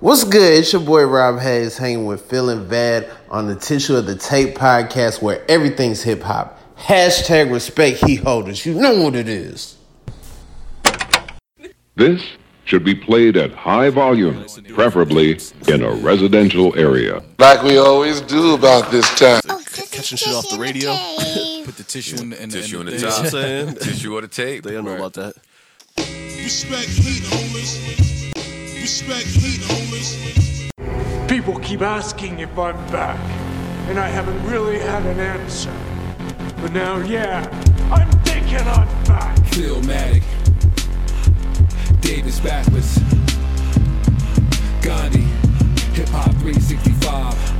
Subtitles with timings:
[0.00, 0.60] What's good?
[0.60, 4.54] It's your boy Rob Haze hanging with Feeling Bad on the Tissue of the Tape
[4.54, 6.58] podcast where everything's hip hop.
[6.78, 8.64] Hashtag respect heat holders.
[8.64, 9.76] You know what it is.
[11.96, 12.24] This
[12.64, 17.22] should be played at high volume, preferably in a residential area.
[17.38, 19.42] Like we always do about this time.
[19.44, 20.92] catching shit off the radio.
[21.66, 23.78] Put the tissue in the, in the, Tissue in on the top.
[23.82, 24.64] Tissue on the tape.
[24.64, 25.34] They don't know about that.
[25.98, 28.09] Respect heat holders.
[28.80, 30.70] Respect heat holders.
[31.28, 33.20] People keep asking if I'm back,
[33.90, 35.70] and I haven't really had an answer.
[36.62, 37.46] But now, yeah,
[37.92, 39.36] I'm thinking I'm back.
[39.52, 40.22] Philmatic.
[42.00, 42.98] Davis backwards.
[44.80, 45.28] Gandhi.
[45.92, 47.59] Hip Hop 365.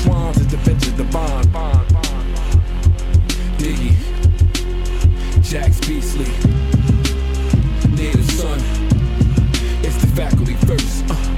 [0.00, 1.46] intertwines as the benches the bond.
[3.58, 3.94] Diggy,
[5.42, 6.26] Jax Beasley,
[7.94, 8.58] Native Son.
[9.82, 11.04] It's the faculty first.
[11.10, 11.29] Uh.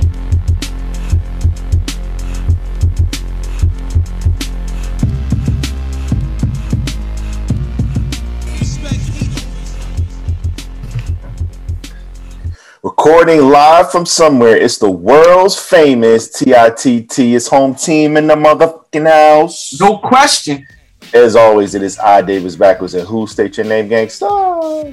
[12.85, 14.57] Recording live from somewhere.
[14.57, 17.17] It's the world's famous TITT.
[17.17, 19.79] It's home team in the motherfucking house.
[19.79, 20.67] No question.
[21.15, 24.27] As always, it is I, Davis Backwards, and who state your name, gangsta?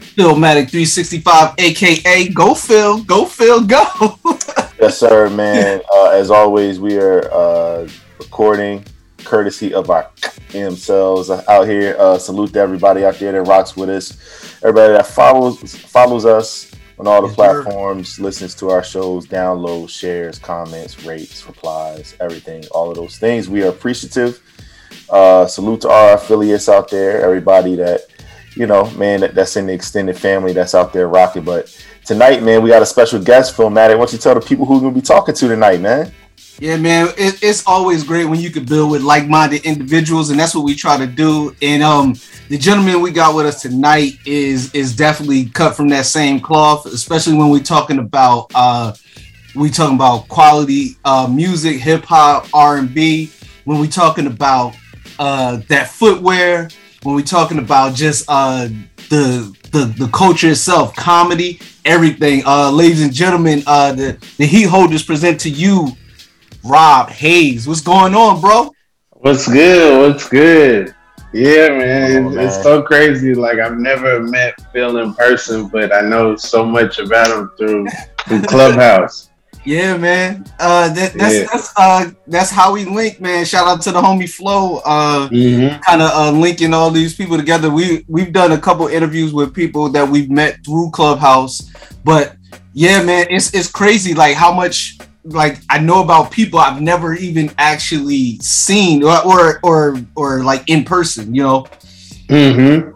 [0.01, 3.83] Philmatic 365, aka Go Phil, Go Phil, go.
[4.79, 5.81] Yes, sir, man.
[5.91, 7.89] Uh, as always, we are uh,
[8.19, 8.85] recording
[9.25, 10.11] courtesy of our
[10.51, 11.95] themselves out here.
[11.97, 14.13] Uh, salute to everybody out there that rocks with us.
[14.63, 16.68] Everybody that follows follows us
[16.99, 17.63] on all the Yes, sir.
[17.63, 23.49] platforms, listens to our shows, downloads, shares, comments, rates, replies, everything, all of those things.
[23.49, 24.41] We are appreciative.
[25.09, 28.01] Uh, salute to our affiliates out there, everybody that
[28.55, 31.43] you know, man, that, that's in the extended family that's out there rocking.
[31.43, 31.73] But
[32.05, 33.91] tonight, man, we got a special guest, Philmatic.
[33.91, 36.11] Why don't you tell the people who we're gonna be talking to tonight, man?
[36.59, 40.53] Yeah, man, it, it's always great when you can build with like-minded individuals, and that's
[40.53, 41.55] what we try to do.
[41.61, 42.15] And um,
[42.49, 46.85] the gentleman we got with us tonight is is definitely cut from that same cloth,
[46.85, 48.93] especially when we're talking about uh,
[49.55, 53.31] we talking about quality uh, music, hip hop, R and B.
[53.63, 54.75] When we're talking about
[55.17, 56.69] uh, that footwear,
[57.03, 58.67] when we're talking about just uh,
[59.09, 62.43] the the the culture itself, comedy, everything.
[62.45, 65.95] Uh, ladies and gentlemen, uh, the the heat holders present to you,
[66.63, 67.67] Rob Haze.
[67.67, 68.71] What's going on, bro?
[69.11, 69.99] What's good?
[70.13, 70.93] What's good?
[71.33, 72.23] Yeah, man.
[72.25, 72.45] Oh, it's, man.
[72.47, 73.33] it's so crazy.
[73.35, 77.87] Like I've never met Phil in person, but I know so much about him through
[78.27, 79.29] through Clubhouse.
[79.65, 80.45] Yeah, man.
[80.59, 81.45] Uh, that, that's Yeah.
[81.51, 83.45] that's uh that's how we link, man.
[83.45, 84.77] Shout out to the homie Flo.
[84.85, 85.81] Uh, Mm-hmm.
[85.81, 87.69] kind of uh, linking all these people together.
[87.69, 91.69] We we've done a couple interviews with people that we've met through Clubhouse,
[92.03, 92.35] but
[92.73, 97.13] yeah, man, it's it's crazy like how much like I know about people I've never
[97.13, 101.33] even actually seen or or or, or like in person.
[101.35, 101.67] You know?
[102.27, 102.91] Mm-hmm.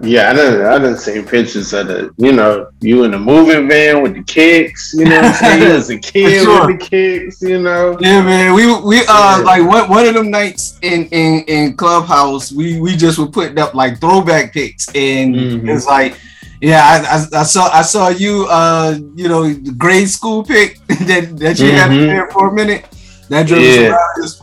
[0.00, 3.68] Yeah, I done I done seen pictures of the, you know, you in the moving
[3.68, 5.62] van with the kicks, you know what I'm saying?
[5.90, 6.66] You a kid sure.
[6.66, 7.96] with the kicks, you know.
[8.00, 8.54] Yeah, man.
[8.54, 9.42] We we uh Yeah.
[9.44, 13.58] like one one of them nights in in in Clubhouse, we we just were putting
[13.58, 15.68] up like throwback pics, and Mhm.
[15.74, 16.16] it's like.
[16.60, 21.36] Yeah, I, I, I saw I saw you uh you know grade school pick that,
[21.38, 22.06] that you had Mhm.
[22.06, 22.86] there for a minute.
[23.28, 23.96] That drove Yeah.
[24.22, 24.40] us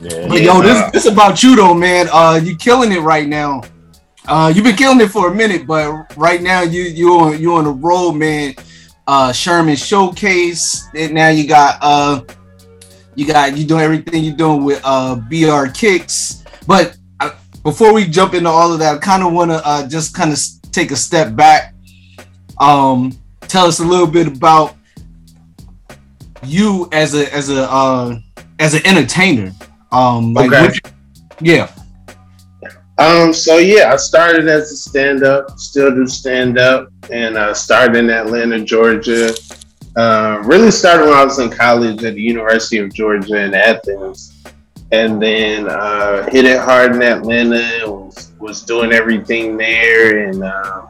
[0.00, 2.08] Yeah, But yo, this this about you though, man.
[2.12, 3.62] Uh, you killing it right now.
[4.28, 7.54] Uh, you've been killing it for a minute, but right now you you on you
[7.54, 8.54] on the road, man.
[9.06, 12.20] Uh, Sherman Showcase, and now you got uh,
[13.14, 16.44] you got you doing everything you're doing with uh BR Kicks.
[16.66, 16.95] But
[17.66, 20.32] before we jump into all of that, I kind of want to uh just kind
[20.32, 20.38] of
[20.70, 21.74] take a step back.
[22.60, 24.76] Um, tell us a little bit about
[26.44, 28.18] you as a as a uh,
[28.60, 29.50] as an entertainer.
[29.90, 30.62] Um, like Okay.
[30.68, 30.92] what-
[31.40, 31.68] yeah,
[32.98, 37.52] Um, so yeah, I started as a stand up, still do stand up, and uh,
[37.52, 39.34] started in Atlanta, Georgia.
[39.96, 44.35] Uh, really started when I was in college at the University of Georgia in Athens,
[44.92, 47.90] and then uh, hit it hard in Atlanta.
[47.90, 50.86] Was was doing everything there, and uh,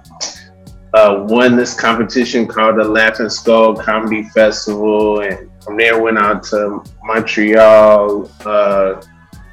[0.94, 6.43] uh, won this competition called the Laughing Skull Comedy Festival, and from there went out
[6.44, 9.02] to Montreal, uh,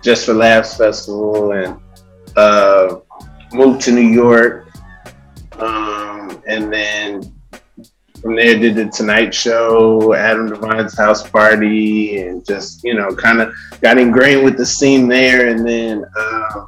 [0.01, 1.79] Just for Laughs Festival, and
[2.35, 2.99] uh,
[3.53, 4.67] moved to New York,
[5.59, 7.32] um, and then
[8.23, 13.41] from there did the Tonight Show, Adam Devine's House Party, and just you know kind
[13.41, 15.49] of got ingrained with the scene there.
[15.49, 16.65] And then uh,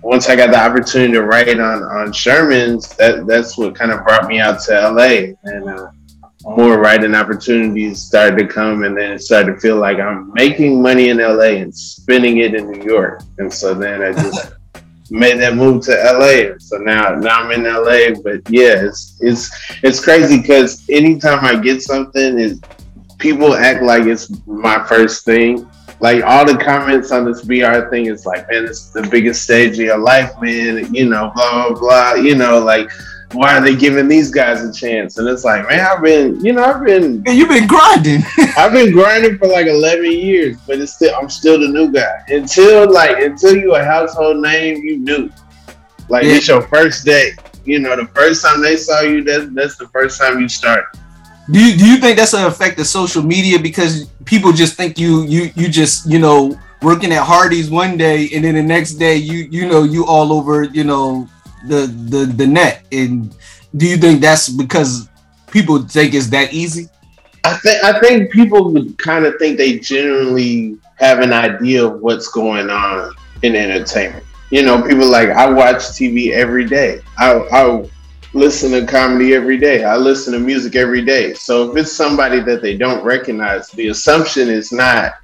[0.00, 4.04] once I got the opportunity to write on on Sherman's, that that's what kind of
[4.04, 5.90] brought me out to LA, and uh,
[6.44, 10.80] more writing opportunities started to come, and then it started to feel like I'm making
[10.80, 14.52] money in LA and spending it in New York, and so then I just
[15.10, 16.58] made that move to LA.
[16.58, 19.50] So now now I'm in LA, but yeah, it's it's
[19.82, 22.60] it's crazy because anytime I get something, is
[23.18, 25.68] people act like it's my first thing.
[26.00, 29.72] Like all the comments on this BR thing is like, man, it's the biggest stage
[29.72, 30.92] of your life, man.
[30.94, 32.14] You know, blah blah blah.
[32.14, 32.90] You know, like
[33.32, 35.18] why are they giving these guys a chance?
[35.18, 38.22] And it's like, man, I've been, you know, I've been, you've been grinding.
[38.56, 42.24] I've been grinding for like 11 years, but it's still, I'm still the new guy.
[42.28, 45.30] Until like, until you a household name, you knew.
[46.08, 46.34] Like Yeah.
[46.34, 47.32] it's your first day.
[47.64, 50.86] You know, the first time they saw you, that's that's the first time you start.
[51.50, 54.98] Do you do you think that's an effect of social media because people just think
[54.98, 58.94] you you you just you know working at Hardee's one day and then the next
[58.94, 61.28] day you you know you all over you know
[61.66, 63.34] the the the net and
[63.76, 65.08] do you think that's because
[65.50, 66.88] people think it's that easy?
[67.44, 72.28] I think I think people kind of think they generally have an idea of what's
[72.28, 74.24] going on in entertainment.
[74.50, 77.00] You know, people like I watch TV every day.
[77.18, 77.88] I, I
[78.34, 79.84] listen to comedy every day.
[79.84, 81.34] I listen to music every day.
[81.34, 85.14] So if it's somebody that they don't recognize, the assumption is not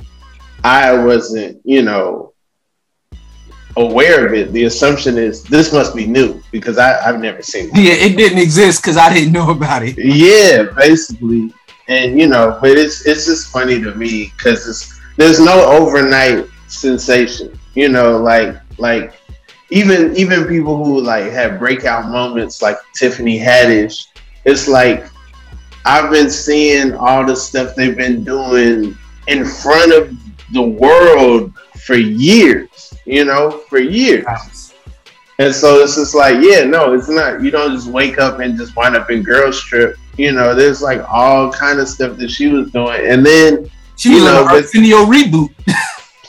[0.65, 2.33] I wasn't, you know,
[3.77, 4.53] aware of it.
[4.53, 7.77] The assumption is this must be new because I, I've never seen it.
[7.77, 9.97] Yeah, it didn't exist because I didn't know about it.
[9.99, 11.53] Yeah, basically,
[11.89, 16.47] and you know, but it's it's just funny to me because it's there's no overnight
[16.69, 17.59] sensation.
[17.75, 19.15] You know, like like
[19.71, 24.07] even even people who like have breakout moments like Tiffany Haddish,
[24.45, 25.07] it's like
[25.85, 28.97] I've been seeing all the stuff they've been doing
[29.29, 30.13] in front of
[30.53, 31.53] the world
[31.85, 32.96] for years.
[33.07, 34.27] You know, for years.
[35.39, 37.43] And so it's just like, yeah, no, it's not.
[37.43, 39.97] You don't just wake up and just wind up in girls trip.
[40.17, 44.11] You know, there's like all kind of stuff that she was doing, and then She
[44.11, 45.51] was you know, on the Arsenio reboot.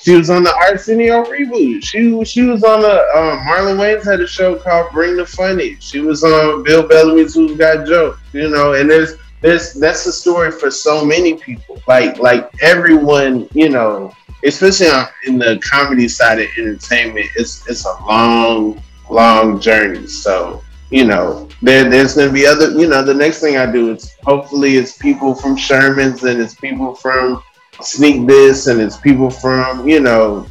[0.01, 1.83] she was on the Arsenio reboot.
[1.85, 5.25] She was- she was on the um, Marlon Wayans had a show called Bring the
[5.25, 5.77] Funny.
[5.79, 8.19] She was on Bill Bellamy's Who's Got Jokes.
[8.33, 11.81] You know, and there's there's that's the story for so many people.
[11.87, 14.11] Like like everyone, you know,
[14.43, 20.07] especially on, in the comedy side of entertainment, it's it's a long long journey.
[20.07, 22.71] So you know, there there's gonna be other.
[22.71, 26.55] You know, the next thing I do is hopefully it's people from Sherman's and it's
[26.55, 27.41] people from
[27.81, 30.47] Sneak This and it's people from you know.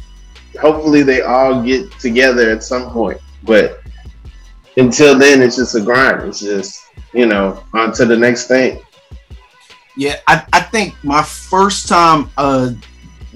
[0.61, 3.79] Hopefully they all get together at some point, but
[4.75, 6.27] until then, it's just a grind.
[6.27, 6.81] It's just
[7.13, 8.81] you know on to the next thing.
[9.95, 12.71] Yeah, I, I think my first time uh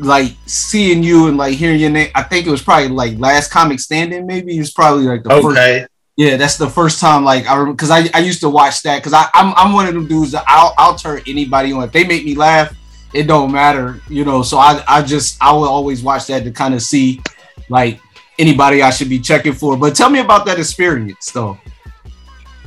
[0.02, 3.52] like seeing you and like hearing your name, I think it was probably like last
[3.52, 5.86] comic standing, maybe it was probably like the first Okay.
[6.18, 8.98] yeah, that's the first time like I remember because I, I used to watch that
[8.98, 11.92] because I I'm, I'm one of them dudes that I'll I'll turn anybody on if
[11.92, 12.76] they make me laugh,
[13.14, 14.42] it don't matter, you know.
[14.42, 17.22] So I I just I will always watch that to kind of see
[17.70, 18.00] like
[18.40, 19.78] anybody I should be checking for.
[19.78, 21.60] But tell me about that experience though.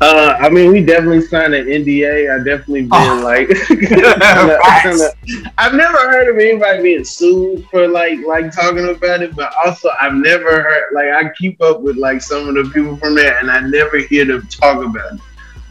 [0.01, 2.35] Uh, I mean, we definitely signed an NDA.
[2.35, 3.21] I definitely been Oh.
[3.23, 5.13] like, kinda- kinda-
[5.57, 9.91] I've never heard of anybody being sued for like like talking about it, but also
[10.01, 13.39] I've never heard like I keep up with like some of the people from there,
[13.39, 15.21] and I never hear them talk about it.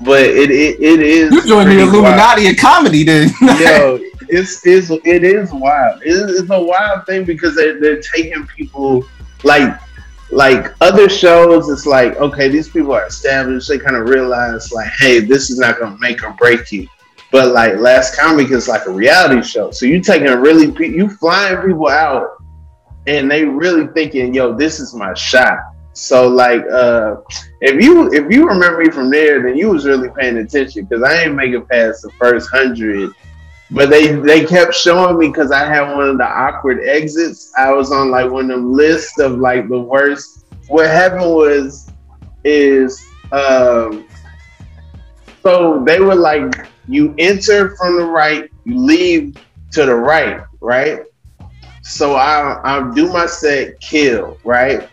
[0.01, 1.94] But it it, it is You joined the pretty wild.
[1.96, 3.30] Illuminati of comedy then.
[3.42, 4.00] Yo,
[4.30, 6.01] it's, it's it is wild.
[6.03, 9.06] It's, it's a wild thing because they, they're taking people
[9.44, 9.77] like
[10.32, 11.70] like other shows.
[11.70, 13.68] It's like okay, these people are established.
[13.68, 16.88] They kind of realize like, hey, this is not gonna make or break you.
[17.32, 21.10] But like Last Comic is like a reality show, so you're taking a really you
[21.10, 22.38] flying people out,
[23.08, 25.58] and they really thinking, yo, this is my shot.
[25.94, 27.18] So like, uh,
[27.62, 31.03] if you if you remember me from there, then you was really paying attention because
[31.03, 33.13] I ain't make it past the first hundred
[33.74, 37.51] But they they kept showing me because I had one of the awkward exits.
[37.58, 40.46] I was on like one of the lists of like the worst.
[40.68, 41.92] What happened was
[42.44, 44.06] is um
[45.42, 49.38] so they were like you enter from the right, you leave
[49.72, 51.00] to the right, right?
[51.82, 54.88] So I I do my set kill, right?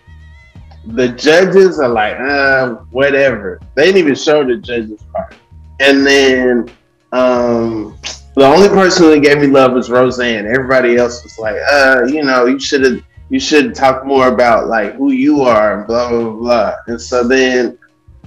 [0.86, 3.60] The judges are like, uh, whatever.
[3.74, 5.34] They didn't even show the judges part.
[5.80, 6.70] And then
[7.12, 7.98] um
[8.36, 10.46] the only person who gave me love was Roseanne.
[10.46, 14.66] Everybody else was like, uh, you know, you should have you should talk more about
[14.66, 16.74] like who you are and blah blah blah.
[16.86, 17.78] And so then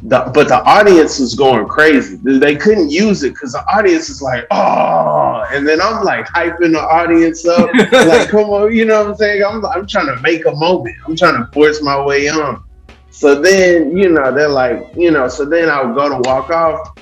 [0.04, 2.18] the, but the audience was going crazy.
[2.24, 6.74] They couldn't use it because the audience is like, oh, and then I'm like hyping
[6.74, 9.44] the audience up, like, come on, you know what I'm saying?
[9.44, 10.96] I'm, I'm trying to make a moment.
[11.08, 12.64] I'm trying to force my way on.
[13.12, 16.94] So then, you know, they're like, you know, so then I'll go to walk off,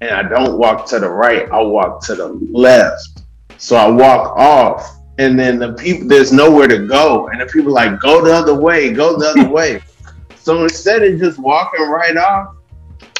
[0.00, 1.50] and I don't walk to the right.
[1.50, 3.22] I walk to the left.
[3.56, 7.72] So I walk off, and then the people, there's nowhere to go, and the people
[7.72, 9.82] like, go the other way, go the other way.
[10.36, 12.54] So instead of just walking right off,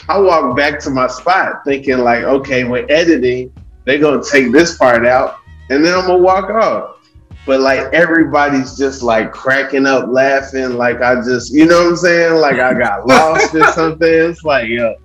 [0.09, 3.53] I walk back to my spot thinking like, okay, when editing,
[3.85, 6.97] they're gonna take this part out and then I'm gonna walk off.
[7.45, 11.97] But like everybody's just like cracking up laughing, like I just, you know what I'm
[11.97, 12.35] saying?
[12.35, 14.09] Like I got lost or something.
[14.09, 14.97] It's like, yo.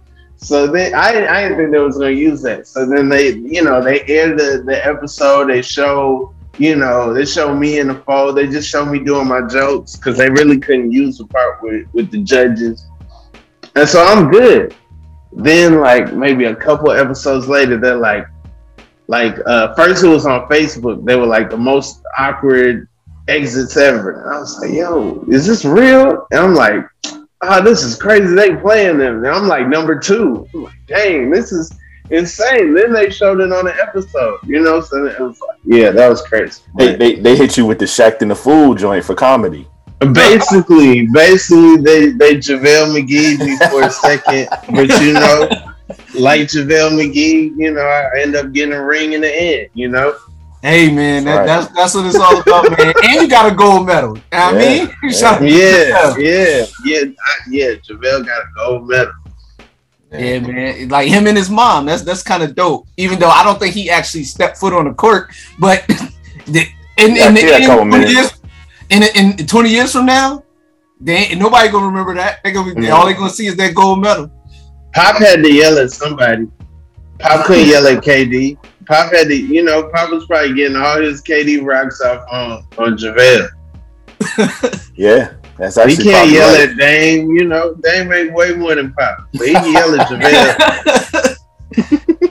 [0.44, 2.68] So then I, I didn't think they was gonna use that.
[2.68, 7.26] So then they, you know, they aired the, the episode, they show you know, they
[7.26, 8.38] show me in the fold.
[8.38, 11.88] They just show me doing my jokes because they really couldn't use the part with,
[11.94, 12.86] with the judges.
[13.76, 14.76] And so I'm good.
[15.32, 18.28] Then, like maybe a couple episodes later, they're like,
[19.08, 21.04] like uh, first it was on Facebook.
[21.06, 22.88] They were like the most awkward
[23.28, 24.22] exits ever.
[24.22, 26.28] And I was like, yo, is this real?
[26.30, 26.86] And I'm like,
[27.44, 28.02] oh, this is mm.
[28.02, 28.34] crazy.
[28.34, 29.18] They playing them.
[29.18, 30.48] And I'm like number two.
[30.54, 31.72] I'm like, dang, this is
[32.10, 32.74] insane.
[32.74, 34.82] Then they showed it on an episode, you know.
[34.82, 36.62] So it was like, yeah, that was crazy.
[36.78, 39.68] They, they they hit you with the Shaqtin' the Fool joint for comedy.
[40.00, 45.48] Basically, basically they they JaVale McGee me for a second, but you know,
[46.20, 49.88] like JaVale McGee, you know, I end up getting a ring in the end, you
[49.88, 50.16] know.
[50.64, 52.94] Hey man, that, that's that's what it's all about, man.
[53.04, 54.18] And you got a gold medal.
[54.32, 57.04] I yeah, mean, yeah, yeah, yeah, yeah,
[57.50, 57.70] yeah.
[57.84, 59.12] JaVale got a gold medal.
[60.10, 60.88] Yeah, man.
[60.88, 61.86] Like him and his mom.
[61.86, 62.88] That's that's kind of dope.
[62.96, 65.86] Even though I don't think he actually stepped foot on the court, but
[66.48, 66.66] the,
[66.98, 68.32] in in, Yeah, in, a couple 20 years,
[68.90, 69.04] in,
[69.40, 70.46] in 20 years from now,
[71.02, 72.42] they ain't, nobody gonna remember that.
[72.42, 72.92] They gonna be, Yeah.
[72.92, 74.32] all they gonna see is that gold medal.
[74.94, 76.48] Pop had to yell at somebody.
[77.20, 78.58] Pop couldn't yell at KD.
[78.86, 82.66] Pop had to, you know, Pop was probably getting all his KD rocks off on
[82.78, 83.50] on JaVale.
[84.96, 85.96] Yeah, that's actually.
[85.96, 86.70] He can't probably yell right.
[86.70, 87.74] at Dame, you know.
[87.84, 91.38] Dame make way more than Pop, but he can yell at JaVale.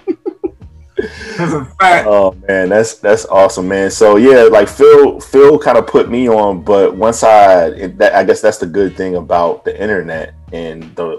[1.39, 3.91] Oh man, that's that's awesome, man.
[3.91, 8.15] So yeah, like Phil, Phil kind of put me on, but once I, it, that,
[8.15, 11.19] I guess that's the good thing about the internet and the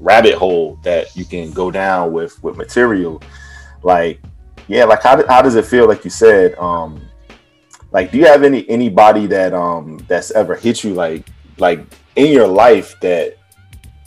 [0.00, 3.22] rabbit hole that you can go down with with material.
[3.82, 4.20] Like,
[4.68, 5.86] yeah, like how how does it feel?
[5.88, 7.00] Like you said, um,
[7.92, 11.26] like do you have any anybody that um that's ever hit you like
[11.58, 11.80] like
[12.16, 13.36] in your life that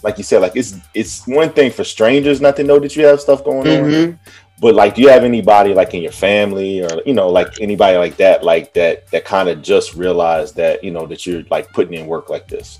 [0.04, 3.06] like you said like it's it's one thing for strangers not to know that you
[3.06, 4.20] have stuff going on Mhm.
[4.60, 7.98] but like do you have anybody like in your family or you know like anybody
[7.98, 11.72] like that like that that kind of just realized that you know that you're like
[11.72, 12.80] putting in work like this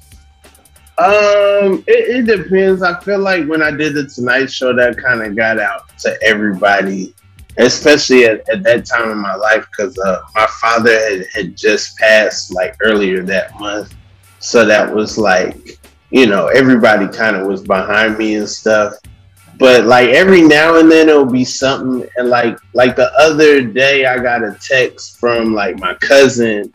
[0.98, 2.82] Um, it, it depends.
[2.82, 6.18] I feel like when I did the Tonight Show, that kind of got out to
[6.24, 7.14] everybody,
[7.58, 11.98] especially at, at that time in my life, because uh, my father had, had just
[11.98, 13.94] passed like earlier that month.
[14.40, 15.80] So that was like,
[16.12, 18.94] you know, everybody kind of was behind me and stuff.
[19.58, 24.06] But like every now and then it'll be something, and like like the other day
[24.06, 26.72] I got a text from like my cousin.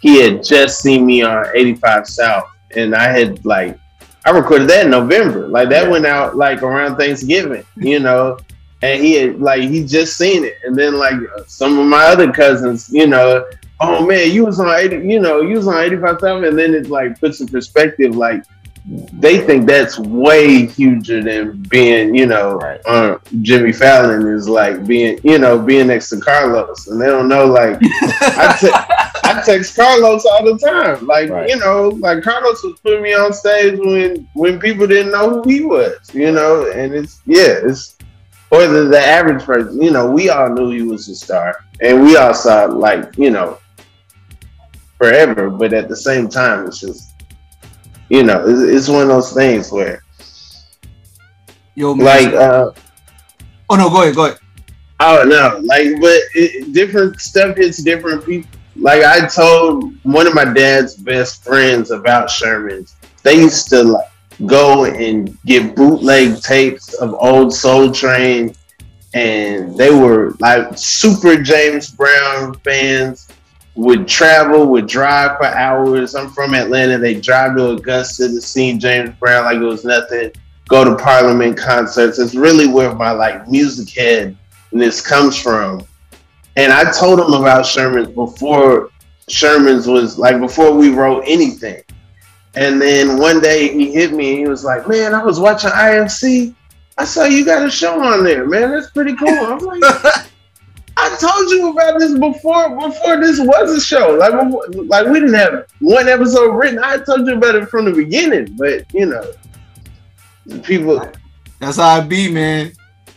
[0.00, 3.78] He had just seen me on 85 South, and I had like
[4.26, 5.46] I recorded that in November.
[5.46, 8.38] Like that went out like around Thanksgiving, you know.
[8.84, 12.30] And he had like he just seen it, and then like some of my other
[12.30, 13.48] cousins, you know,
[13.80, 16.58] oh man, you was on eighty, you know, you was on eighty five thousand, and
[16.58, 18.44] then it like puts in perspective, like
[19.14, 25.18] they think that's way huger than being, you know, uh, Jimmy Fallon is like being,
[25.24, 29.76] you know, being next to Carlos, and they don't know like I, te- I text
[29.76, 34.28] Carlos all the time, like you know, like Carlos was putting me on stage when
[34.34, 37.96] when people didn't know who he was, you know, and it's yeah, it's
[38.54, 42.02] or the, the average person, you know, we all knew he was a star, and
[42.02, 43.58] we all saw like you know
[44.96, 47.14] forever, but at the same time, it's just
[48.08, 50.02] you know, it's, it's one of those things where
[51.74, 52.04] Yo, man.
[52.04, 52.70] like uh
[53.70, 54.38] oh no, go ahead, go ahead.
[55.00, 58.48] Oh no, like, but it, different stuff hits different people.
[58.76, 62.94] Like I told one of my dad's best friends about Sherman's.
[63.24, 64.08] They used to like
[64.46, 68.54] go and get bootleg tapes of old Soul Train,
[69.14, 73.28] and they were like super James Brown fans.
[73.76, 76.14] Would travel, would drive for hours.
[76.14, 76.96] I'm from Atlanta.
[76.96, 80.30] They drive to Augusta to see James Brown like it was nothing.
[80.68, 82.20] Go to Parliament concerts.
[82.20, 84.36] It's really where my like music head
[84.74, 85.86] this comes from.
[86.56, 88.90] And I told him about Sherman's before
[89.28, 91.82] Sherman's was like before we wrote anything.
[92.56, 95.70] And then one day he hit me and he was like, Man, I was watching
[95.70, 96.54] IFC.
[96.96, 98.70] I saw you got a show on there, man.
[98.70, 99.28] That's pretty cool.
[99.28, 99.82] I'm like,
[100.96, 104.14] I told you about this before before this was a show.
[104.14, 104.32] Like,
[104.88, 106.78] like we didn't have one episode written.
[106.78, 109.32] I told you about it from the beginning, but you know,
[110.62, 111.10] people.
[111.58, 112.72] That's how I be, man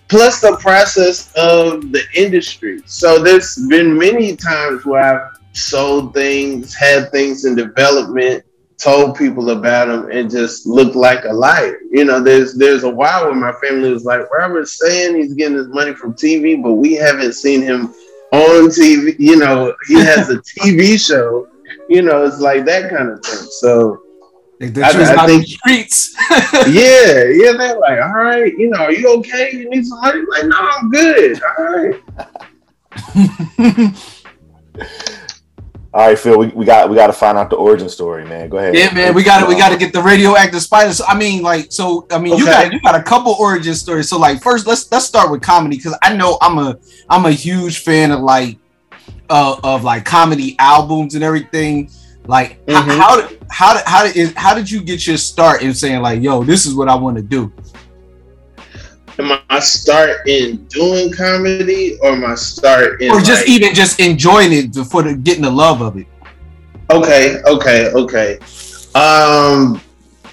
[0.08, 2.82] plus the process of the industry.
[2.86, 8.44] So there's been many times where I've sold things, had things in development,
[8.78, 11.80] told people about him and just looked like a liar.
[11.90, 15.58] You know, there's there's a while where my family was like, Robert's saying he's getting
[15.58, 17.94] his money from TV, but we haven't seen him
[18.32, 19.16] on TV.
[19.20, 21.48] You know, he has a TV show.
[21.90, 23.48] You know, it's like that kind of thing.
[23.60, 24.04] So
[24.60, 26.16] they, they I, I think streets.
[26.68, 27.54] yeah, yeah.
[27.58, 29.52] They're like, all right, you know, are you okay?
[29.54, 30.24] You need some money?
[30.30, 31.42] Like, no, I'm good.
[31.58, 32.04] All right.
[35.94, 36.38] All right, Phil.
[36.38, 38.50] We, we got we got to find out the origin story, man.
[38.50, 38.76] Go ahead.
[38.76, 39.14] Yeah, man.
[39.14, 41.02] We got to we got to get the radioactive spiders.
[41.06, 42.40] I mean, like, so I mean, okay.
[42.40, 44.10] you got you got a couple origin stories.
[44.10, 46.78] So, like, first, let's let's start with comedy because I know I'm a
[47.10, 48.58] I'm a huge fan of like
[49.30, 51.90] uh, of like comedy albums and everything.
[52.28, 52.90] Like mm-hmm.
[52.90, 56.44] how, how how how did how did you get your start in saying like, yo,
[56.44, 57.52] this is what I want to do?
[59.20, 64.00] Am I start in doing comedy or my start in or just like, even just
[64.00, 66.06] enjoying it before the getting the love of it?
[66.92, 68.36] Okay, okay, okay.
[68.94, 69.82] Um,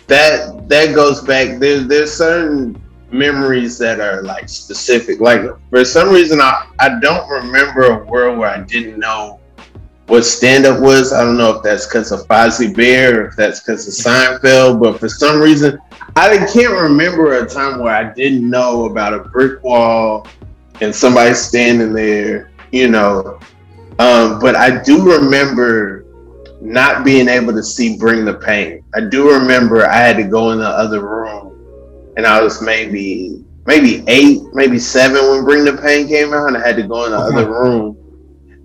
[0.06, 1.58] that that goes back.
[1.58, 5.20] There's there's certain memories that are like specific.
[5.20, 9.40] Like for some reason, I I don't remember a world where I didn't know
[10.06, 11.12] what stand up was.
[11.12, 14.80] I don't know if that's because of Fozzie Bear or if that's because of Seinfeld,
[14.82, 15.78] but for some reason,
[16.16, 20.26] I can't remember a time where I didn't know about a brick wall
[20.80, 23.40] and somebody standing there, you know.
[23.98, 26.04] Um, but I do remember
[26.60, 28.84] not being able to see Bring the Pain.
[28.94, 33.44] I do remember I had to go in the other room and I was maybe
[33.66, 37.06] maybe eight, maybe seven when Bring the Pain came out, and I had to go
[37.06, 37.96] in the other room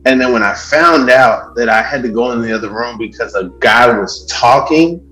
[0.05, 2.97] and then when I found out that I had to go in the other room
[2.97, 5.05] because a guy was talking,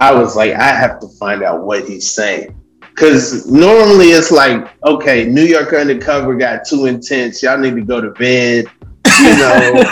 [0.00, 2.60] I was like, I have to find out what he's saying.
[2.80, 7.42] Because normally it's like, okay, New York Undercover got too intense.
[7.42, 8.66] Y'all need to go to bed.
[9.20, 9.82] You know,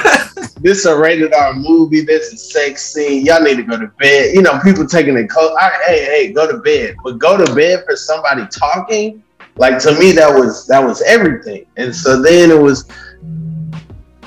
[0.61, 2.03] this is a rated R movie.
[2.03, 3.25] This is sex scene.
[3.25, 4.35] Y'all need to go to bed.
[4.35, 5.59] You know, people taking it cold.
[5.85, 6.97] Hey, hey, go to bed.
[7.03, 9.23] But go to bed for somebody talking.
[9.57, 11.67] Like to me, that was that was everything.
[11.77, 12.89] And so then it was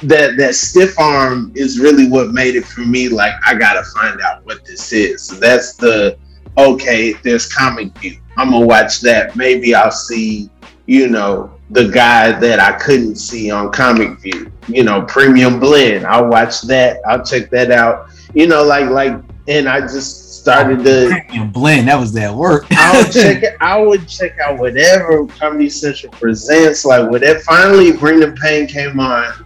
[0.03, 3.10] that that stiff arm is really what made it for me.
[3.10, 5.23] Like I gotta find out what this is.
[5.23, 6.17] So that's the
[6.58, 7.13] okay.
[7.13, 8.19] There's comic view.
[8.38, 9.36] I'm gonna watch that.
[9.36, 10.49] Maybe I'll see,
[10.86, 14.51] you know, the guy that I couldn't see on Comic View.
[14.67, 16.05] You know, Premium Blend.
[16.05, 16.99] I'll watch that.
[17.08, 18.10] I'll check that out.
[18.34, 21.88] You know, like like, and I just started to Premium Blend.
[21.88, 22.65] That was that work.
[22.71, 23.55] I would check it.
[23.62, 26.84] I would check out whatever Comedy Central presents.
[26.84, 27.39] Like whatever.
[27.39, 29.44] Finally, Bring the Pain came on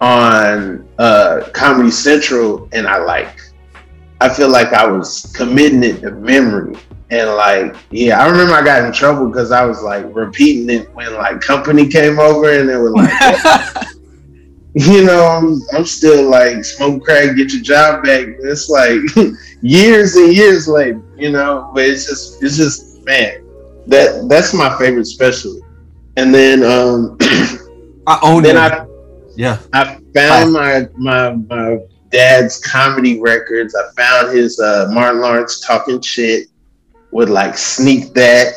[0.00, 3.40] on uh, Comedy Central, and I like,
[4.20, 6.76] I feel like I was committing it to memory.
[7.10, 10.94] And like, yeah, I remember I got in trouble because I was like repeating it
[10.94, 13.10] when like company came over and they were like,
[14.74, 18.26] you know, I'm, I'm still like smoke crack, get your job back.
[18.40, 19.00] It's like
[19.62, 21.72] years and years later, you know.
[21.74, 23.44] But it's just, it's just, man,
[23.88, 25.60] that that's my favorite special.
[26.16, 27.16] And then, um,
[28.06, 28.60] I own then it.
[28.60, 28.86] I
[29.36, 29.58] yeah.
[29.72, 31.78] I found my, my my
[32.10, 33.74] dad's comedy records.
[33.74, 36.48] I found his uh, Martin Lawrence talking shit.
[37.12, 38.54] Would like sneak that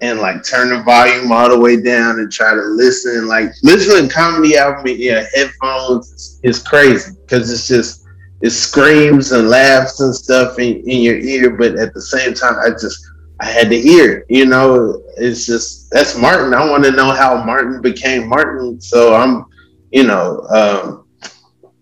[0.00, 3.26] and like turn the volume all the way down and try to listen.
[3.26, 8.04] Like listening comedy album in yeah, headphones is crazy because it's just
[8.40, 12.56] it screams and laughs and stuff in, in your ear, but at the same time,
[12.58, 13.06] I just
[13.40, 14.26] I had to hear it.
[14.28, 16.52] You know, it's just that's Martin.
[16.54, 18.80] I want to know how Martin became Martin.
[18.80, 19.46] So I'm
[19.94, 21.06] you know, um,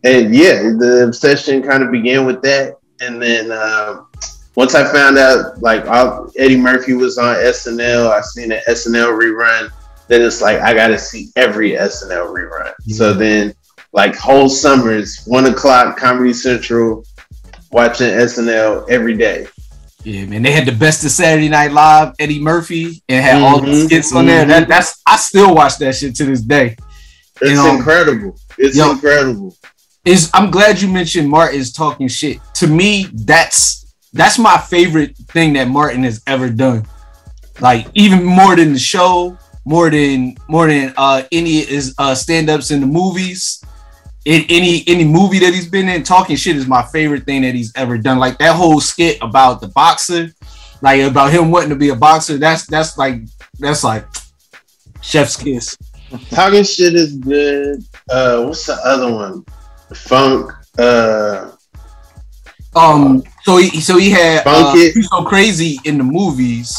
[0.04, 2.76] and yeah, the obsession kind of began with that.
[3.00, 4.08] And then um,
[4.54, 9.18] once I found out, like I'll, Eddie Murphy was on SNL, I seen an SNL
[9.18, 9.70] rerun.
[10.08, 12.72] then it's like I gotta see every SNL rerun.
[12.88, 13.54] So then
[13.94, 17.04] like whole summers, one o'clock Comedy Central,
[17.70, 19.46] watching SNL every day.
[20.04, 23.60] Yeah, man, they had the best of Saturday Night Live, Eddie Murphy, and had all
[23.60, 24.44] the Mhm, skits on there.
[24.44, 26.76] That that's I still watch that shit to this day.
[27.40, 28.36] It's You know, incredible.
[28.58, 28.92] It's Yo.
[28.92, 29.56] incredible.
[30.04, 32.38] Is I'm glad you mentioned Martin's talking shit.
[32.54, 36.86] To me, that's that's my favorite thing that Martin has ever done.
[37.60, 42.70] Like even more than the show, more than more than uh any his uh stand-ups
[42.70, 43.62] in the movies.
[44.24, 47.54] In any any movie that he's been in, talking shit is my favorite thing that
[47.54, 48.18] he's ever done.
[48.18, 50.32] Like that whole skit about the boxer,
[50.80, 52.38] like about him wanting to be a boxer.
[52.38, 53.20] That's that's like
[53.58, 54.04] that's like
[55.00, 55.76] chef's kiss.
[56.30, 57.82] Talking shit is good.
[58.10, 59.44] Uh, what's the other one?
[59.94, 60.50] Funk.
[60.78, 61.50] Uh,
[62.74, 64.96] Um, so he so he had uh, Funk It.
[64.96, 66.74] you so crazy in the movies,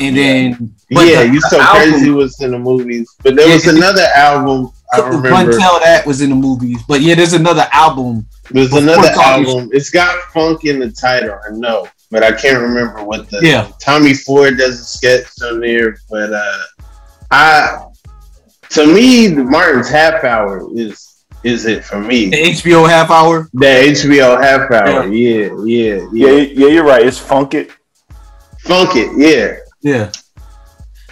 [0.00, 3.54] and then yeah, the- you so album- crazy was in the movies, but there Yeah,
[3.54, 5.58] was another album I remember.
[5.58, 8.26] Tell that was in the movies, but yeah, there's another album.
[8.50, 9.68] There's another album.
[9.72, 13.40] It's got funk in the title, I know, but I can't remember what the.
[13.42, 13.70] Yeah.
[13.80, 16.58] Tommy Ford does a sketch on there, but uh,
[17.30, 17.84] I,
[18.74, 22.30] to me, the Martin's Half Hour is is it for me.
[22.30, 23.48] The HBO half hour.
[23.52, 26.46] The HBO Half Hour, yeah, yeah, Yeah, yeah.
[26.54, 27.04] yeah, you're right.
[27.04, 27.70] It's funk it.
[28.60, 29.56] Funk it, yeah.
[29.82, 30.12] Yeah.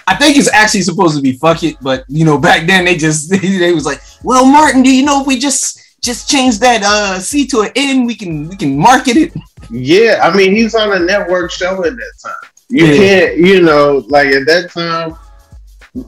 [0.07, 2.97] I think it's actually supposed to be fuck it, but you know, back then they
[2.97, 6.83] just they was like, well, Martin, do you know if we just just change that
[6.85, 9.33] uh C to an N, we can we can market it.
[9.71, 12.51] Yeah, I mean, he's on a network show at that time.
[12.69, 12.97] You Yeah.
[12.97, 15.17] can't, you know, like at that time,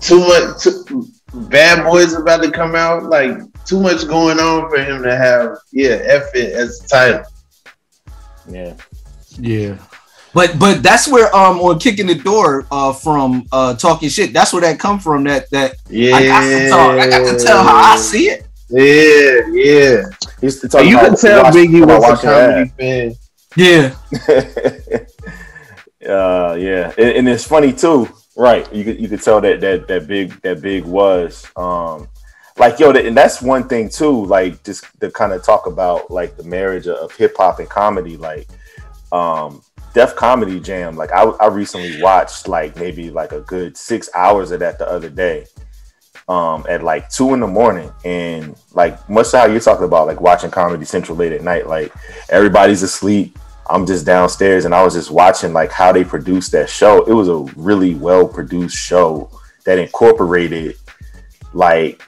[0.01, 0.62] too much.
[0.62, 3.05] Too, Bad Boys about to come out.
[3.05, 5.57] Like too much going on for him to have.
[5.73, 7.25] Yeah, F it as the title.
[8.49, 8.75] Yeah.
[9.38, 9.79] Yeah.
[10.35, 14.33] But but that's where um on kicking the door uh from uh talking shit.
[14.33, 15.25] That's where that come from.
[15.25, 16.99] That that Yeah, I got to talk.
[16.99, 18.47] I got to tell how I see it.
[18.71, 20.03] Yeah, yeah.
[20.40, 23.14] He's talking you about can tell watch- Biggie about was a watching comedy fan.
[23.55, 23.95] Yeah.
[26.09, 28.73] uh, yeah, and, and it's funny too, right?
[28.73, 32.09] You could you could tell that that that big that big was um
[32.59, 34.25] like yo, and that's one thing too.
[34.27, 38.16] Like just to kind of talk about like the marriage of, hip hop and comedy,
[38.16, 38.49] like
[39.11, 39.62] um
[39.95, 40.97] Def Comedy Jam.
[40.97, 44.88] Like I I recently watched like maybe like a good six hours of that the
[44.88, 45.47] other day.
[46.29, 50.21] Um, at like two in the morning, and like much how you're talking about, like
[50.21, 51.92] watching Comedy Central late at night, like
[52.31, 53.37] everybody's asleep,
[53.70, 57.05] I'm just downstairs and I was just watching like how they produced that show.
[57.05, 59.31] It was a really well produced show
[59.64, 60.77] that incorporated
[61.55, 62.03] like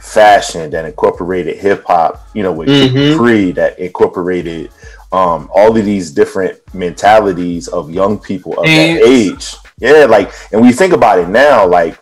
[0.00, 3.12] fashion, that incorporated hip hop, you know, with Mhm.
[3.12, 4.70] Capri, that incorporated
[5.10, 9.56] um all of these different mentalities of young people of that age.
[9.78, 11.98] Yeah, like and we think about it now, like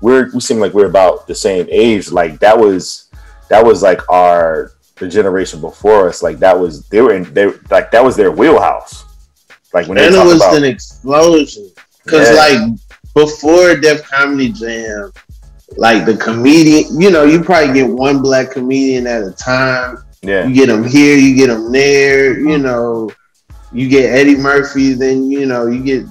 [0.00, 2.10] we're we seem like we're about the same age.
[2.10, 3.04] Like that was
[3.50, 6.22] that was like our the generation before us.
[6.22, 9.04] Like that was they were in they like that was their wheelhouse.
[9.72, 11.70] Like when And it was about an explosion.
[12.06, 12.36] Cause Yeah.
[12.36, 12.78] like
[13.14, 15.12] before Def Comedy Jam,
[15.76, 19.98] like the comedian, you know, you probably get one black comedian at a time.
[20.22, 22.38] yeah You get them here, you get them there.
[22.38, 23.10] You know,
[23.72, 26.06] you get Eddie Murphy, then you know you get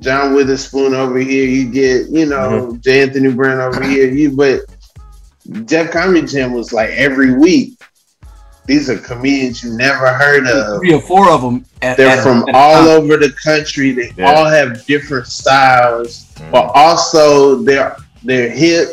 [0.00, 1.44] John Witherspoon over here.
[1.44, 2.80] You get you know mm-hmm.
[2.80, 3.02] J.
[3.02, 4.10] Anthony Brown over here.
[4.10, 4.60] You but
[5.64, 7.80] Def Comedy Jam was like every week.
[8.68, 10.80] These are comedians you never heard of.
[10.80, 11.64] Three or four of them.
[11.80, 12.86] At, They're at- from a all time.
[12.88, 13.92] over the country.
[13.92, 14.30] They Yeah.
[14.30, 16.52] all have different styles, Mm.
[16.52, 18.88] but also they're they're hip.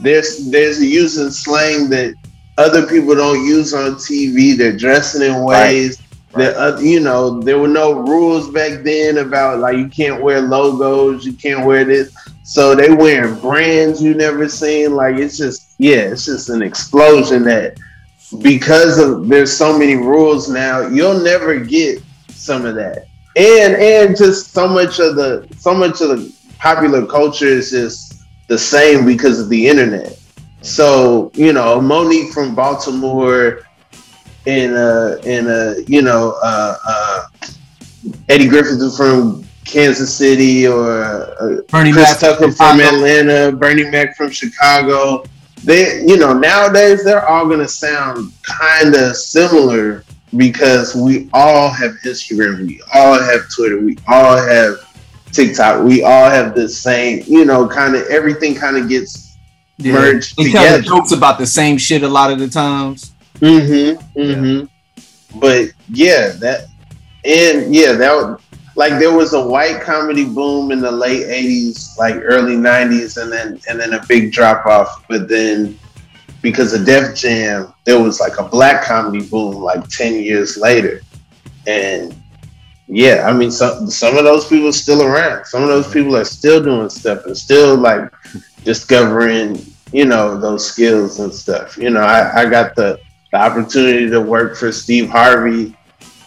[0.00, 2.14] There's there's using slang that
[2.58, 4.54] other people don't use on TV.
[4.58, 5.98] They're dressing in ways
[6.34, 10.40] that uh, you know there were no rules back then about like you can't wear
[10.42, 12.10] logos, you can't wear this.
[12.42, 14.96] So they wearing brands you never seen.
[14.96, 17.76] Like it's just yeah, it's just an explosion that
[18.40, 23.06] because of there's so many rules now, you'll never get some of that.
[23.36, 28.22] And and just so much of the so much of the popular culture is just
[28.48, 30.18] the same because of the internet.
[30.62, 33.62] So, you know, Monique from Baltimore
[34.46, 37.26] and uh and uh you know uh uh
[38.28, 42.96] Eddie Griffin from Kansas City or uh, Bernie Chris Mac Tucker from Chicago.
[42.96, 45.24] Atlanta, Bernie Mac from Chicago.
[45.64, 50.04] They, you know, nowadays they're all gonna sound kind of similar
[50.36, 54.76] because we all have Instagram, we all have Twitter, we all have
[55.32, 59.36] TikTok, we all have the same, you know, kind of everything kind of gets
[59.78, 59.92] Yeah.
[59.92, 60.82] merged together.
[60.82, 63.12] jokes about the same shit a lot of the times.
[63.40, 64.20] Mm-hmm.
[64.20, 65.38] Mm-hmm.
[65.38, 66.66] But yeah, that
[67.24, 68.38] and yeah, that
[68.76, 73.32] like there was a white comedy boom in the late '80s, like early '90s, and
[73.32, 75.04] then and then a big drop off.
[75.08, 75.78] But then
[76.42, 81.00] because of Def Jam, there was like a black comedy boom like ten years later,
[81.66, 82.14] and
[82.86, 85.46] yeah, I mean some some of those people are still around.
[85.46, 88.12] Some of those people are still doing stuff and still like
[88.62, 91.78] discovering, you know, those skills and stuff.
[91.78, 93.00] You know, I, I got the,
[93.32, 95.76] the opportunity to work for Steve Harvey,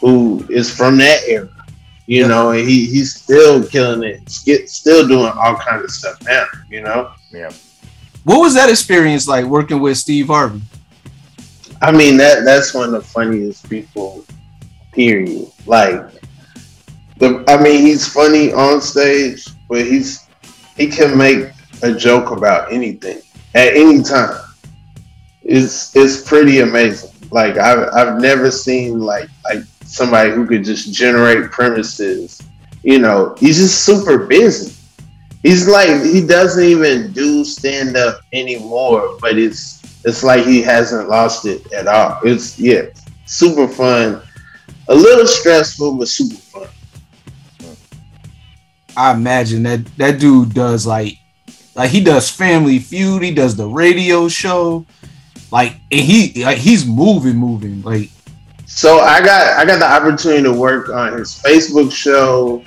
[0.01, 1.49] who is from that era.
[2.10, 6.17] You know, and he he's still killing it, sk- still doing all kinds of stuff
[6.24, 6.43] now.
[6.67, 7.52] You know, Yeah.
[8.24, 10.60] What was that experience like working with Steve Harvey?
[11.84, 14.26] I mean that that's one of the funniest people.
[14.91, 15.52] Period.
[15.67, 16.02] Like
[17.17, 20.26] the, I mean, he's funny on stage, but he's
[20.78, 21.52] he can make
[21.84, 23.19] a joke about anything
[23.54, 24.36] at any time.
[25.43, 27.12] It's it's pretty amazing.
[27.30, 32.41] Like I've I've never seen like like somebody who could just generate premises.
[32.84, 34.75] You know, he's just super busy.
[35.41, 41.10] He's like he doesn't even do stand up anymore, but it's it's like he hasn't
[41.10, 42.19] lost it at all.
[42.23, 42.84] It's yeah,
[43.25, 44.21] super fun.
[44.88, 46.67] A little stressful, but super fun.
[48.95, 51.17] I imagine that that dude does like
[51.75, 54.86] like he does Family Feud, he does the radio show,
[55.52, 57.82] like and he like he's moving, moving.
[57.82, 58.10] Like
[58.69, 62.63] So I got I got the opportunity to work on his Facebook show,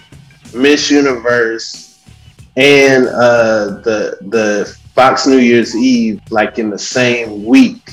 [0.53, 2.01] Miss Universe,
[2.57, 7.93] and uh, the the Fox New Year's Eve, like in the same week.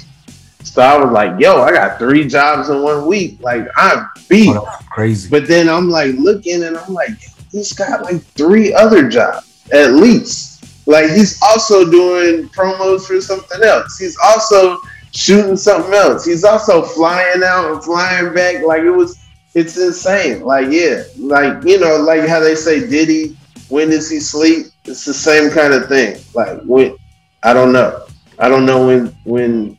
[0.64, 3.38] So I was like, "Yo, I got three jobs in one week.
[3.42, 4.58] Like I'm beat."
[4.92, 5.30] crazy.
[5.30, 7.12] But then I'm like looking, and I'm like,
[7.52, 13.62] "He's got like three other jobs at least." Like he's also doing promos for something
[13.62, 14.00] else.
[14.00, 14.80] He's also
[15.14, 16.26] shooting something else.
[16.26, 18.64] He's also flying out and flying back.
[18.64, 19.18] Like it was,
[19.56, 20.44] it's insane.
[20.44, 23.38] Like yeah, like you know, like how they say Diddy,
[23.70, 24.68] when does he sleep?
[24.86, 26.22] It's the same kind of thing.
[26.34, 26.96] Like when,
[27.44, 28.06] I don't know,
[28.38, 29.78] I don't know when when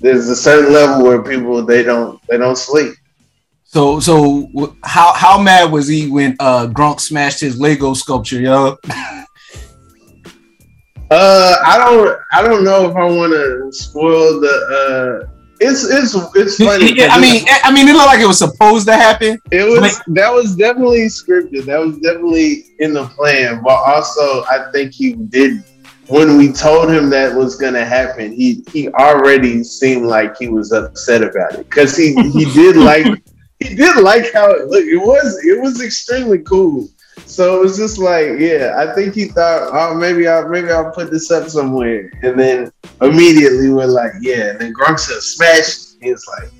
[0.00, 2.94] there's a certain level where people they don't they don't sleep.
[3.64, 4.48] so so
[4.84, 8.76] how how mad was he when uh Gronk smashed his Lego sculpture, yo?
[11.10, 15.26] Uh, I don't, I don't know if I want to spoil the.
[15.26, 16.94] Uh, it's it's it's funny.
[16.94, 19.40] Yeah, I mean, I mean, it looked like it was supposed to happen.
[19.50, 21.64] It was that was definitely scripted.
[21.64, 23.62] That was definitely in the plan.
[23.62, 25.64] But also, I think he did
[26.08, 28.32] when we told him that was gonna happen.
[28.32, 33.06] He he already seemed like he was upset about it because he he did like
[33.60, 34.86] he did like how it looked.
[34.86, 36.88] It was it was extremely cool.
[37.38, 40.90] So it was just like, yeah, I think he thought, oh, maybe I'll maybe I'll
[40.90, 44.50] put this up somewhere, and then immediately we're like, yeah.
[44.50, 45.94] And then Gronk said, smash.
[46.02, 46.50] He's like,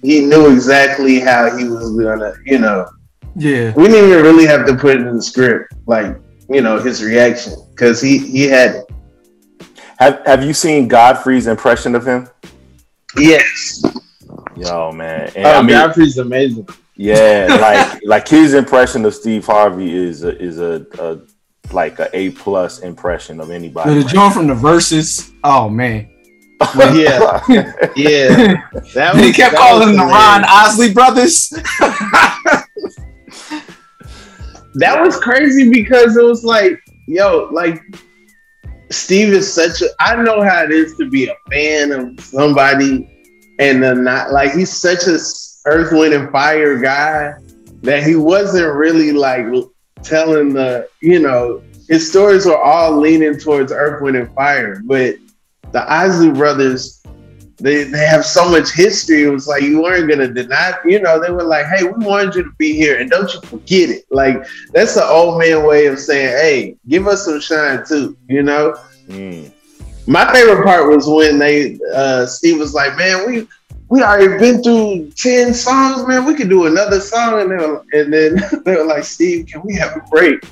[0.00, 2.86] he knew exactly how he was gonna, you know.
[3.34, 3.74] Yeah.
[3.74, 6.16] We didn't even really have to put it in the script, like
[6.48, 8.90] you know his reaction, because he he had it.
[9.98, 12.28] Have Have you seen Godfrey's impression of him?
[13.16, 13.82] Yes.
[14.56, 15.32] Yo, man.
[15.34, 16.68] And Oh, I mean, Godfrey's amazing.
[16.98, 21.20] Yeah, like like his impression of Steve Harvey is a, is a, a
[21.72, 24.02] like a A plus impression of anybody.
[24.02, 25.32] The joint from the verses.
[25.44, 26.10] Oh man.
[26.76, 27.40] yeah,
[27.96, 28.62] yeah.
[28.94, 30.44] That he kept that calling was them the Ron.
[30.44, 31.52] Isley brothers.
[34.74, 37.80] That was crazy because it was like, yo, like
[38.90, 39.88] Steve is such a.
[39.98, 43.08] I know how it is to be a fan of somebody,
[43.58, 45.18] and then not like he's such a
[45.68, 47.34] Earth, Wind, and Fire guy
[47.82, 49.46] that he wasn't really like
[50.02, 55.16] telling the, you know, his stories were all leaning towards Earth, Wind, and Fire, but
[55.72, 57.02] the Isley brothers.
[57.60, 59.24] They, they have so much history.
[59.24, 60.74] It was like you weren't gonna deny.
[60.84, 63.40] You know, they were like, "Hey, we wanted you to be here, and don't you
[63.40, 67.84] forget it." Like that's the old man way of saying, "Hey, give us some shine
[67.84, 68.76] too." You know.
[69.08, 69.50] Mm.
[70.06, 73.48] My favorite part was when they uh Steve was like, "Man, we
[73.88, 76.24] we already been through ten songs, man.
[76.24, 79.62] We could do another song." And, they were, and then they were like, "Steve, can
[79.62, 80.40] we have a break?"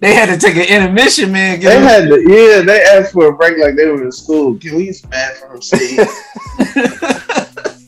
[0.00, 1.60] they had to take an intermission, man.
[1.60, 4.58] They had to, yeah, they asked for a break like they were in school.
[4.58, 5.98] Can we use the bathroom, Steve?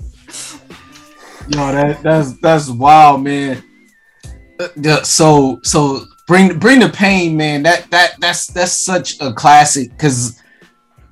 [1.48, 3.62] Yo, that that's that's wild, man.
[5.02, 7.62] So so bring bring the pain, man.
[7.62, 10.41] That that that's that's such a classic because,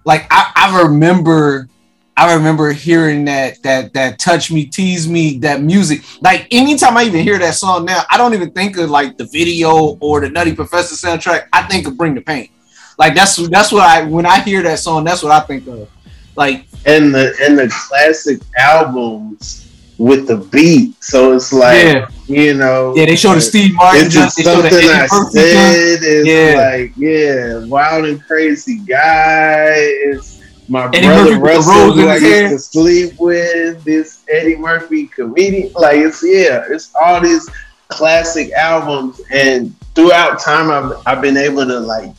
[0.04, 1.68] like, I I remember.
[2.16, 6.02] I remember hearing that that that touch me, tease me, that music.
[6.20, 9.24] Like anytime I even hear that song now, I don't even think of like the
[9.24, 11.48] video or the Nutty Professor soundtrack.
[11.54, 12.50] I think of Bring the Pain.
[12.98, 15.88] Like that's that's what I when I hear that song, that's what I think of.
[16.36, 19.69] Like and the and the classic albums
[20.00, 20.94] with the beat.
[21.04, 22.06] So it's like Yeah.
[22.26, 25.06] you know, Yeah, they showed the Steve Martin It's just they showed the something I
[25.06, 25.98] said.
[26.02, 26.70] It's Yeah.
[26.70, 29.74] like yeah, wild and crazy guy.
[30.08, 33.84] It's my Eddie brother Murphy Russell who I used to sleep with.
[33.84, 35.70] This Eddie Murphy comedian.
[35.74, 37.46] Like it's yeah, it's all these
[37.88, 42.14] classic albums, and throughout time, I've I've been able to like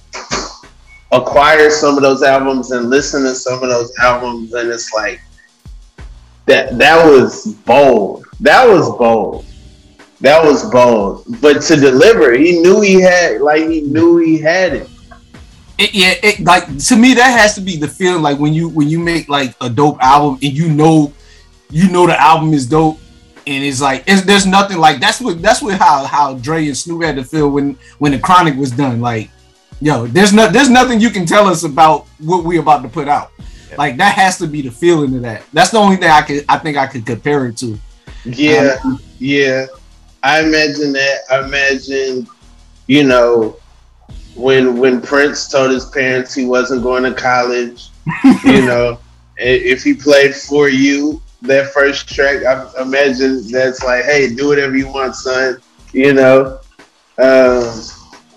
[1.12, 5.20] acquire some of those albums and listen to some of those albums, and it's like
[6.52, 8.26] that that was bold.
[8.42, 9.46] That was bold.
[10.20, 11.24] That was bold.
[11.42, 14.90] But to deliver, he knew he had like he knew he had it.
[15.78, 18.70] It, yeah, it like to me that has to be the feeling like when you
[18.70, 21.14] when you make like a dope album and you know
[21.70, 23.00] you know the album is dope
[23.48, 26.78] and it's like it's, there's nothing like that's what that's what how how Dre and
[26.78, 29.32] Snoop had to feel when when the Chronic was done like
[29.80, 33.08] yo there's no there's nothing you can tell us about what we about to put
[33.08, 33.32] out
[33.77, 36.45] like that has to be the feeling of that that's the only thing I could
[36.47, 37.79] I think I could compare it to
[38.25, 38.77] Yeah,
[39.19, 39.65] yeah.
[40.23, 41.19] I imagine that.
[41.31, 42.27] I imagine,
[42.88, 43.57] you know,
[44.36, 47.89] when when Prince told his parents he wasn't going to college,
[48.43, 48.99] you know,
[49.38, 54.77] if he played for you that first track, I imagine that's like, hey, do whatever
[54.77, 55.57] you want, son.
[55.91, 56.60] You know.
[57.17, 57.81] Um,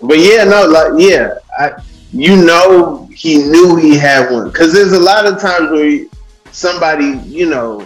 [0.01, 1.73] but yeah, no, like yeah, I
[2.15, 6.05] you know he knew he had one because there's a lot of times where
[6.53, 7.85] somebody, you know,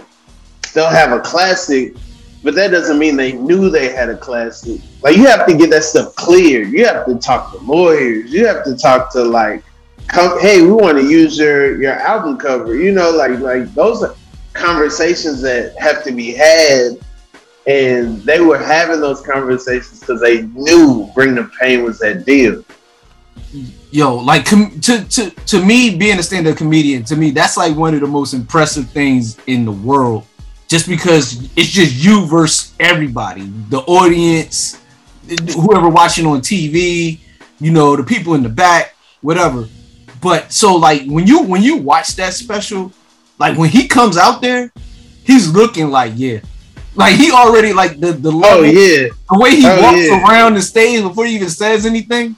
[0.72, 1.96] they'll have a classic,
[2.44, 4.80] but that doesn't mean they knew they had a classic.
[5.02, 6.62] Like you have to get that stuff clear.
[6.62, 8.32] You have to talk to lawyers.
[8.32, 9.64] You have to talk to like,
[10.06, 12.76] come, hey, we want to use your your album cover.
[12.76, 14.14] You know, like like those are
[14.52, 16.98] conversations that have to be had.
[17.66, 22.64] And they were having those conversations because they knew Bring the Pain was that deal.
[23.90, 27.76] Yo like com- to to to me being a stand-up comedian to me that's like
[27.76, 30.24] one of the most impressive things in the world.
[30.68, 33.42] Just because it's just you versus everybody.
[33.70, 34.80] The audience
[35.54, 37.18] whoever watching on tv
[37.60, 39.68] you know the people in the back whatever.
[40.20, 42.92] But so like when you when you watch that special
[43.38, 44.72] like when he comes out there
[45.24, 46.40] he's looking like yeah.
[46.94, 50.22] Like he already like the the Oh yeah, the way he Oh, walks yeah.
[50.28, 52.36] around the stage before he even says anything,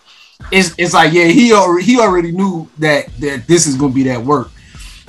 [0.50, 4.04] it's it's like yeah, he already he already knew that that this is gonna be
[4.04, 4.50] that work.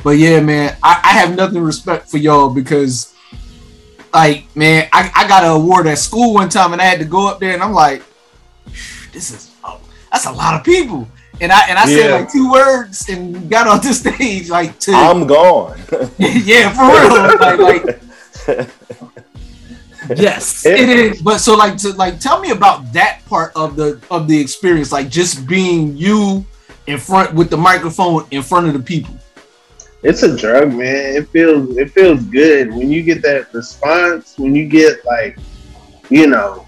[0.03, 3.13] But yeah, man, I, I have nothing respect for y'all because
[4.13, 7.05] like man, I, I got an award at school one time and I had to
[7.05, 8.03] go up there and I'm like,
[9.11, 9.79] this is oh,
[10.11, 11.07] that's a lot of people.
[11.41, 14.91] And I and I said like two words and got on the stage like to
[14.91, 15.79] I'm gone.
[16.17, 17.39] yeah, for real.
[17.39, 17.83] Like,
[18.47, 18.69] like
[20.15, 21.21] yes, it is.
[21.21, 24.91] But so like to like tell me about that part of the of the experience,
[24.91, 26.45] like just being you
[26.87, 29.15] in front with the microphone in front of the people.
[30.03, 31.15] it's a drug, man.
[31.15, 34.37] It feels it feels good when you get that response.
[34.37, 35.37] When you get like,
[36.09, 36.67] you know,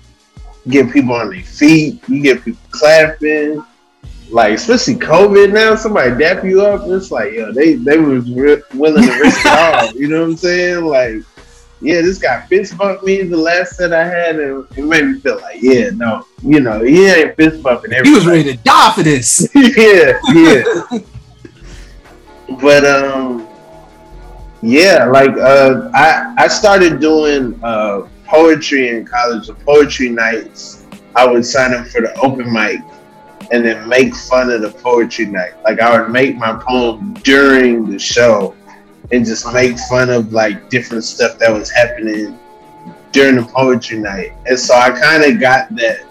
[0.69, 2.01] get people on their feet.
[2.07, 3.63] You get people clapping.
[4.31, 6.81] Like especially COVID now, somebody dap you up.
[6.89, 9.91] It's like yo, they they was re- willing to risk it all.
[9.93, 10.83] You know what I'm saying?
[10.85, 11.21] Like,
[11.81, 15.19] yeah, this guy fist bumped me the last set I had, and it made me
[15.19, 18.09] feel like, yeah, no, you know, he ain't fist bumping everybody.
[18.09, 19.49] He was ready to die for this.
[19.55, 20.99] yeah, yeah.
[22.61, 23.47] but um,
[24.61, 30.85] yeah, like uh, I I started doing uh poetry in college, the poetry nights.
[31.15, 32.79] I would sign up for the open mic
[33.51, 35.53] and then make fun of the poetry night.
[35.63, 38.55] Like I would make my poem during the show
[39.11, 42.37] and just make fun of like different stuff that was happening
[43.11, 44.33] during the poetry night.
[44.45, 46.01] And so I kind of got that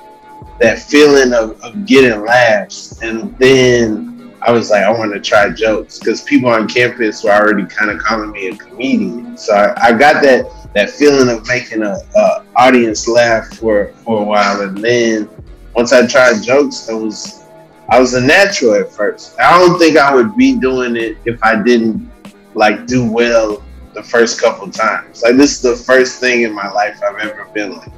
[0.60, 3.02] that feeling of, of getting laughs.
[3.02, 7.32] And then I was like, I want to try jokes because people on campus were
[7.32, 9.36] already kind of calling me a comedian.
[9.36, 14.22] So I, I got that that feeling of making a, a audience laugh for for
[14.22, 14.60] a while.
[14.60, 15.28] And then
[15.74, 17.44] once I tried jokes, it was
[17.88, 19.38] I was a natural at first.
[19.38, 22.10] I don't think I would be doing it if I didn't
[22.54, 23.62] like do well
[23.94, 25.22] the first couple times.
[25.22, 27.92] Like this is the first thing in my life I've ever been like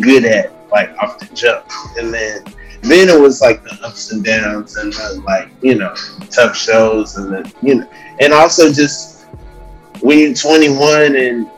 [0.00, 1.66] good at, like off the jump.
[1.98, 2.44] And then
[2.82, 5.94] then it was like the ups and downs and the, like you know
[6.30, 7.88] tough shows and the you know
[8.20, 9.26] and also just
[10.00, 11.48] when you're 21 and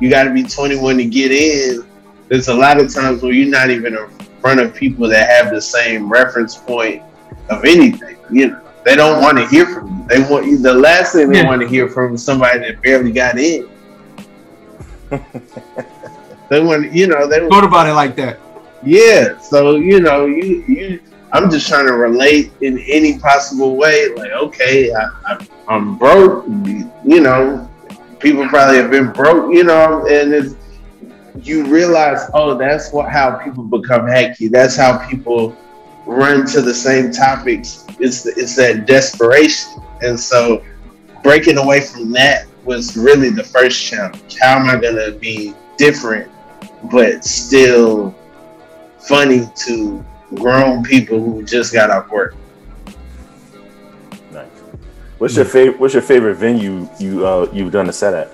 [0.00, 1.86] you got to be 21 to get in.
[2.28, 4.08] There's a lot of times where you're not even in
[4.40, 7.02] front of people that have the same reference point
[7.48, 8.16] of anything.
[8.30, 9.91] You know, they don't want to hear from you.
[10.08, 10.58] They want you.
[10.58, 11.46] The last thing they Yeah.
[11.46, 13.68] want to hear from somebody that barely got in.
[16.48, 18.38] they want, you know, they Thought about it like that.
[18.82, 19.38] yeah.
[19.40, 21.00] So you know, you you.
[21.34, 24.14] I'm just trying to relate in any possible way.
[24.14, 26.44] Like, okay, I, I, I'm broke.
[26.46, 27.70] You know,
[28.18, 29.52] people probably have been broke.
[29.54, 30.54] You know, and it's
[31.42, 34.50] you realize, oh, that's what how people become hacky.
[34.50, 35.56] That's how people
[36.06, 37.86] run to the same topics.
[37.98, 40.62] It's it's that desperation, and so
[41.22, 44.36] breaking away from that was really the first challenge.
[44.40, 46.30] How am I gonna be different,
[46.90, 48.14] but still
[48.98, 52.34] funny to grown people who just got off work?
[54.30, 54.46] Nice.
[55.18, 55.80] What's your favorite?
[55.80, 58.32] What's your favorite venue you uh, you've done a set at?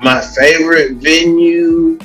[0.00, 1.98] My favorite venue,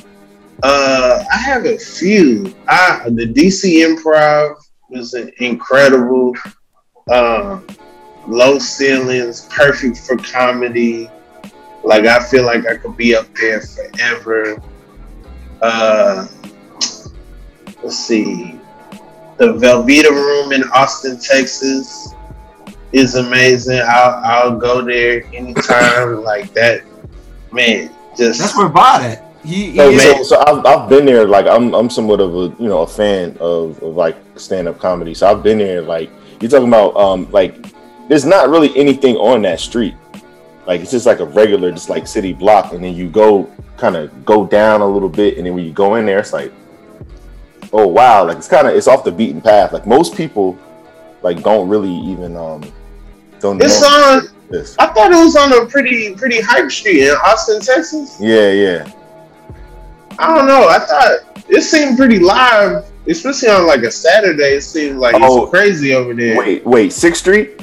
[0.63, 2.53] uh, I have a few.
[2.67, 4.55] I the DC Improv
[4.89, 6.33] was incredible.
[7.11, 7.65] Um,
[8.27, 11.09] low ceilings, perfect for comedy.
[11.83, 14.61] Like I feel like I could be up there forever.
[15.61, 16.27] Uh,
[17.83, 18.59] let's see,
[19.37, 22.13] the Velveeta Room in Austin, Texas,
[22.91, 23.81] is amazing.
[23.85, 26.23] I'll I'll go there anytime.
[26.23, 26.83] like that,
[27.51, 27.91] man.
[28.17, 29.26] Just That's where Bod at.
[29.47, 31.25] He, he So, is- so, so I've, I've been there.
[31.25, 34.77] Like I'm I'm somewhat of a you know a fan of, of like stand up
[34.79, 35.13] comedy.
[35.13, 35.81] So I've been there.
[35.81, 36.09] Like
[36.41, 37.55] you're talking about um like
[38.09, 39.95] there's not really anything on that street.
[40.65, 43.95] Like it's just like a regular just like city block, and then you go kind
[43.95, 46.51] of go down a little bit, and then when you go in there, it's like
[47.73, 49.71] oh wow, like it's kind of it's off the beaten path.
[49.71, 50.57] Like most people
[51.21, 52.69] like don't really even um
[53.39, 54.27] don't it's know on.
[54.49, 54.75] this.
[54.79, 58.17] I thought it was on a pretty pretty hype street in Austin, Texas.
[58.19, 58.91] Yeah, yeah.
[60.19, 60.67] I don't know.
[60.67, 64.55] I thought it seemed pretty live, especially on like a Saturday.
[64.57, 66.37] It seemed like Oh, it's crazy over there.
[66.37, 67.61] Wait, wait, Sixth Street.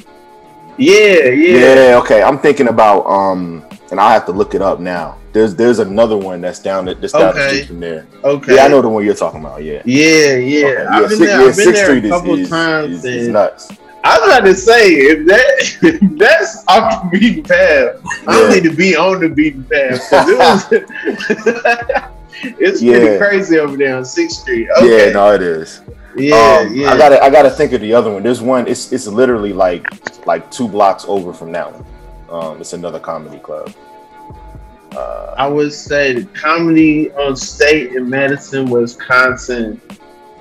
[0.76, 1.74] Yeah, yeah.
[1.74, 2.22] Yeah, okay.
[2.22, 5.18] I'm thinking about um, and I have to look it up now.
[5.32, 7.48] There's there's another one that's down that's down the Okay.
[7.48, 8.06] street from there.
[8.22, 8.54] Okay.
[8.56, 9.62] Yeah, I know the one you're talking about.
[9.64, 9.82] Yeah.
[9.84, 10.66] Yeah, yeah.
[10.66, 12.48] Okay, I've been Six- there, yeah, I've been Sixth there Street a is- couple is-
[12.48, 12.92] times.
[12.98, 13.72] is- is and nuts.
[14.06, 17.96] I was about to say if that if that's off the beaten path,
[18.28, 20.02] I don't need to be on the beaten path.
[20.12, 22.04] It was,
[22.42, 24.68] it's pretty crazy over there on Sixth Street.
[24.78, 25.06] Okay.
[25.06, 25.80] Yeah, no, it is.
[26.16, 26.90] yeah, um, yeah.
[26.90, 28.22] I gotta I gotta think of the other one.
[28.22, 28.66] There's one.
[28.66, 29.86] It's it's literally like
[30.26, 31.84] like two blocks over from that one.
[32.30, 33.72] Um, it's another comedy club.
[34.92, 39.80] Uh, I would say the comedy on state in Madison, Wisconsin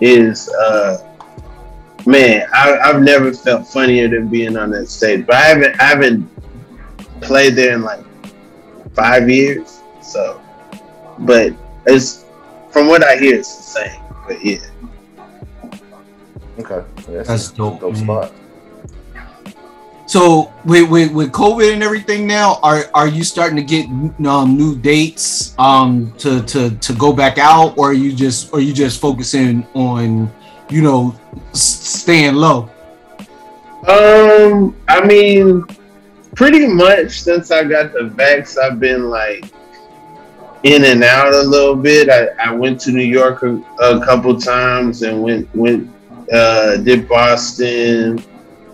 [0.02, 1.10] is uh
[2.06, 5.26] man, I, I've never felt funnier than being on that stage.
[5.26, 6.30] But I haven't I haven't
[7.22, 8.04] played there in like
[8.94, 9.82] five years.
[10.02, 10.40] So
[11.20, 11.54] but
[11.86, 12.26] it's
[12.72, 14.02] from what I hear it's the same.
[14.28, 14.58] But yeah.
[16.60, 18.04] okay, yeah, That's a dope, Dope man.
[18.04, 18.32] spot.
[20.06, 23.88] So with, with with COVID and everything now, are are you starting to get
[24.28, 28.60] um, new dates um to to to go back out, or are you just or
[28.60, 30.32] you just focusing on
[30.70, 31.16] you know
[31.54, 32.70] staying low?
[33.88, 35.66] Um, I mean,
[36.36, 39.46] pretty much since I got the vax, I've been like
[40.64, 42.10] in and out a little bit.
[42.10, 45.90] I, I went to New York a, a couple times and went went
[46.32, 48.24] uh, did Boston,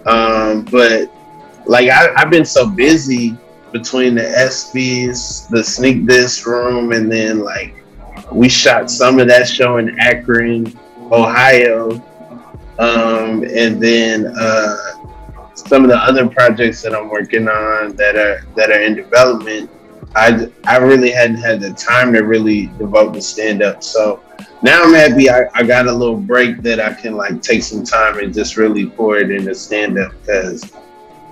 [0.06, 1.12] um, but
[1.66, 3.36] like I, I've been so busy
[3.72, 7.76] between the SBs, the sneak this room, and then like
[8.32, 10.78] we shot some of that show in Akron,
[11.12, 11.92] Ohio,
[12.78, 14.78] um, and then uh,
[15.54, 19.70] some of the other projects that I'm working on that are that are in development.
[20.16, 23.84] I I really hadn't had the time to really devote to stand up.
[23.84, 24.22] So
[24.62, 27.84] now I'm happy I, I got a little break that I can like take some
[27.84, 30.74] time and just really pour it into stand up because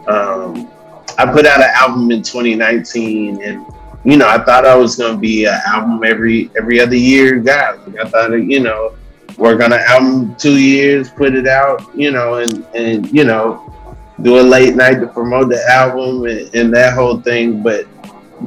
[0.07, 0.69] um,
[1.17, 3.65] I put out an album in 2019 and
[4.05, 7.73] you know I thought I was gonna be an album every every other year guy.
[7.73, 8.95] Like I thought you know
[9.37, 13.73] work on an album two years, put it out, you know, and and you know
[14.21, 17.61] do a late night to promote the album and, and that whole thing.
[17.61, 17.85] But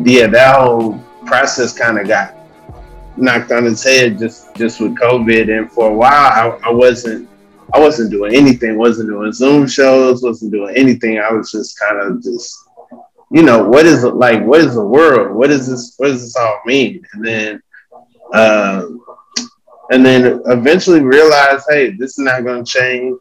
[0.05, 2.35] yeah, that whole process kind of got
[3.17, 5.57] knocked on its head just just with COVID.
[5.57, 7.29] And for a while, I, I wasn't
[7.73, 8.79] I wasn't doing anything.
[8.79, 10.23] wasn't doing Zoom shows.
[10.23, 11.19] wasn't doing anything.
[11.19, 12.57] I was just kind of just
[13.31, 14.45] you know what is it like?
[14.45, 15.37] What is the world?
[15.37, 15.95] What is this?
[15.97, 17.05] What does this all mean?
[17.13, 17.63] And then.
[18.33, 19.01] Um,
[19.91, 23.19] and then eventually realized, hey, this is not going to change,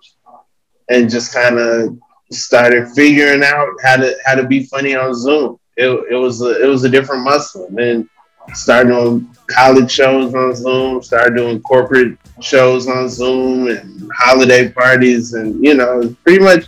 [0.89, 1.97] and just kind of
[2.31, 5.58] started figuring out how to how to be funny on Zoom.
[5.79, 7.65] It, it was a, it was a different muscle.
[7.67, 8.09] And then
[8.53, 15.33] started doing college shows on Zoom, started doing corporate shows on Zoom, and holiday parties,
[15.33, 16.65] and you know, pretty much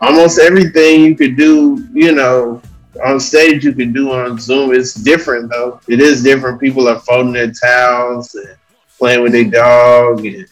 [0.00, 1.86] almost everything you could do.
[1.92, 2.60] You know,
[3.04, 4.74] on stage you could do on Zoom.
[4.74, 5.80] It's different though.
[5.88, 6.60] It is different.
[6.60, 8.56] People are folding their towels and
[8.98, 10.46] playing with their dog, and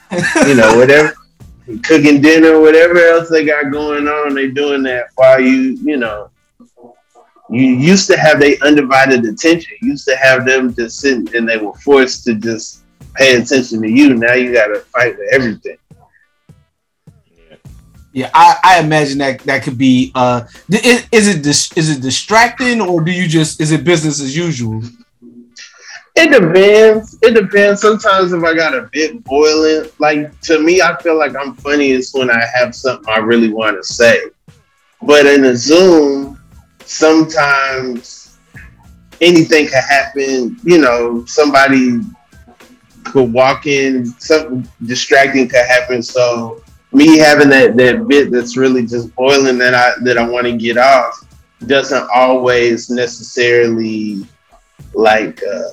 [0.46, 1.14] you know, whatever
[1.82, 6.30] cooking dinner, whatever else they got going on, they doing that while you, you know,
[7.52, 9.72] you used to have their undivided attention.
[9.82, 12.82] You used to have them just sitting and they were forced to just
[13.14, 14.14] pay attention to you.
[14.14, 15.76] Now you got to fight for everything.
[18.14, 20.12] Yeah, I, I imagine that that could be.
[20.14, 24.20] Uh, is, is it dis- is it distracting or do you just is it business
[24.20, 24.82] as usual?
[26.14, 27.18] It depends.
[27.22, 27.80] It depends.
[27.80, 32.14] Sometimes if I got a bit boiling, like to me, I feel like I'm funniest
[32.14, 34.20] when I have something I really want to say.
[35.00, 36.38] But in a Zoom,
[36.92, 38.38] sometimes
[39.20, 40.58] anything can happen.
[40.62, 42.00] You know, somebody
[43.04, 46.02] could walk in, something distracting could happen.
[46.02, 46.62] So
[46.92, 50.56] me having that that bit that's really just boiling that I that I want to
[50.56, 51.26] get off
[51.66, 54.26] doesn't always necessarily
[54.94, 55.70] like uh,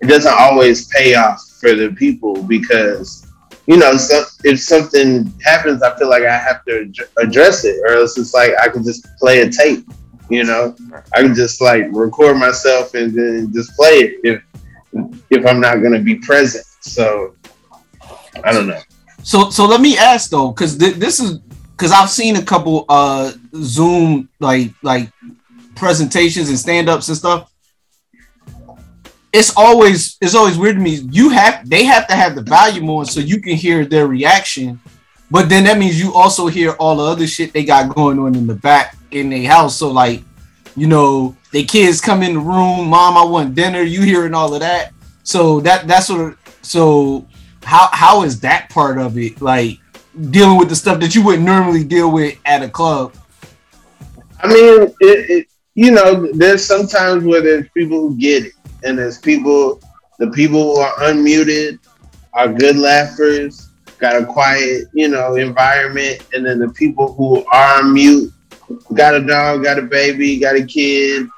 [0.00, 3.30] it doesn't always pay off for the people because
[3.66, 7.76] you know so, if something happens I feel like I have to ad- address it
[7.84, 9.86] or else it's like I can just play a tape
[10.32, 10.74] you know
[11.14, 14.42] I can just like record myself and then just play it if
[15.30, 17.34] if I'm not going to be present so
[18.44, 18.80] I don't know
[19.22, 21.38] So so let me ask though, because th- this is
[21.72, 25.12] because I've seen a couple uh Zoom like like
[25.74, 27.50] presentations and stand ups and stuff.
[29.32, 31.06] It's always it's always weird to me.
[31.10, 34.80] You have they have to have the volume on so you can hear their reaction,
[35.32, 38.34] but then that means you also hear all the other shit they got going on
[38.34, 39.76] in the back in their house.
[39.78, 40.22] So like,
[40.76, 43.82] you know, the kids come in the room, mom, I want dinner.
[43.82, 44.92] You hearing all of that.
[45.24, 47.26] So that that's sort of so
[47.64, 49.78] how how is that part of it like
[50.30, 53.16] dealing with the stuff that you wouldn't normally deal with at a club
[54.42, 58.52] I mean, it, it, you know, there's sometimes where there's people who get it,
[58.82, 59.80] and there's people,
[60.18, 61.78] the people who are unmuted
[62.32, 63.61] are good laughers,
[64.02, 68.32] got a quiet, you know, environment, and then the people who are mute
[68.94, 71.28] got a dog, got a baby, got a kid,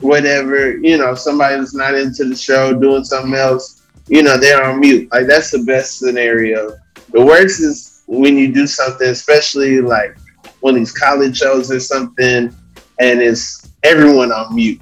[0.00, 4.64] whatever, you know, somebody that's not into the show doing something else, you know, they're
[4.64, 5.12] on mute.
[5.12, 6.76] Like that's the best scenario.
[7.12, 10.16] The worst is when you do something, especially like
[10.64, 12.52] of these college shows or something,
[12.98, 14.80] and it's everyone on mute.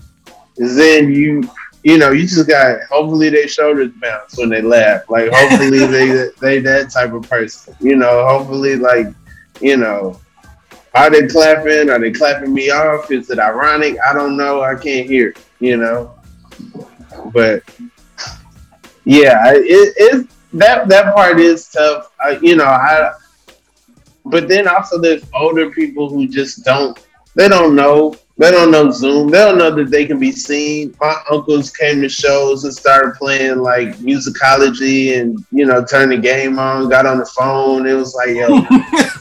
[0.57, 1.43] then you,
[1.83, 5.09] you know, you just got hopefully their shoulders bounce when they laugh.
[5.09, 7.74] Like hopefully they they that type of person.
[7.81, 9.07] You know, hopefully like,
[9.61, 10.20] you know,
[10.95, 11.89] are they clapping?
[11.91, 13.11] Are they clapping me off?
[13.11, 13.97] Is it ironic?
[14.07, 14.62] I don't know.
[14.62, 15.35] I can't hear.
[15.61, 16.14] You know,
[17.33, 17.62] but
[19.05, 22.12] yeah, I- it, it that that part is tough.
[22.20, 23.12] I, you know, I.
[24.26, 26.99] But then also there's older people who just don't.
[27.35, 28.14] They don't know.
[28.41, 29.28] They don't know Zoom.
[29.28, 30.95] They don't know that they can be seen.
[30.99, 36.16] My uncles came to shows and started playing like musicology and you know turned the
[36.16, 36.88] game on.
[36.88, 37.86] Got on the phone.
[37.86, 38.62] It was like yo.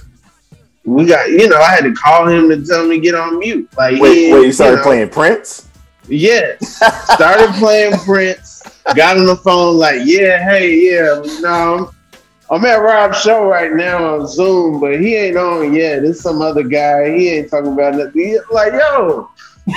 [0.86, 3.38] We got, you know, I had to call him to tell him to get on
[3.38, 3.70] mute.
[3.78, 5.68] Like, Wait, he- wait, you started know, playing Prince?
[6.08, 6.78] Yes.
[7.14, 8.64] Started playing Prince.
[8.96, 11.92] Got on the phone like, yeah, hey, yeah, no,
[12.50, 16.04] I'm, I'm at Rob's show right now on Zoom, but he ain't on yet.
[16.04, 17.16] It's some other guy.
[17.18, 18.22] He ain't talking about nothing.
[18.22, 19.30] He- Like, yo,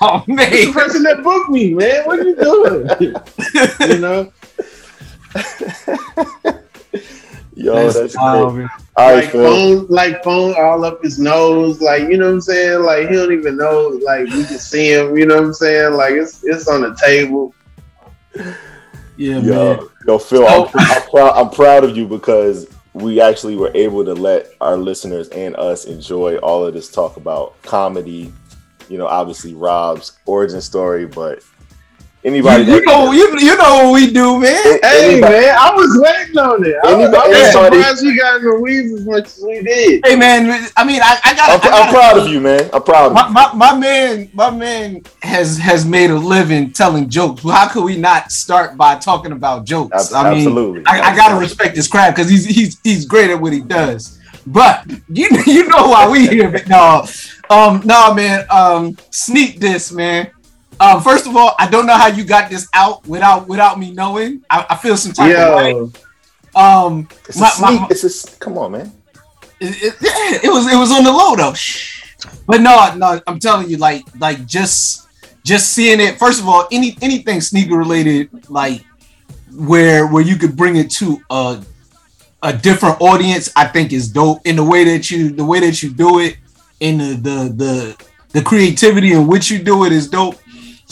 [0.00, 2.04] oh man, it's the person that booked me, man.
[2.06, 3.14] What are you doing?
[3.92, 4.32] you know,
[7.54, 8.62] Yo, that's, wild, great.
[8.62, 8.70] man.
[8.96, 9.44] All right, like Phil.
[9.44, 12.82] phone, like phone all up his nose, like you know what I'm saying.
[12.82, 15.16] Like he don't even know, like we can see him.
[15.16, 15.94] You know what I'm saying?
[15.94, 17.54] Like it's it's on the table.
[19.16, 23.70] yeah man Yo, Phil, I'm, I'm, proud, I'm proud of you because we actually were
[23.74, 28.32] able to let our listeners and us enjoy all of this talk about comedy.
[28.88, 31.42] You know, obviously Rob's origin story, but
[32.24, 35.56] anybody you, you that- know you, you know what we do man Hey anybody- man,
[35.58, 36.76] I was waiting on it.
[36.84, 39.62] I was, Anybody- I was surprised we got in the weeds as much as we
[39.62, 40.00] did.
[40.06, 42.70] hey man i mean i, I got I'm, I'm proud of you, man.
[42.72, 43.32] I'm proud of my, you.
[43.34, 47.84] my, my man my man has has made a living telling jokes well, how could
[47.84, 50.82] we not start by talking about jokes Ab- i mean absolutely.
[50.86, 54.18] I, I gotta respect his craft because he's he's he's great at what he does.
[54.46, 57.06] But you you know why we here, but no,
[57.48, 60.30] um, no man, um, sneak this man.
[60.82, 63.92] Um, first of all, I don't know how you got this out without without me
[63.92, 64.42] knowing.
[64.50, 65.70] I, I feel some type of way.
[65.70, 65.92] Yo,
[66.56, 67.80] Um, It's my- a sneak.
[67.80, 68.04] my- it's
[68.34, 68.92] a, come on, man.
[69.60, 71.54] it, it, yeah, it was it was on the low though.
[72.46, 75.06] But no, no, I'm telling you, like like just
[75.44, 76.18] just seeing it.
[76.18, 78.84] First of all, any anything sneaker related, like
[79.54, 81.62] where where you could bring it to a
[82.42, 84.44] a different audience, I think is dope.
[84.44, 86.38] In the way that you the way that you do it,
[86.80, 90.41] in the the the, the creativity in which you do it is dope.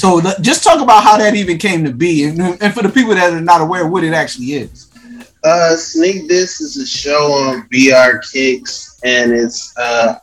[0.01, 2.88] So le- just talk about how that even came to be, and, and for the
[2.88, 4.88] people that are not aware what it actually is.
[5.44, 10.14] uh, Sneak This is a show on BR Kicks, and it's uh,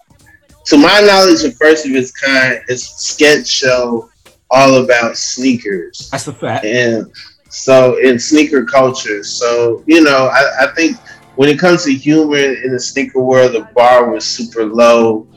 [0.66, 4.10] to my knowledge, the first of its kind is a sketch show
[4.50, 6.10] all about sneakers.
[6.10, 6.66] That's the fact.
[6.66, 7.14] And
[7.50, 9.24] so in sneaker culture.
[9.24, 10.98] So, you know, I, I think
[11.36, 15.28] when it comes to humor in the sneaker world, the bar was super low.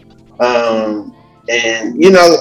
[0.40, 1.14] Um,
[1.50, 2.36] and you know,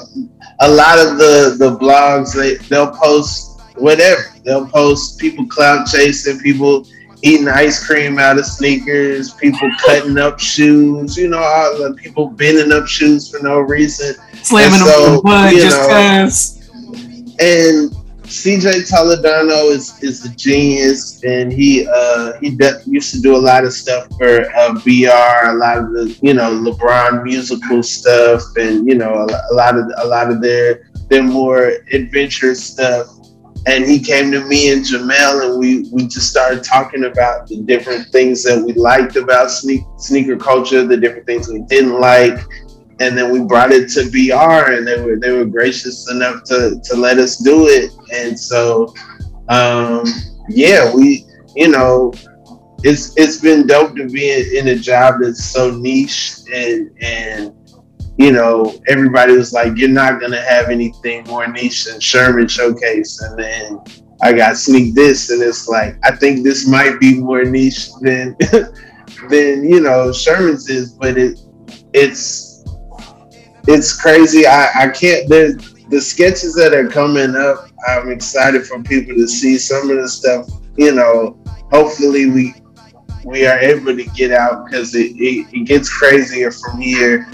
[0.62, 4.22] a lot of the the blogs they they'll post whatever.
[4.44, 6.86] They'll post people clout chasing, people
[7.22, 12.30] eating ice cream out of sneakers, people cutting up shoes, you know, all the people
[12.30, 14.16] bending up shoes for no reason.
[14.44, 16.70] Slamming And them so, with blood you just know, cause.
[17.40, 17.96] and
[18.30, 23.42] CJ Toledano is is a genius, and he uh he de- used to do a
[23.42, 28.44] lot of stuff for uh, BR, a lot of the you know LeBron musical stuff,
[28.56, 33.08] and you know a, a lot of a lot of their their more adventurous stuff.
[33.66, 37.64] And he came to me and Jamel, and we we just started talking about the
[37.64, 42.38] different things that we liked about sneak, sneaker culture, the different things we didn't like,
[43.00, 46.80] and then we brought it to BR and they were they were gracious enough to
[46.84, 47.92] to let us do it.
[48.14, 48.94] And so
[49.48, 50.04] um
[50.50, 51.26] yeah we
[51.56, 52.14] you know
[52.84, 57.54] it's it's been dope to be in, in a job that's so niche and and
[58.18, 63.22] you know everybody was like you're not gonna have anything more niche than Sherman Showcase.
[63.22, 63.80] And then
[64.22, 68.36] I got sneak this and it's like I think this might be more niche than
[69.30, 71.40] than you know Sherman's is but it
[71.94, 72.49] it's
[73.68, 74.46] it's crazy.
[74.46, 75.28] I, I can't.
[75.30, 80.08] The sketches that are coming up, I'm excited for people to see some of the
[80.08, 80.48] stuff.
[80.78, 81.40] You know,
[81.72, 82.54] hopefully we
[83.26, 87.28] we are able to get out because it, it, it gets crazier from here.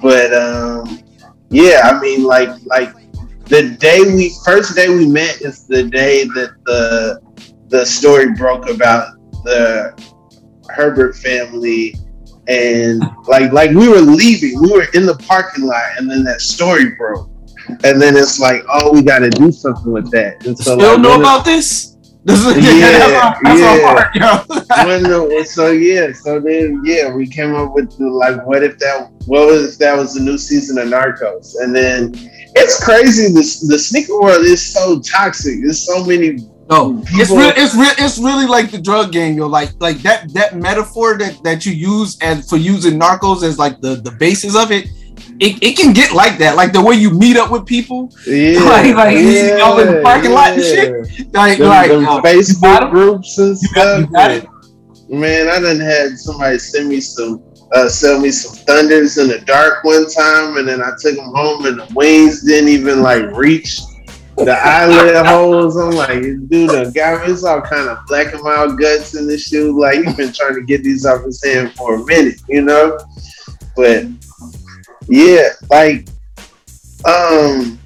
[0.00, 1.00] But um,
[1.48, 2.94] yeah, I mean, like like
[3.46, 7.20] the day we first day we met is the day that the
[7.68, 9.14] the story broke about
[9.44, 9.92] the
[10.74, 11.94] Hebert family
[12.48, 14.60] and like like we were leaving.
[14.60, 17.28] We were in the parking lot and then that story broke.
[17.84, 20.44] And then it's like oh we got to do something with that.
[20.46, 21.96] And so You don't like, know about this?
[22.24, 24.44] This is yeah, that's our, that's our yeah.
[24.44, 28.62] part, when the, so yeah so then yeah we came up with the like what
[28.62, 31.54] if that what was if that was the new season of narcos?
[31.60, 32.12] And then
[32.54, 35.62] it's crazy the, the sneaker world is so toxic.
[35.62, 36.38] There's so many
[36.72, 37.52] No, it's people- real.
[37.56, 37.90] It's real.
[37.98, 39.46] It's really like the drug game, yo.
[39.46, 43.80] Like like that that metaphor that that you use as for using narcos as like
[43.80, 44.88] the the basis of it.
[45.40, 48.60] It, it can get like that, like the way you meet up with people, yeah
[48.74, 51.32] like like you see y'all in the parking lot and shit.
[51.32, 52.90] Like them, like them uh, you Facebook it?
[52.90, 54.12] groups and You got- you stuff.
[54.12, 54.46] got it?
[55.08, 57.42] Man, I done had somebody send me some,
[57.74, 61.32] uh, sell me some thunders in the dark one time, and then I took them
[61.34, 63.80] home, and the wings didn't even like reach
[64.36, 65.76] the eyelid holes.
[65.76, 69.38] I'm like, dude, the guy, it's all kind of black and mild guts in the
[69.38, 69.78] shoe.
[69.78, 72.98] Like he's been trying to get these off his hand for a minute, you know.
[73.76, 74.06] But
[75.08, 76.08] yeah, like,
[77.04, 77.78] um,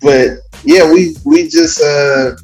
[0.00, 2.36] but yeah, we we just uh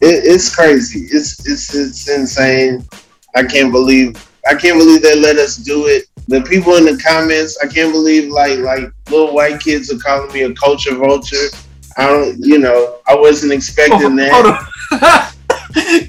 [0.00, 1.00] it, it's crazy.
[1.10, 2.86] It's it's it's insane.
[3.34, 4.16] I can't believe
[4.48, 6.06] I can't believe they let us do it.
[6.28, 10.32] The people in the comments, I can't believe like like little white kids are calling
[10.32, 11.48] me a culture vulture.
[11.96, 14.32] I don't, you know, I wasn't expecting oh, that.
[14.32, 15.32] Hold on.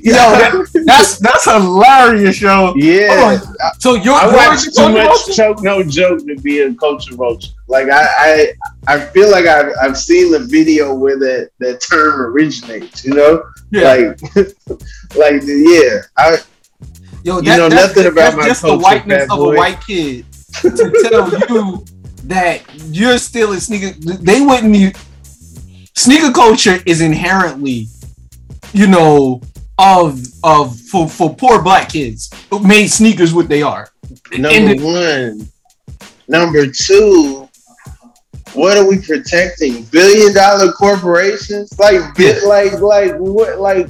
[0.02, 2.74] Yo, that, that's that's hilarious, yo.
[2.78, 3.38] Yeah,
[3.80, 6.74] So you're, I you're watch the too culture much choke no joke to be a
[6.74, 7.52] culture vulture.
[7.68, 8.54] Like I, I,
[8.88, 13.04] I feel like I've, I've seen the video where that, that term originates.
[13.04, 14.14] You know, Yeah.
[14.36, 14.36] like,
[15.16, 16.00] like yeah.
[16.16, 16.38] I
[17.24, 19.54] Yo, You know that's, nothing about my just the whiteness of boy.
[19.54, 20.26] a white kid
[20.62, 21.84] to tell you
[22.24, 23.92] that you're still a sneaker.
[24.00, 24.96] They wouldn't.
[25.98, 27.88] Sneaker culture is inherently,
[28.72, 29.42] you know,
[29.80, 33.90] of of for for poor black kids who made sneakers what they are.
[34.32, 35.50] Number one.
[36.28, 37.50] Number two,
[38.54, 39.86] what are we protecting?
[39.86, 41.78] Billion dollar corporations?
[41.80, 43.88] Like, bi- like, like, what, like,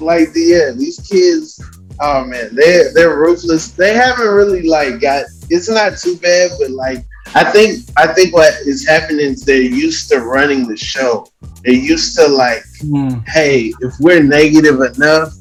[0.00, 1.62] like, the, yeah, these kids,
[2.00, 3.70] oh man, they're, they're ruthless.
[3.70, 8.32] They haven't really, like, got, it's not too bad, but, like, I think, I think
[8.34, 11.26] what is happening is they're used to running the show.
[11.64, 13.18] They're used to, like, Hmm.
[13.26, 15.32] hey, if we're negative enough,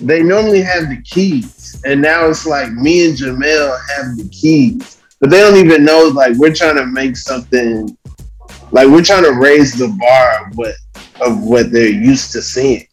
[0.00, 1.80] they normally have the keys.
[1.84, 4.98] And now it's like me and Jamel have the keys.
[5.20, 7.96] But they don't even know like we're trying to make something
[8.70, 10.74] like we're trying to raise the bar of what
[11.22, 12.86] of what they're used to seeing.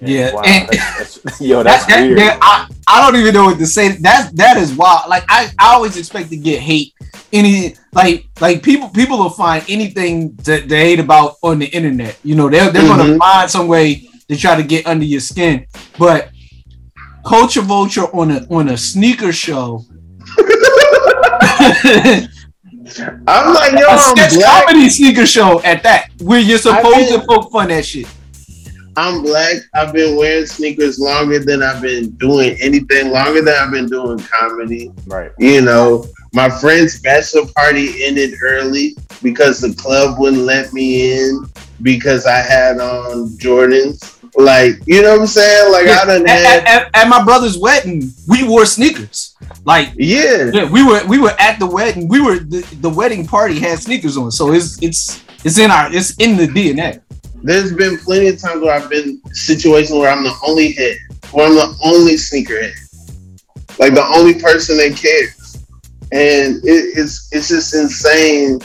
[0.00, 2.18] Yeah, Wow, and- that's- that's- yo, that's that, that- weird.
[2.18, 3.88] that- I, I don't even know what to say.
[3.98, 5.08] That that is wild.
[5.08, 6.94] Like I, I always expect to get hate.
[7.32, 12.18] Any like like people people will find anything to, to hate about on the internet.
[12.24, 13.18] You know, they're they're gonna Mhm.
[13.18, 15.66] find some way to try to get under your skin.
[15.98, 16.30] But
[17.26, 19.84] culture vulture on a on a sneaker show.
[23.26, 24.66] I'm like, yo, a sketch black.
[24.66, 28.06] comedy sneaker show at that, where you're supposed been- to poke fun at shit.
[28.98, 29.56] I'm black.
[29.74, 34.18] I've been wearing sneakers longer than I've been doing anything, longer than I've been doing
[34.18, 34.92] comedy.
[35.06, 35.30] Right.
[35.38, 41.46] You know, my friend's bachelor party ended early because the club wouldn't let me in
[41.82, 44.16] because I had on Jordans.
[44.36, 45.72] Like, you know what I'm saying?
[45.72, 49.36] Like, I done at, had, at- at- at my brother's wedding, we wore sneakers.
[49.64, 52.08] Like, yeah, yeah, we were we were at the wedding.
[52.08, 55.92] We were the, the wedding party had sneakers on, so it's it's it's in our
[55.92, 57.00] it's in the DNA.
[57.42, 60.96] There's been plenty of times where I've been situations where I'm the only head,
[61.32, 62.74] where I'm the only sneakerhead,
[63.78, 65.64] like the only person that cares,
[66.12, 68.60] and it, it's it's just insane.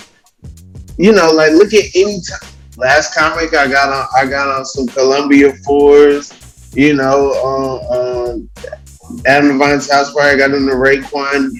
[0.98, 2.50] You know, like look at any time.
[2.76, 6.34] Last comic I got on, I got on some Columbia fours.
[6.74, 7.32] You know,
[7.92, 8.50] uh, um,
[9.28, 10.30] Adam Devine's house party.
[10.30, 11.52] I got on the Raekwon.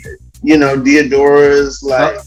[0.42, 2.18] You know, Deodora's like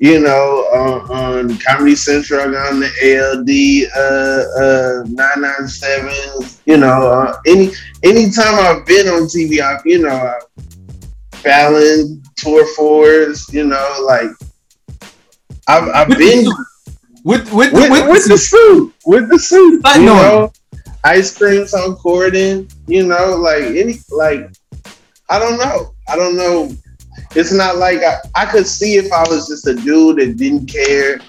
[0.00, 6.60] you know, uh, on Comedy Central, I got on the ALD uh, uh, 997.
[6.66, 7.72] You know, uh, any
[8.04, 10.48] anytime I've been on TV, I've, you know, I've
[11.40, 14.30] Fallon, Tour Fours, you know, like,
[15.68, 16.46] I've, I've been
[17.24, 20.14] with with with, with, with the suit, with the suit, I you know.
[20.14, 20.52] know,
[21.04, 24.50] ice creams on Corden, you know, like any, like,
[25.30, 26.70] I don't know, I don't know.
[27.34, 30.66] It's not like I, I could see if I was just a dude that didn't
[30.66, 31.20] care,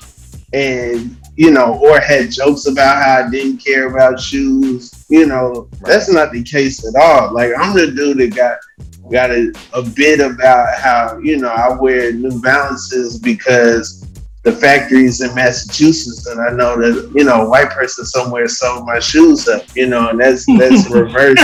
[0.54, 5.06] and you know, or had jokes about how I didn't care about shoes.
[5.10, 7.34] You know, that's not the case at all.
[7.34, 8.58] Like I'm the dude that got
[9.12, 14.06] got a, a bit about how you know I wear New Balances because
[14.44, 18.86] the factories in Massachusetts, and I know that you know a white person somewhere sold
[18.86, 19.64] my shoes up.
[19.76, 21.40] You know, and that's that's reverse.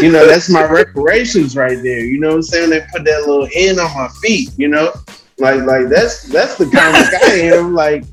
[0.00, 2.04] You know, that's my reparations right there.
[2.04, 2.70] You know what I'm saying?
[2.70, 4.50] They put that little N on my feet.
[4.56, 4.92] You know,
[5.38, 7.74] like like that's that's the kind of guy I am.
[7.78, 8.04] Like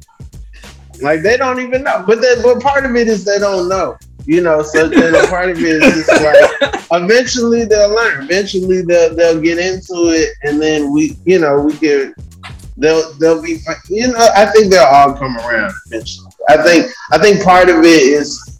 [1.01, 2.03] like they don't even know.
[2.05, 3.97] But then, but part of it is they don't know.
[4.25, 8.23] You know, so then a part of it is just like eventually they'll learn.
[8.23, 12.13] Eventually they'll they'll get into it, and then we, you know, we get
[12.77, 13.59] they'll they'll be.
[13.89, 16.31] You know, I think they'll all come around eventually.
[16.49, 18.54] I think I think part of it is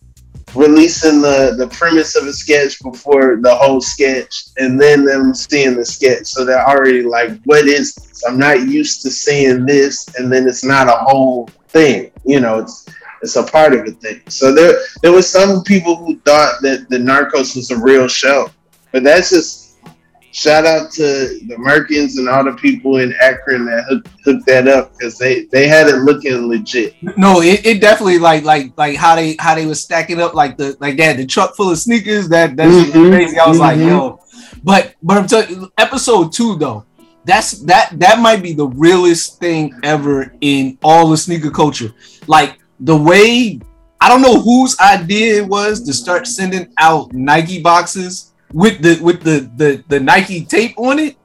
[0.56, 5.76] releasing the the premise of a sketch before the whole sketch, and then them seeing
[5.76, 8.24] the sketch, so they're already like, "What is this?
[8.26, 12.12] I'm not used to seeing this," and then it's not a whole thing.
[12.26, 12.86] You know, it's
[13.22, 14.22] it's a part of a thing.
[14.28, 18.50] So there there was some people who thought that the Narcos was a real show,
[18.92, 19.65] but that's just
[20.36, 21.02] shout out to
[21.48, 25.46] the Merkins and all the people in Akron that hooked, hooked that up because they
[25.46, 26.94] they had it looking legit.
[27.18, 30.58] No, it, it definitely like like like how they how they was stacking up like
[30.58, 32.28] the like they had the truck full of sneakers.
[32.28, 33.40] That that's Mhm, crazy.
[33.40, 33.88] I was like, mhm.
[33.88, 34.20] yo,
[34.62, 36.84] but but I'm telling episode two though,
[37.24, 41.94] that's that that might be the realest thing ever in all the sneaker culture.
[42.28, 43.62] Like the way
[44.02, 49.04] I don't know whose idea it was to start sending out Nike boxes with the
[49.04, 51.18] with the the, the Nike tape on it.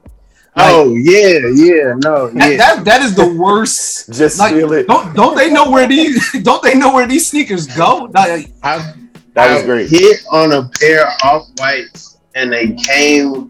[0.53, 2.57] Like, oh yeah, yeah, no, that, yeah.
[2.57, 4.11] that that is the worst.
[4.19, 4.85] Just Like, feel it.
[4.85, 8.09] don't don't they know where these don't they know where these sneakers go?
[8.13, 8.93] Like, I,
[9.33, 9.89] That was I great.
[9.89, 13.49] hit on a pair of off whites and they came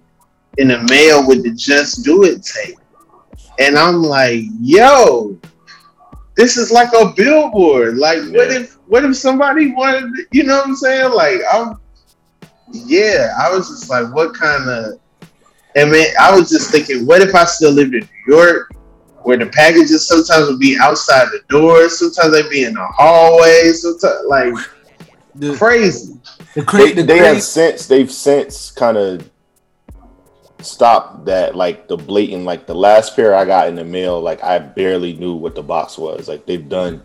[0.60, 2.78] in the mail with the Just Do It tape.
[3.58, 5.40] And I'm like, yo,
[6.38, 7.98] this is like a billboard.
[7.98, 11.12] Like, what if what if somebody wanted you know what I'm saying?
[11.14, 11.81] Like I'm
[12.74, 14.99] yeah, I was just like, what kind of
[15.76, 18.74] and man, I was just thinking, what if I still lived in New York?
[19.24, 23.72] Where the packages sometimes would be outside the door, sometimes they'd be in the hallway,
[23.72, 24.53] sometimes like
[25.36, 26.19] the, crazy.
[26.55, 29.30] the, They, the they cra- have since they've since kind of
[30.59, 34.43] stopped that like the blatant like the last pair I got in the mail like
[34.43, 37.01] I barely knew what the box was like they've done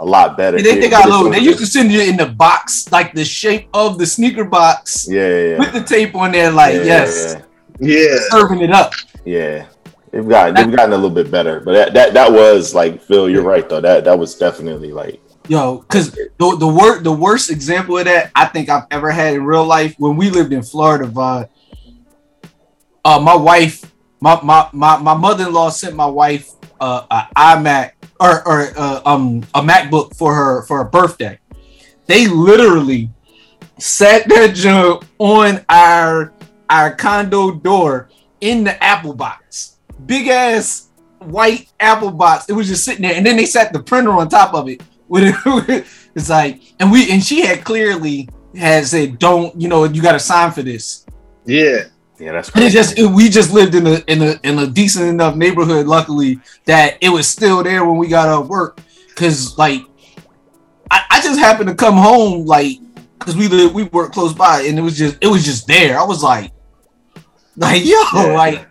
[0.00, 0.56] a lot better.
[0.60, 1.30] they, they got But it's low.
[1.30, 5.06] They used to send you in the box, like the shape of the sneaker box
[5.08, 6.50] yeah yeah with the tape on there.
[6.50, 7.36] Like, yeah, yes,
[7.78, 8.16] yeah, Yeah.
[8.30, 8.92] serving it up.
[9.24, 9.66] yeah.
[10.10, 13.30] They've got they've gotten a little bit better, but that that, that was like Phil.
[13.30, 13.80] You're right though.
[13.80, 18.32] That that was definitely like Yo, because the the wor- the worst example of that
[18.34, 21.48] I think I've ever had in real life when we lived in Florida, Vod.
[23.04, 23.84] Uh, my wife,
[24.20, 28.68] my my my, my mother in law sent my wife uh, a iMac or or
[28.76, 31.38] uh, um a MacBook for her for her birthday.
[32.06, 33.10] They literally
[33.78, 36.32] sat that junk on our
[36.68, 38.10] our condo door
[38.40, 42.48] in the Apple box, big ass white Apple box.
[42.48, 44.82] It was just sitting there, and then they sat the printer on top of it.
[46.12, 50.12] It's like, and we and she had clearly had said, "Don't you know you got
[50.12, 51.06] to sign for this."
[51.46, 51.84] Yeah.
[52.20, 54.66] Yeah, that's And it just it, we just lived in a in a in a
[54.66, 58.80] decent enough neighborhood, luckily, that it was still there when we got off work.
[59.16, 59.82] Cause like
[60.90, 62.78] I, I just happened to come home like
[63.18, 65.98] because we live we work close by and it was just it was just there.
[65.98, 66.52] I was like,
[67.56, 68.32] like yo, Yeah.
[68.36, 68.66] like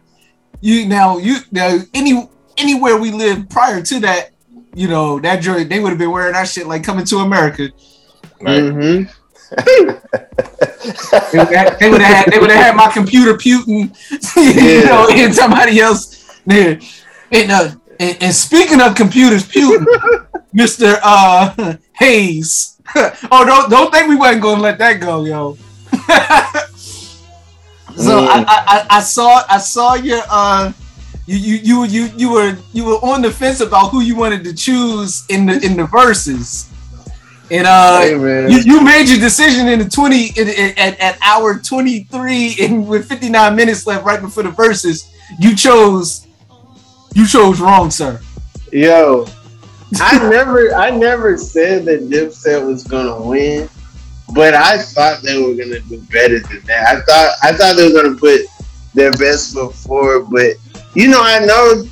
[0.61, 4.31] you now you now any anywhere we lived prior to that,
[4.75, 7.69] you know, that joint they would have been wearing that shit like coming to America.
[8.41, 9.09] Mm-hmm.
[11.31, 13.91] They would have they would have had they would have had my computer putin,
[14.37, 14.85] you Yeah.
[14.89, 16.79] know, and somebody else there.
[17.31, 19.85] And, uh, and, and speaking of computers putin,
[20.53, 22.77] Mister uh, Haze.
[22.95, 25.57] oh, don't don't think we wasn't gonna let that go, yo.
[27.95, 30.71] so I, I I- I saw I saw your uh.
[31.27, 34.43] You, you you you you were you were on the fence about who you wanted
[34.45, 36.65] to choose in the in the Verzuz,
[37.51, 38.11] and uh, Hey,
[38.51, 42.87] you, you made your decision in the 20 in, in- at, at hour 23 and
[42.87, 46.27] with 59 minutes left right before the Verzuz you chose
[47.15, 48.19] you chose wrong sir
[48.71, 49.25] Yo,
[49.99, 53.67] I never, I never said that Dipset was gonna win,
[54.33, 56.87] but I thought they were gonna do better than that.
[56.87, 58.41] I thought, I thought they were gonna put
[58.93, 60.57] their best foot forward, but
[60.93, 61.83] you know, I know,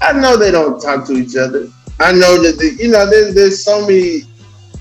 [0.00, 1.68] I know they don't talk to each other.
[1.98, 4.22] I know that, the, you know, there's there's so many,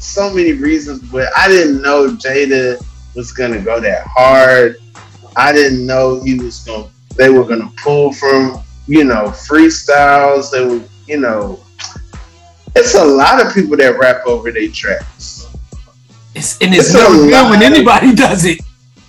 [0.01, 2.83] so many reasons, but I didn't know Jada
[3.15, 4.77] was gonna go that hard.
[5.35, 10.51] I didn't know he was gonna, they were gonna pull from, you know, freestyles.
[10.51, 11.59] They were, you know,
[12.75, 15.47] it's a lot of people that rap over their tracks.
[16.35, 18.59] it's, and it's It's never good when anybody does it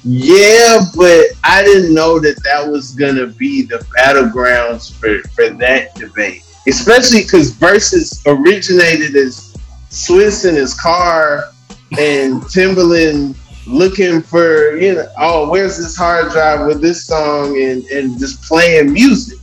[0.04, 5.94] Yeah, but I didn't know that that was gonna be the battlegrounds for for that
[5.94, 9.51] debate, especially because Verzuz originated as
[9.92, 11.50] Swizz in his car
[11.98, 13.36] and Timbaland
[13.66, 18.42] looking for you know oh where's this hard drive with this song and and just
[18.42, 19.38] playing music.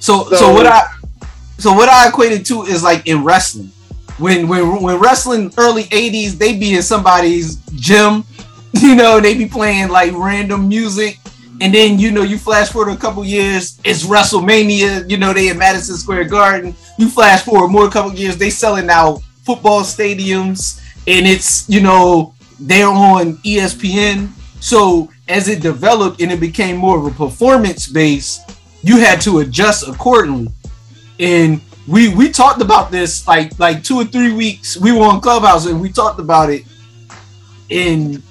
[0.00, 0.82] so, so So- what i
[1.58, 3.70] so what i equated to is like in wrestling.
[4.18, 8.24] When when when wrestling early 80s they be in somebody's gym
[8.72, 11.18] you know they be playing like random music.
[11.60, 15.48] And then you know you flash forward a couple years it's wrestlemania you know they
[15.48, 16.74] in madison square garden.
[16.98, 20.60] You flash forward more a couple years they selling out football stadiums
[21.06, 24.28] and it's you know they're on espn
[24.60, 28.40] so as it developed and it became more of a performance base
[28.82, 30.48] you had to adjust accordingly.
[31.18, 34.76] And we we talked about this like like two or three weeks.
[34.76, 36.64] We were on clubhouse and we talked about it.
[37.70, 38.22] And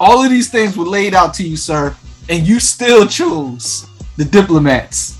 [0.00, 1.96] all of these things were laid out to you sir
[2.28, 3.86] and you still chose
[4.16, 5.18] the diplomats.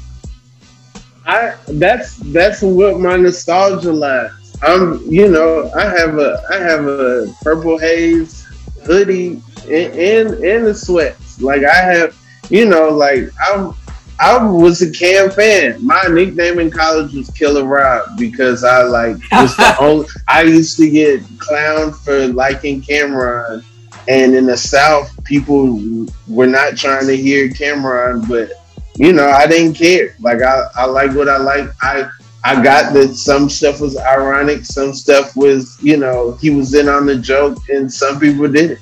[1.24, 4.41] I that's that's what my nostalgia lies.
[4.62, 8.46] I'm you know I have a I have a purple haze
[8.84, 11.40] hoodie and and, and the sweats.
[11.40, 12.16] Like I have
[12.48, 13.74] you know like I'm
[14.20, 15.84] I was a Cam fan.
[15.84, 20.76] My nickname in college was Killer Rob because I like was the only I used
[20.76, 23.64] to get clowned for liking Cam'ron.
[24.08, 28.50] And in the South, people were not trying to hear Cam'ron, but
[28.96, 30.14] you know, I didn't care.
[30.20, 31.70] Like I, I like what I like.
[31.82, 32.08] I
[32.44, 36.88] I got that some stuff was ironic, some stuff was, you know, he was in
[36.88, 38.80] on the joke, and some people didn't.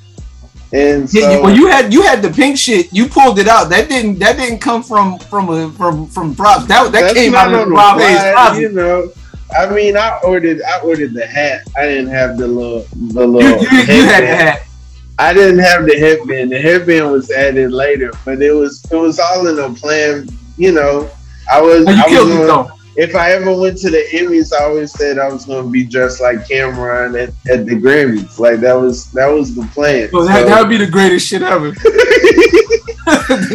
[0.73, 3.49] And so yeah, you- well you had you had the pink shit you pulled it
[3.49, 7.35] out that didn't that didn't come from from a from from props that that came
[7.35, 9.11] out of Rob fly, you know.
[9.53, 11.63] I mean, I ordered I ordered the hat.
[11.77, 13.61] I didn't have the little the little.
[13.61, 14.63] you, you, you had the hat
[15.19, 16.53] I didn't have the headband.
[16.53, 20.29] The headband was added later, but it was it was all in a plan.
[20.57, 21.11] You know,
[21.51, 21.85] I was.
[21.87, 24.65] Oh, you I was killed it though if I ever went to the Emmys, I
[24.65, 28.39] always said I was going to be dressed like Cam'ron at, at the Grammys.
[28.39, 30.11] Like that was that was the plan.
[30.13, 31.71] well, that, So, that would be the greatest shit ever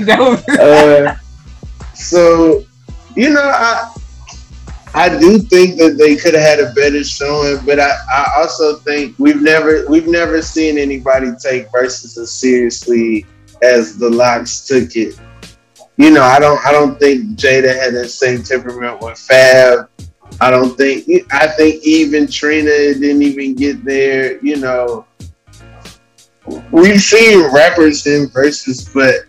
[0.06, 1.16] that would, uh,
[1.94, 2.66] so
[3.16, 3.94] you know, I
[4.96, 8.78] I do think that they could have had a better showing, but I, I also
[8.78, 13.28] think we've never we've never seen anybody take Verzuz as seriously
[13.62, 15.20] as the LOX took it.
[15.98, 19.90] You know, I don't I don't think Jada had that same temperament with Fab.
[20.42, 25.06] I don't think I think even Trina didn't even get there, you know.
[26.72, 29.26] We've seen rappers in Verzuz, but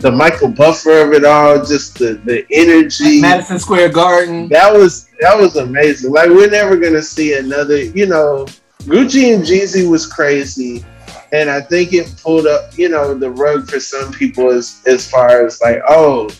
[0.00, 3.20] the Michael Buffer of it all, just the, the energy.
[3.20, 6.12] Madison Square Garden That was that was amazing.
[6.12, 7.82] Like we're never gonna see another.
[7.82, 8.46] You know,
[8.82, 10.84] Gucci and Jeezy was crazy,
[11.32, 15.08] and I think it pulled up, you know, the rug for some people as as
[15.08, 16.30] far as like, oh,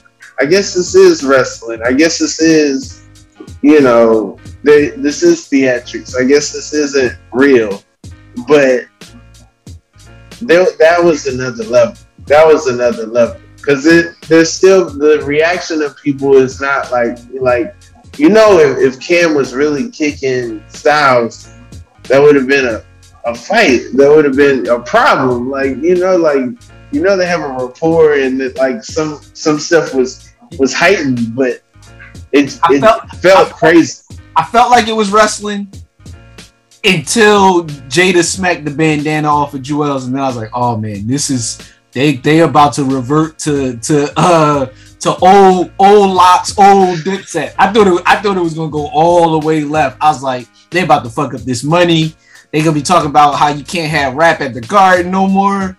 [0.41, 1.81] I guess this is wrestling.
[1.85, 3.07] I guess this is,
[3.63, 6.19] you know, they, this is theatrics.
[6.19, 7.83] I guess this isn't real,
[8.49, 8.87] but
[10.41, 11.97] there, that was another level.
[12.27, 17.19] that was another level because it there's still the reaction of people is not like
[17.41, 17.75] like
[18.19, 21.55] you know if, if Cam was really kicking Styles,
[22.05, 22.85] that would have been a,
[23.25, 23.81] a fight.
[23.95, 25.51] That would have been a problem.
[25.51, 26.45] Like you know, like
[26.93, 31.35] you know they have a rapport and that like some some stuff was was heightened,
[31.35, 31.63] but
[32.33, 34.03] it I it felt- felt, crazy.
[34.37, 35.73] I felt like it was wrestling
[36.85, 41.07] until Jada smacked the bandana off of Joel's, and then I was like, "Oh man,
[41.07, 41.59] this is
[41.93, 44.67] they they about to revert to to uh
[45.01, 48.89] to old old LOX, old dipset." I thought it I thought it was gonna go
[48.89, 49.97] all the way left.
[50.01, 52.15] I was like, they about to fuck up this money.
[52.55, 55.77] They gonna be talking about how you can't have rap at the garden no more.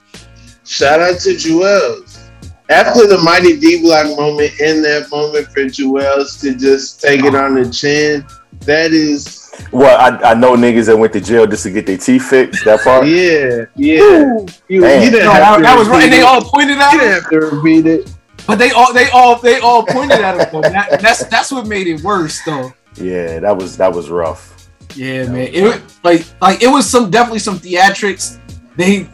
[0.65, 2.27] Shout out to Juelz.
[2.69, 7.33] After the Mighty D Block moment, in that moment for Juelz to just take it
[7.33, 8.25] on the chin,
[8.65, 11.97] that is, Well, I, I know niggas that went to jail just to get their
[11.97, 12.65] teeth fixed.
[12.65, 13.07] That part.
[13.07, 14.43] yeah, yeah.
[14.67, 16.91] You, you didn't No, have that, to that was right, and they all pointed at
[16.91, 17.05] You him.
[17.05, 18.13] didn't have to repeat it.
[18.45, 20.61] But they all they all they all pointed at him.
[20.61, 22.73] That, that's that's what made it worse though.
[22.95, 24.51] Yeah, that was that was rough.
[24.95, 25.49] Yeah, man.
[25.53, 28.39] It was like like it was some definitely some theatrics.
[28.77, 29.07] They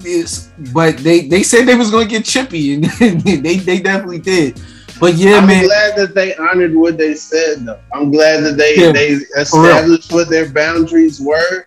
[0.74, 4.60] but they they said they was gonna get chippy and they they definitely did.
[5.02, 5.66] But yeah, I'm man.
[5.66, 7.80] glad that they honored what they said, though.
[7.92, 11.66] I'm glad that they Yeah, they established what their boundaries were,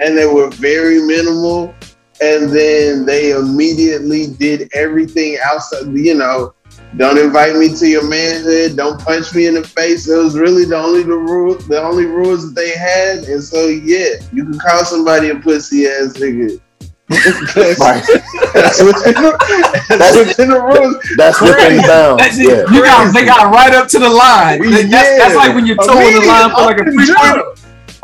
[0.00, 1.72] and they were very minimal.
[2.20, 5.92] And then they immediately did everything outside.
[5.96, 6.54] You know,
[6.96, 8.76] don't invite me to your manhood.
[8.76, 10.06] Don't punch me in the face.
[10.06, 13.24] That was really the only the rule, the only rules that they had.
[13.24, 16.60] And so, yeah, you can call somebody a pussy ass nigga.
[17.12, 18.02] Right.
[18.54, 20.96] that's within the, that's within the rules.
[21.18, 21.86] That's within Crazy.
[21.86, 22.38] bounds.
[22.38, 22.64] Yeah.
[22.72, 24.62] You got they got right up to the line.
[24.62, 27.44] That's, that's like when you're towing the line for like a three pointer.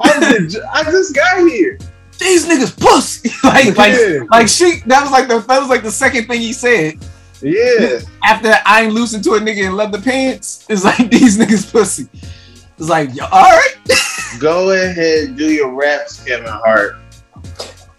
[0.01, 1.79] I just, I just got here.
[2.19, 3.31] These niggas pussy.
[3.45, 4.25] like like Yeah.
[4.31, 6.99] like she that was like the that was like the second thing he said.
[7.43, 8.01] Yeah.
[8.25, 11.71] After I ain't loosened to a nigga and in leather pants, it's like these niggas
[11.71, 12.09] pussy.
[12.79, 13.75] It's like, yo, all right.
[14.41, 16.97] Go ahead, do your raps, Kevin Hart.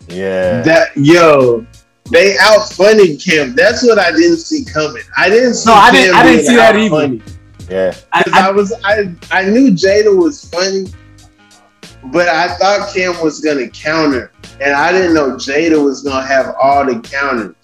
[0.07, 0.61] Yeah.
[0.61, 1.65] That yo,
[2.11, 3.55] they outfunnied Cam.
[3.55, 5.03] That's what I didn't see coming.
[5.17, 5.69] I didn't see.
[5.69, 6.95] No, I didn't- I didn't see that either.
[6.95, 7.21] outfunnied.
[7.69, 7.91] Yeah.
[7.91, 10.87] 'Cause I, was I I knew Jada was funny,
[12.05, 16.55] but I thought Cam was gonna counter, and I didn't know Jada was gonna have
[16.59, 17.55] all the counters.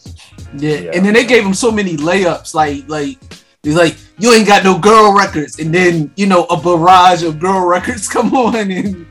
[0.58, 0.92] Yeah.
[0.94, 3.18] And then they gave him so many layups, like like
[3.64, 7.40] he's like, you ain't got no girl records, and then you know a barrage of
[7.40, 9.06] girl records come on, and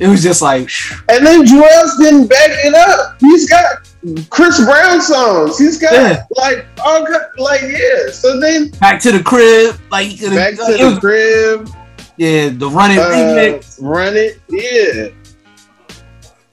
[0.00, 0.68] it was just like,
[1.08, 3.16] And then Juelz didn't back it up.
[3.20, 3.88] He's got
[4.30, 5.58] Chris Brown songs.
[5.58, 6.24] He's got Yeah.
[6.36, 7.04] like all
[7.38, 8.10] like yeah.
[8.12, 11.68] So then back to the crib, like back to it the was- crib,
[12.16, 15.08] yeah, the running uh, remix, run it, yeah.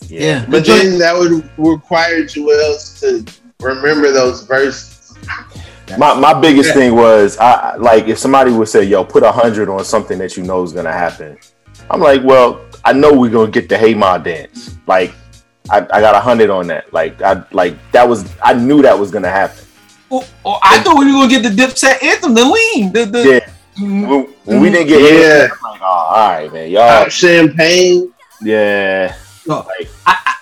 [0.08, 0.46] yeah.
[0.50, 3.26] But then that would require Juelz to
[3.62, 5.14] remember those verses.
[5.98, 9.32] My my biggest thing was I I- like if somebody would say, "Yo, put a
[9.32, 11.38] hundred on something that you know is gonna happen."
[11.92, 14.76] I'm like, well, I know we're gonna get the Hey Ma dance.
[14.88, 15.14] Like,
[15.70, 16.92] I, I got a hundred on that.
[16.92, 19.64] Like, I like that was I knew that was gonna happen.
[20.12, 23.24] Oh, oh, I thought we were gonna get the Dipset anthem, the lean, the the.
[23.24, 23.50] Yeah.
[23.78, 25.46] When, when we didn't get Yeah.
[25.46, 27.04] it, I'm like, oh, all right, man, y'all.
[27.04, 28.12] Pop champagne.
[28.42, 29.14] Yeah.
[29.48, 30.35] No, Like, I, I,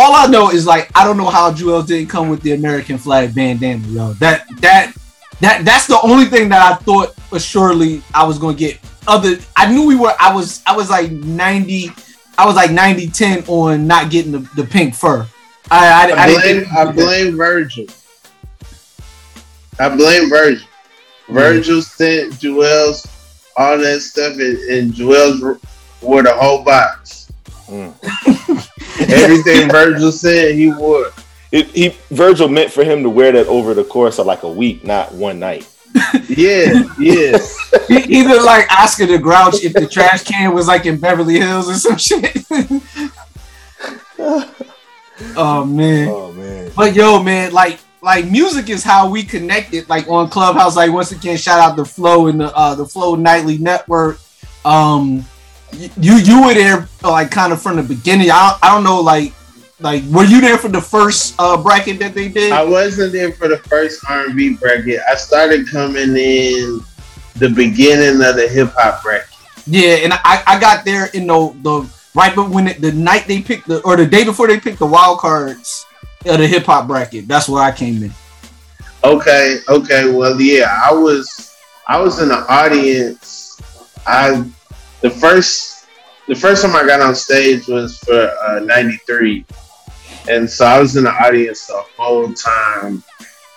[0.00, 2.96] all I know is like I don't know how Joel didn't come with the American
[2.96, 4.12] flag bandana, yo.
[4.14, 4.94] That that
[5.40, 8.78] that that's the only thing that I thought for surely I was gonna get.
[9.06, 10.14] Other, I knew we were.
[10.18, 11.90] I was I was like ninety.
[12.38, 15.28] I was like 90 10 on not getting the, the pink fur.
[15.70, 17.86] I I, I, I didn't blame, I blame Virgil.
[19.78, 20.66] I blame Virgil.
[21.26, 21.34] Hmm.
[21.34, 23.06] Virgil sent Juelz
[23.58, 25.60] all that stuff, and, and Juelz
[26.00, 27.19] wore the whole box.
[27.70, 27.94] Mm.
[29.12, 31.12] Everything Virgil said, he would.
[31.52, 34.50] it, he Virgil meant for him to wear that over the course of like a
[34.50, 35.68] week, not one night.
[36.28, 37.38] Yeah, yeah.
[37.90, 41.68] E- Either like Oscar the Grouch if the trash can was like in Beverly Hills
[41.68, 42.44] or some shit.
[45.36, 46.08] oh man.
[46.08, 46.70] Oh man.
[46.76, 49.88] But yo, man, like like music is how we connected.
[49.88, 53.16] Like on Clubhouse, like once again, shout out the Flow and the uh the Flow
[53.16, 54.18] Nightly Network.
[54.64, 55.24] Um, y-
[55.72, 58.30] you you were there like kind of from the beginning.
[58.30, 59.32] I I don't know like
[59.80, 62.52] like were you there for the first uh bracket that they did?
[62.52, 65.00] I wasn't there for the first R&B bracket.
[65.08, 66.80] I started coming in
[67.36, 69.28] the beginning of the hip hop bracket.
[69.66, 73.26] Yeah, and I, I got there in the the right but when it, the night
[73.26, 75.86] they picked the or the day before they picked the wild cards
[76.26, 77.28] of the hip hop bracket.
[77.28, 78.12] That's where I came in.
[79.02, 80.12] Okay, okay.
[80.12, 81.54] Well, yeah, I was
[81.86, 83.60] I was in the audience.
[84.06, 84.44] I
[85.02, 85.86] the first
[86.28, 89.44] the first time I got on stage was for uh, '93,
[90.28, 93.02] and so I was in the audience the whole time.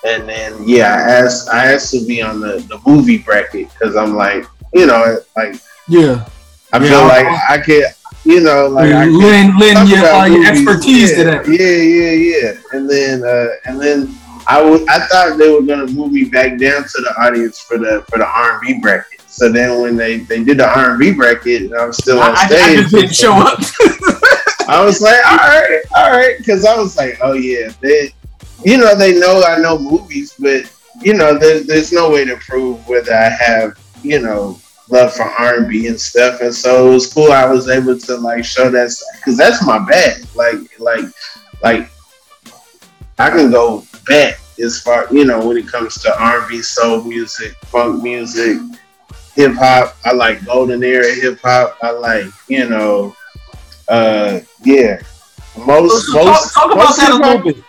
[0.05, 3.95] and then yeah, I asked I asked to be on the, the movie bracket because
[3.95, 5.55] I'm like, you know, like
[5.87, 6.25] Yeah.
[6.73, 7.83] I Yeah, feel I- like I could,
[8.25, 11.47] you know, like I could lend lend your, uh, your expertise yeah, to that.
[11.47, 12.51] Yeah, yeah, yeah.
[12.73, 16.57] And then uh and then I would I thought they were gonna move me back
[16.59, 19.12] down to the audience for the for the R and B bracket.
[19.33, 22.19] So then when they they did the R and B bracket and I was still
[22.19, 23.59] on I, stage, I just didn't show up.
[24.69, 28.13] I was like, all right, all right, because I was like, oh yeah, they,
[28.63, 30.71] you know, they know I know movies, but
[31.01, 35.23] you know, there's there's no way to prove whether I have, you know, love for
[35.23, 37.31] R and stuff, and so it was cool.
[37.31, 40.27] I was able to like show that because that's my bag.
[40.35, 41.05] Like, like,
[41.63, 41.89] like,
[43.17, 46.61] I can go back as far, you know, when it comes to R and B,
[46.61, 48.59] soul music, funk music,
[49.35, 49.95] hip hop.
[50.05, 51.77] I like golden era hip hop.
[51.81, 53.15] I like, you know
[53.89, 55.01] uh yeah
[55.57, 57.63] most So talk, most talk about most that a little bit.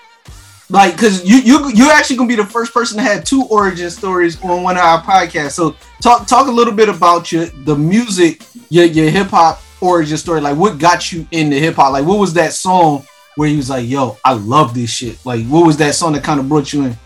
[0.70, 3.90] Like, cause you you you're actually gonna be the first person to have two origin
[3.90, 5.52] stories on one of our podcasts.
[5.52, 10.16] So talk talk a little bit about your the music, your your hip hop origin
[10.16, 10.40] story.
[10.40, 11.92] Like, what got you into hip hop?
[11.92, 13.04] Like, what was that song
[13.36, 15.18] where you was like, "Yo, I love this shit"?
[15.26, 16.96] Like, what was that song that kind of brought you in?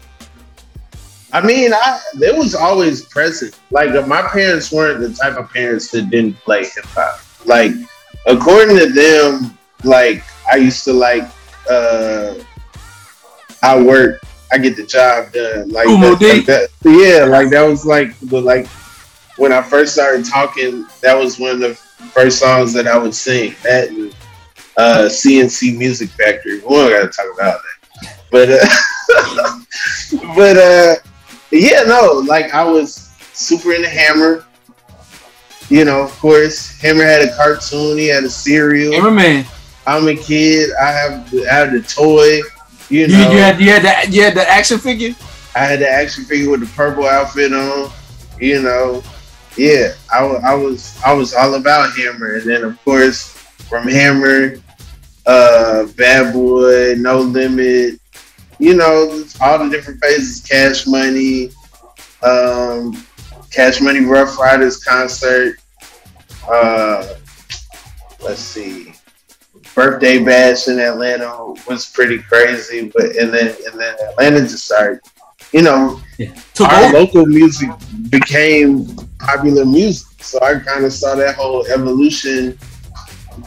[1.33, 3.59] I mean, I it was always present.
[3.71, 7.21] Like uh, my parents weren't the type of parents that didn't play hip hop.
[7.45, 7.73] Like
[8.27, 11.29] according to them, like I used to like
[11.71, 12.35] uh
[13.63, 14.23] I work,
[14.53, 15.69] I get the job done.
[15.69, 16.69] Like, Umo that, like that.
[16.85, 18.67] Yeah, like that was like the like
[19.37, 23.15] when I first started talking, that was one of the first songs that I would
[23.15, 23.55] sing.
[23.63, 24.15] That and
[24.79, 26.61] uh C+C Music Factory.
[26.61, 28.17] We don't gotta talk about that.
[28.31, 29.59] But uh
[30.35, 30.95] but uh
[31.51, 34.45] yeah, no, like I was super into Hammer.
[35.69, 37.99] You know, of course, Hammer had a cartoon.
[37.99, 38.93] He had a cereal.
[38.93, 39.47] Hammer Man.
[39.87, 40.71] I'm a kid.
[40.81, 42.41] I have I have the toy.
[42.91, 45.15] You You, know, you had you had the you had the action figure.
[45.55, 47.91] I had the action figure with the purple outfit on.
[48.41, 49.03] You know,
[49.57, 53.33] yeah, I, I was I was all about Hammer, and then of course
[53.69, 54.57] from Hammer,
[55.27, 57.98] uh, Bad Boy, No Limit.
[58.59, 60.41] You know, all the different phases.
[60.41, 61.51] Cash Money,
[62.23, 63.05] um,
[63.51, 65.57] Cash Money Rough Riders concert.
[66.51, 67.15] Uh,
[68.23, 68.93] let's see.
[69.75, 75.01] Birthday bash in Atlanta was pretty crazy, but and then and then Atlanta just started,
[75.53, 76.01] you know,
[76.55, 77.71] Took our local music
[78.11, 78.87] became
[79.21, 80.09] popular music.
[80.21, 82.59] So I kind of saw that whole evolution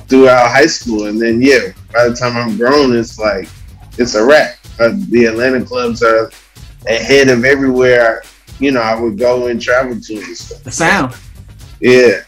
[0.07, 3.49] throughout high school, and then yeah, by the time I'm grown, it's like
[3.97, 4.55] it's a wrap.
[4.81, 6.31] Uh, the Atlanta clubs are
[6.87, 8.23] ahead of everywhere.
[8.59, 10.63] You know, I would go and travel to and stuff.
[10.63, 11.15] The sound.
[11.79, 12.21] Yeah,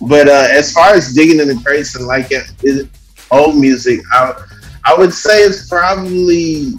[0.00, 2.88] but uh, as far as digging in the crates and like it, it,
[3.30, 4.34] old music, I
[4.84, 6.72] I would say it's probably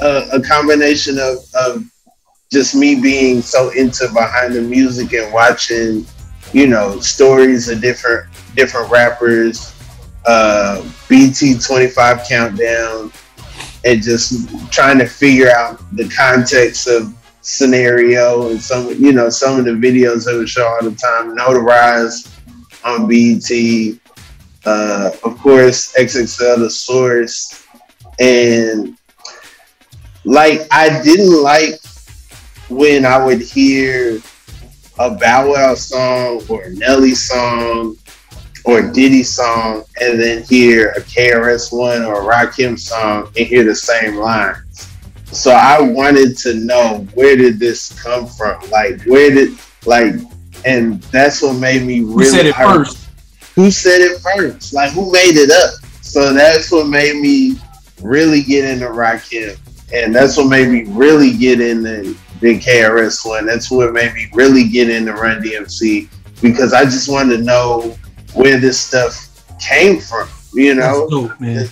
[0.00, 1.84] a, a combination of, of
[2.52, 6.06] just me being so into behind the music and watching,
[6.52, 9.74] you know, stories of different different rappers,
[10.26, 13.12] uh, BET twenty five countdown,
[13.84, 19.58] and just trying to figure out the context of scenario and some you know some
[19.58, 22.34] of the videos that would show all the time notarized
[22.84, 23.98] on BET
[24.66, 27.64] uh of course XXL the source
[28.20, 28.98] and
[30.24, 31.74] like I didn't like
[32.68, 34.20] when I would hear
[34.98, 37.96] a Bow Wow song or a Nelly song
[38.68, 43.46] or a Diddy song and then hear a KRS One or a Rakim song and
[43.46, 44.94] hear the same lines.
[45.32, 48.60] So I wanted to know where did this come from?
[48.68, 50.16] Like where did like
[50.66, 53.08] and that's what made me really Who said it first?
[53.54, 54.74] who said it first?
[54.74, 55.82] Like who made it up?
[56.02, 57.58] So that's what made me
[58.02, 59.58] really get into Rakim.
[59.94, 63.46] And that's what made me really get into the KRS one.
[63.46, 66.10] That's what made me really get into Run DMC
[66.42, 67.96] because I just wanted to know
[68.34, 69.28] where this stuff
[69.60, 70.28] came from.
[70.54, 71.08] You know?
[71.10, 71.68] Dope, man.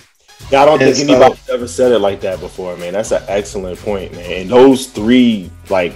[0.50, 2.92] Yeah, I don't And think so- anybody ever said it like that before, man.
[2.92, 4.30] That's an excellent point, man.
[4.42, 5.94] And those three like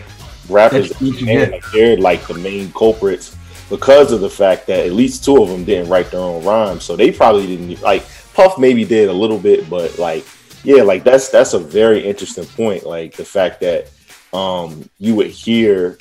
[0.49, 3.37] rappers, That's what you man, like, they're like the main culprits
[3.69, 6.83] because of the fact that at least two of them didn't write their own rhymes,
[6.83, 8.05] so they probably didn't like
[8.35, 10.25] Puff maybe did a little bit, but like
[10.65, 12.85] yeah, like that's that's a very interesting point.
[12.85, 13.89] Like the fact that
[14.33, 15.99] um you would hear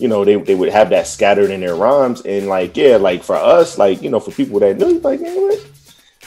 [0.00, 3.22] you know they, they would have that scattered in their rhymes and like yeah like
[3.22, 5.70] for us like you know for people that knew like man, what?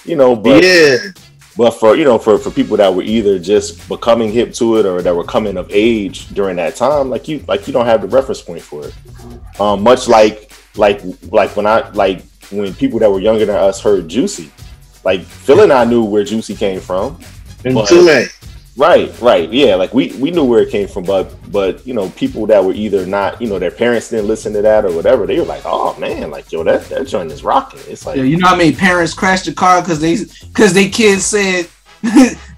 [0.05, 0.97] you know but yeah.
[1.57, 4.85] but for you know, for for people that were either just becoming hip to it
[4.85, 8.01] or that were coming of age during that time, like you like you don't have
[8.01, 8.93] the reference point for it.
[9.59, 11.01] Um, much like like
[11.31, 14.51] like when I like when people that were younger than us heard Juicy,
[15.03, 17.19] like Phil and I knew where Juicy came from.
[17.65, 18.42] And But- Mtume.
[18.75, 19.75] Right, right, yeah.
[19.75, 22.73] Like we we knew where it came from, but but you know, people that were
[22.73, 25.61] either not, you know, their parents didn't listen to that or whatever, they were like,
[25.65, 27.79] oh man, like yo, that that joint is rocking.
[27.87, 30.17] It's like Yeah, you know how many parents crashed the car because they
[30.47, 31.67] because they kids said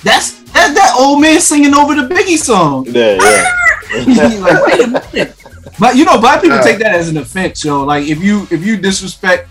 [0.03, 2.85] that's that that old man singing over the Biggie song.
[2.89, 3.51] yeah, yeah.
[4.31, 5.35] You're like, wait a minute.
[5.79, 6.63] But you know, black people Uh.
[6.63, 7.83] take that as an offense, yo.
[7.83, 9.49] Like if you if you disrespect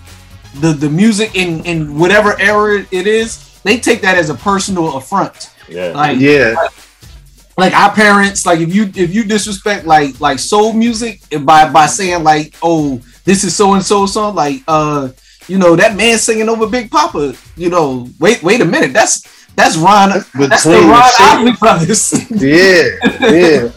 [0.60, 4.96] the the music in in whatever era it is, they take that as a personal
[4.96, 5.50] affront.
[5.68, 5.92] Yeah.
[5.94, 6.54] Like Yeah.
[7.56, 11.86] like our parents, like if you if you disrespect like like soul music by by
[11.86, 15.08] saying like oh this is so and so song like uh
[15.48, 19.22] you know that man singing over Big Poppa you know wait wait a minute that's
[19.54, 21.58] that's Ron that's the Ron sheep.
[21.60, 22.88] Brothers Yeah.
[23.30, 23.68] Yeah.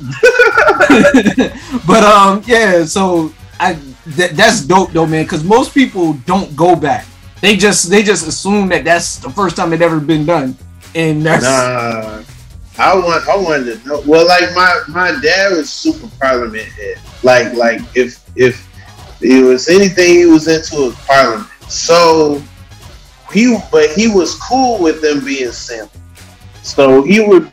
[1.86, 3.74] but um yeah so I
[4.18, 7.06] that, that's dope though man because most people don't go back
[7.42, 10.56] they just they just assume that that's the first time it ever been done
[10.96, 12.24] and that's Nah.
[12.80, 14.04] I want I wanted to know.
[14.06, 17.00] Well, like my my dad was super parliament head.
[17.24, 18.68] Like like if if
[19.22, 21.50] it was anything he was into was parliament.
[21.70, 22.42] So
[23.34, 26.02] he but he was cool with them being sampled.
[26.62, 27.52] So he would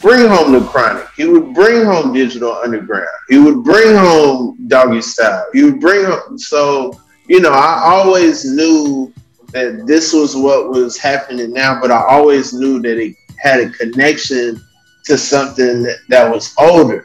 [0.00, 1.06] bring home the chronic.
[1.16, 3.08] He would bring home digital underground.
[3.30, 5.46] He would bring home doggy style.
[5.54, 6.92] He would bring home so
[7.28, 9.12] you know, I always knew
[9.52, 13.70] that this was what was happening now, but I always knew that it had a
[13.70, 14.60] connection
[15.04, 17.04] to something that, that was older.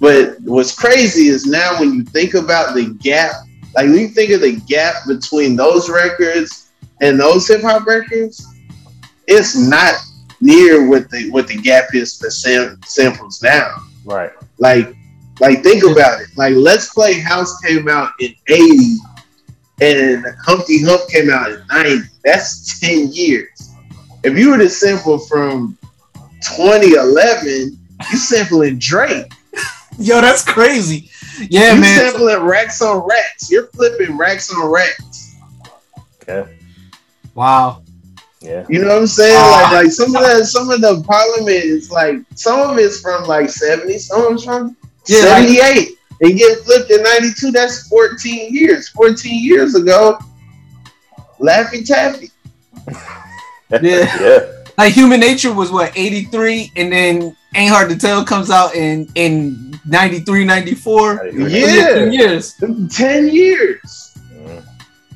[0.00, 3.32] But what's crazy is now when you think about the gap,
[3.74, 8.44] like when you think of the gap between those records and those hip hop records,
[9.28, 9.94] it's not
[10.40, 13.76] near what the what the gap is for sam- samples now.
[14.04, 14.32] Right.
[14.58, 14.94] Like,
[15.40, 16.28] like think about it.
[16.36, 18.96] Like, Let's Play House came out in '80,
[19.82, 21.96] and the Humpty Hump came out in '90.
[22.24, 23.70] That's ten years.
[24.24, 25.76] If you were to sample from
[26.56, 27.78] 2011,
[28.10, 29.32] you sampling Drake.
[29.98, 31.10] yo that's crazy
[31.50, 33.50] yeah you man sampling racks on racks.
[33.50, 35.36] You're flipping racks on racks.
[36.22, 36.56] Okay.
[37.34, 37.82] wow
[38.40, 38.64] Yeah.
[38.68, 39.36] You know what I'm saying?
[39.38, 39.70] Ah.
[39.72, 43.24] like, like some of the some of the parliament is like some of it's from
[43.24, 44.76] like 70, some of it's from
[45.06, 45.98] Yeah, like- 78.
[46.22, 47.50] And get flipped in 92.
[47.50, 48.88] That's 14 years.
[48.90, 50.18] 14 years ago,
[51.40, 52.30] Laffy Taffy.
[53.80, 54.20] Yeah.
[54.20, 54.64] yeah.
[54.76, 59.08] Like Human Nature was what 83 and then Ain't Hard to Tell comes out in
[59.14, 61.30] in 93 94.
[61.32, 61.86] Yeah.
[61.94, 62.54] 10 years.
[62.90, 64.18] 10 years.
[64.30, 64.62] Mm.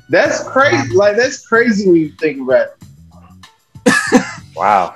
[0.08, 0.94] That's crazy.
[0.94, 4.22] Like, that's crazy when you think about it.
[4.56, 4.94] Wow.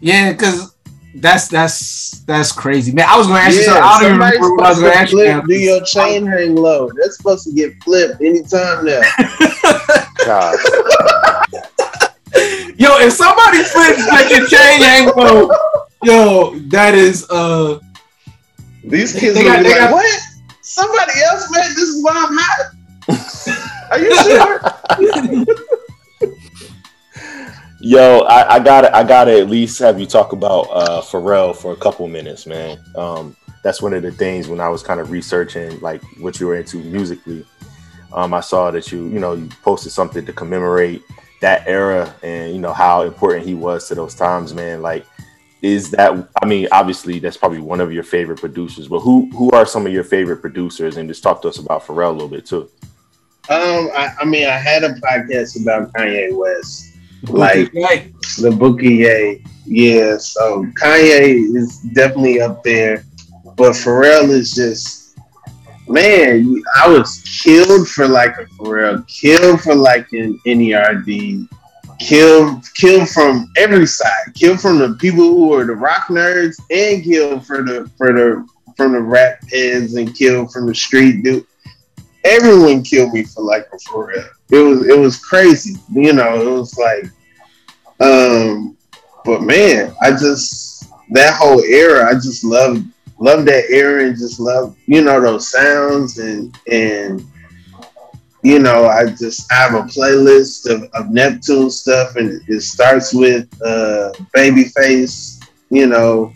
[0.00, 0.74] Yeah, cuz
[1.14, 2.92] that's that's that's crazy.
[2.92, 3.82] Man, I was going to ask you something.
[3.82, 5.48] I don't even remember what I was going to to ask you.
[5.48, 6.88] do your chain hang low.
[7.00, 9.00] That's supposed to get flipped anytime now.
[10.24, 10.56] God.
[12.76, 15.50] Yo, if somebody flips like a chain hang low,
[16.02, 17.78] yo, that is uh
[18.84, 20.20] These kids They will got- they like, got- what?
[20.62, 22.74] Somebody else made this is why I'm hot.
[23.90, 24.60] Are you sure?
[27.82, 31.72] Yo, I, I gotta I gotta at least have you talk about uh Pharrell for
[31.72, 32.78] a couple minutes, man.
[32.94, 36.46] Um that's one of the things when I was kind of researching like what you
[36.46, 37.46] were into musically.
[38.12, 41.02] Um I saw that you, you know, you posted something to commemorate
[41.40, 44.82] that era and you know how important he was to those times, man.
[44.82, 45.06] Like
[45.62, 49.50] is that I mean, obviously that's probably one of your favorite producers, but who who
[49.52, 52.28] are some of your favorite producers and just talk to us about Pharrell a little
[52.28, 52.68] bit too.
[53.48, 56.89] Um, I, I mean, I had a podcast about Kanye West,
[57.28, 59.44] like the Bookie Ye.
[59.66, 63.04] Yeah, so Kanye is definitely up there,
[63.56, 65.18] but Pharrell is just
[65.88, 66.62] man.
[66.76, 71.48] I was killed for like a Pharrell, killed for like an Nerd,
[72.00, 77.04] killed killed from every side, killed from the people who are the rock nerds, and
[77.04, 81.46] killed for the for the from the rap heads, and killed from the street dude
[82.24, 84.28] everyone killed me for like a Pharrell.
[84.50, 85.76] It was it was crazy.
[85.92, 87.04] You know, it was like
[88.00, 88.76] um
[89.24, 92.82] but man, I just that whole era, I just love
[93.18, 97.24] love that era and just love, you know, those sounds and and
[98.42, 103.12] you know, I just I have a playlist of, of Neptune stuff and it starts
[103.12, 106.32] with uh Babyface, you know,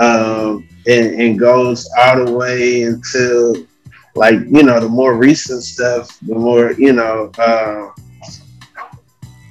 [0.00, 3.54] um and, and goes all the way until
[4.16, 7.90] like you know the more recent stuff the more you know uh,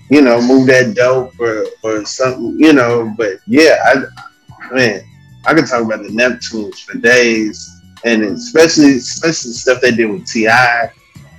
[0.09, 5.01] you know move that dope or or something you know but yeah i man
[5.45, 7.69] i could talk about the neptunes for days
[8.03, 10.91] and especially especially the stuff they did with T.I.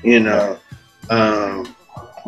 [0.02, 0.58] you know
[1.10, 1.74] um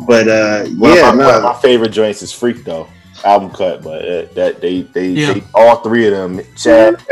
[0.07, 1.27] but uh One yeah of my, no.
[1.27, 2.87] one of my favorite joints is Freak though.
[3.25, 5.33] album cut, but uh, that they they, Yeah.
[5.33, 7.03] they all three of them, Chad,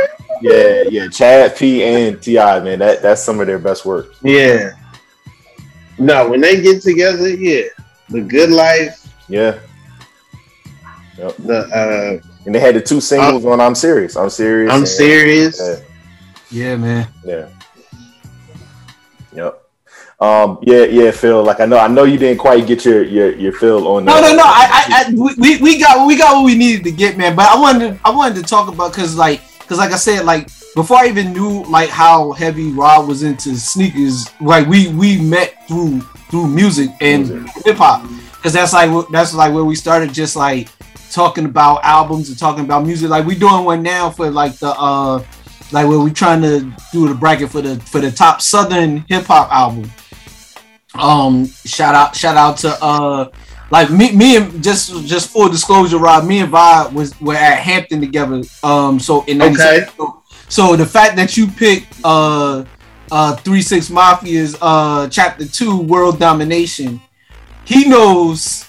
[0.41, 4.13] yeah, yeah, Chad P and T.I., man, that that's some of their best work.
[4.21, 4.71] Yeah.
[5.99, 7.63] No, when they get together, yeah.
[8.09, 9.59] The Good Life, Yeah.
[11.17, 11.35] Yep.
[11.39, 14.71] the uh And they had the two singles on "I'm Serious." I'm serious.
[14.71, 15.59] I'm and- serious.
[15.59, 15.75] Yeah.
[16.49, 17.07] Yeah, man.
[17.25, 17.49] Yeah.
[19.33, 19.63] Yep.
[20.19, 20.59] Um.
[20.61, 20.83] Yeah.
[20.85, 21.11] Yeah.
[21.11, 21.43] Phil.
[21.43, 21.77] Like I know.
[21.77, 24.05] I know you didn't quite get your your your fill on.
[24.05, 24.21] No, that.
[24.31, 24.43] no, no.
[24.45, 27.35] I, I, I we, we got we got what we needed to get, man.
[27.35, 30.23] But I wanted to, I wanted to talk about because like because like I said,
[30.23, 35.19] like before I even knew like how heavy Rob was into sneakers, like we we
[35.19, 35.99] met through
[36.31, 40.69] through music and hip hop because that's like that's like where we started just like
[41.11, 43.09] talking about albums and talking about music.
[43.09, 45.21] Like we doing one now for like the uh
[45.73, 49.25] like where we trying to do the bracket for the for the top southern hip
[49.25, 49.91] hop album.
[50.95, 53.29] Um, shout out, shout out to uh,
[53.69, 56.25] like me, me and just just full disclosure, Rob.
[56.25, 58.41] Me and Vi was were at Hampton together.
[58.63, 59.51] Um, so in Okay.
[59.85, 62.63] 97 so, so the fact that you picked uh
[63.11, 67.01] uh three six mafia's uh chapter two world domination,
[67.65, 68.65] he knows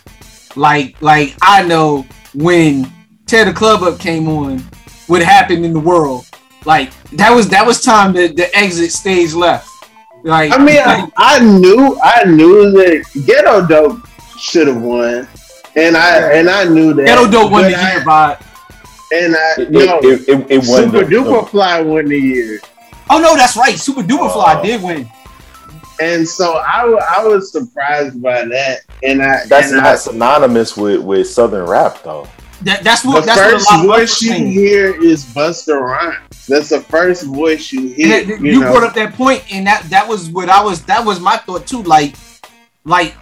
[0.56, 2.04] like like I know
[2.34, 2.90] when
[3.26, 4.58] Tear the Club Up came on,
[5.06, 6.26] what happened in the world.
[6.64, 9.68] Like that was that was time that the exit stage left.
[10.24, 14.00] Like I mean, I, I knew, I knew that Ghetto Dope
[14.38, 15.26] should have won,
[15.76, 18.42] and I and I knew that Ghetto Dope won but the I- year, but
[19.12, 22.60] and I It, no, it, it, it won Super the- Duper Fly won the year,
[23.10, 23.74] oh no, that's right.
[23.74, 24.62] Supa Dupa Fly Oh.
[24.62, 25.08] did win.
[26.00, 26.82] and so I,
[27.18, 31.66] I was surprised by that, and I That's and not I, synonymous with with southern
[31.68, 32.28] rap though.
[32.62, 34.50] That, that's the what that's first what a lot voice you saying.
[34.50, 36.46] hear is Busta Rhymes.
[36.48, 38.08] That's the first voice you hear.
[38.24, 38.72] that- you you know?
[38.72, 40.84] brought up that point, and that that was what I was.
[40.86, 41.82] That was my thought too.
[41.82, 42.14] Like,
[42.84, 43.14] like,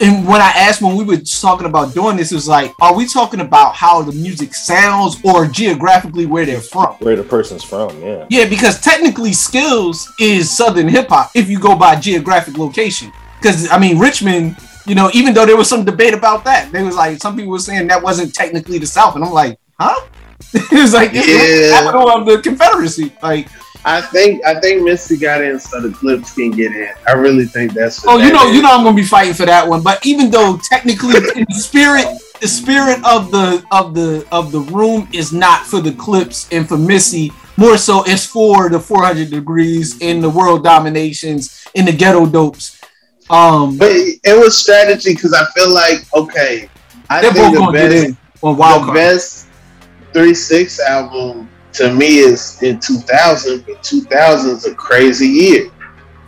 [0.00, 2.94] and when I asked when we were talking about doing this, it was like, are
[2.94, 6.94] we talking about how the music sounds or geographically where they're from?
[7.00, 8.26] Where the person's from, yeah.
[8.30, 13.12] Yeah, because technically, Skillz is Southern hip hop if you go by geographic location.
[13.38, 14.56] Because I mean, Richmond,
[14.86, 17.50] you know, even though there was some debate about that, they was like some people
[17.50, 20.06] were saying that wasn't technically the South, and I'm like, huh?
[20.54, 21.80] it was like it's the Yeah.
[21.82, 23.12] capital of the Confederacy.
[23.22, 23.48] Like,
[23.84, 26.92] I think I think Missy got in so the Clipse can get in.
[27.06, 28.06] I really think that's.
[28.06, 28.56] oh, what you know, is.
[28.56, 29.82] you know, I'm gonna be fighting for that one.
[29.82, 32.06] But even though technically, in the spirit,
[32.40, 36.68] the spirit of the of the of the room is not for the Clipse and
[36.68, 37.32] for Missy.
[37.56, 42.80] More so, it's for the 400 degrees in the world dominations in the ghetto dopes.
[43.28, 46.70] Um, But it was strategy because I feel like okay,
[47.10, 49.48] I they're think both the best in on wild the best
[50.12, 55.70] three six album to me is in 2000, but 2000 is a crazy year.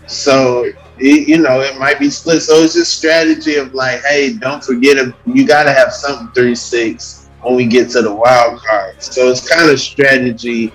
[0.07, 0.65] So
[0.99, 2.43] it, you know it might be split.
[2.43, 5.15] So it's just strategy of like, hey, don't forget it.
[5.27, 9.03] You got to have something three six when we get to the wild card.
[9.03, 10.73] So it's kind of strategy.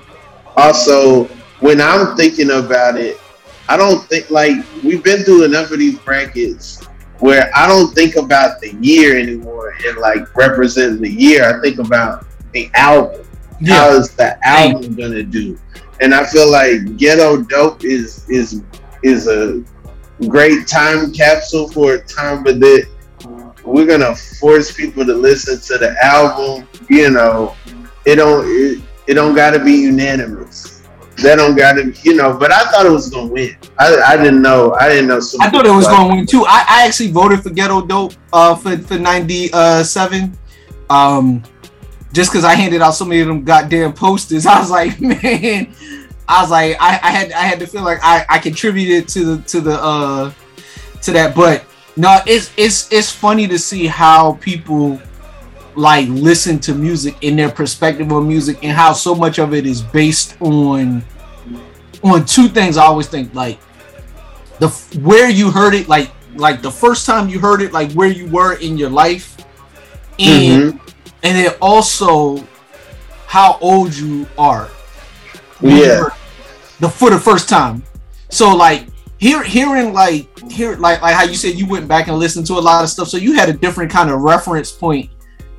[0.56, 1.26] Also,
[1.60, 3.20] when I'm thinking about it,
[3.68, 6.84] I don't think like we've been through enough of these brackets
[7.20, 11.44] where I don't think about the year anymore and like representing the year.
[11.46, 13.26] I think about the album.
[13.68, 15.60] How is the album gonna do?
[16.02, 18.64] And I feel like Ghetto Dope is is
[19.03, 19.64] is a
[20.27, 22.88] great time capsule for a time, but that
[23.64, 26.68] we're gonna force people to listen to the album.
[26.90, 27.56] You know,
[28.06, 30.81] it don't it, it don't gotta be unanimous.
[31.18, 32.38] That don't gotta you know.
[32.38, 33.57] But I thought it was gonna win.
[33.77, 34.73] I, I didn't know.
[34.76, 35.19] I didn't know.
[35.41, 36.45] I thought it was to win too.
[36.48, 39.49] I, I actually voted for Ghetto Dope uh, for for ninety
[39.84, 40.38] seven,
[40.90, 41.44] um,
[42.11, 44.45] just because I handed out so many of them goddamn posters.
[44.48, 45.73] I was like, man,
[46.27, 49.36] I was like, I, I had I had to feel like I, I contributed to
[49.36, 50.34] the to the uh
[51.02, 51.36] to that.
[51.36, 51.65] But
[51.95, 54.99] no, it's it's it's funny to see how people
[55.76, 59.65] like listen to music in their perspective on music and how so much of it
[59.65, 61.03] is based on
[62.03, 62.77] on two things.
[62.77, 63.60] I always think like
[64.60, 64.69] the
[65.02, 68.27] where you heard it, like like the first time you heard it, like where you
[68.27, 69.38] were in your life,
[70.19, 70.80] and
[71.24, 72.46] and then also
[73.26, 74.70] how old you are.
[75.62, 76.10] Yeah.
[76.80, 77.84] The for the first time.
[78.30, 78.88] So like
[79.18, 82.54] hear hearing like hear like like how you said you went back and listened to
[82.54, 83.08] a lot of stuff.
[83.08, 85.10] So you had a different kind of reference point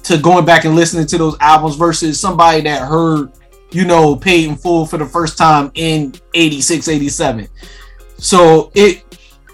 [0.04, 3.32] to going back and listening to those albums versus somebody that heard,
[3.70, 7.48] you know, paid in full for the first time in 86, 87
[8.20, 9.02] so it,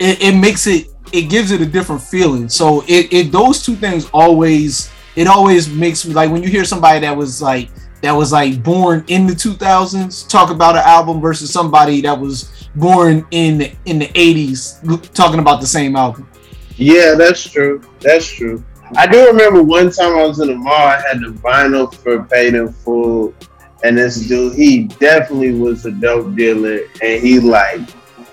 [0.01, 3.77] it it makes it it gives it a different feeling so it, it those two
[3.77, 7.69] things always it always makes me like when you hear somebody that was like
[8.03, 12.69] that was like born in the 2000s talk about an album versus somebody that was
[12.77, 16.29] born in the, in the 80s talking about the same album
[16.77, 17.81] Yeah, that's true.
[18.01, 18.63] That's true.
[18.95, 20.73] I do remember one time I was in the mall.
[20.73, 23.35] I had the vinyl for Paid in Full,
[23.83, 27.81] and this dude, he definitely was a dope dealer, and he like,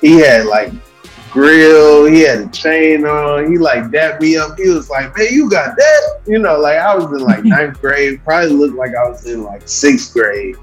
[0.02, 0.72] he had like
[1.34, 4.58] grill, he had a chain on, he like dapped me up.
[4.58, 7.82] He was like, "Man, you got that?" You know, like I was in like ninth
[7.82, 10.56] grade, probably looked like I was in like sixth grade.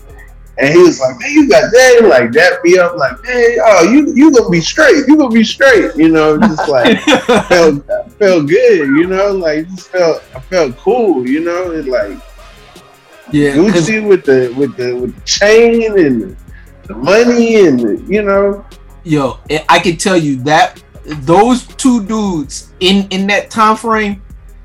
[0.58, 3.56] And he was like, "Man, you got that?" He like that me up, like, "Man,
[3.64, 5.08] oh, you you gonna be straight?
[5.08, 7.00] You gonna be straight?" You know, just like
[7.48, 7.84] felt
[8.18, 8.86] felt good.
[8.86, 11.28] You know, like just felt I felt cool.
[11.28, 12.16] You know, it like
[13.32, 16.36] Yeah, Gucci with the with the with the chain and the,
[16.84, 18.64] the money and the, you know.
[19.04, 24.22] Yo, I- can tell you that those two dudes in in that time frame,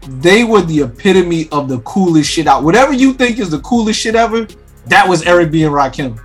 [0.07, 2.64] they were the epitome of the coolest shit out.
[2.64, 4.48] Whatever you think is the coolest shit ever,
[4.88, 6.20] that was Eric B and Rakim.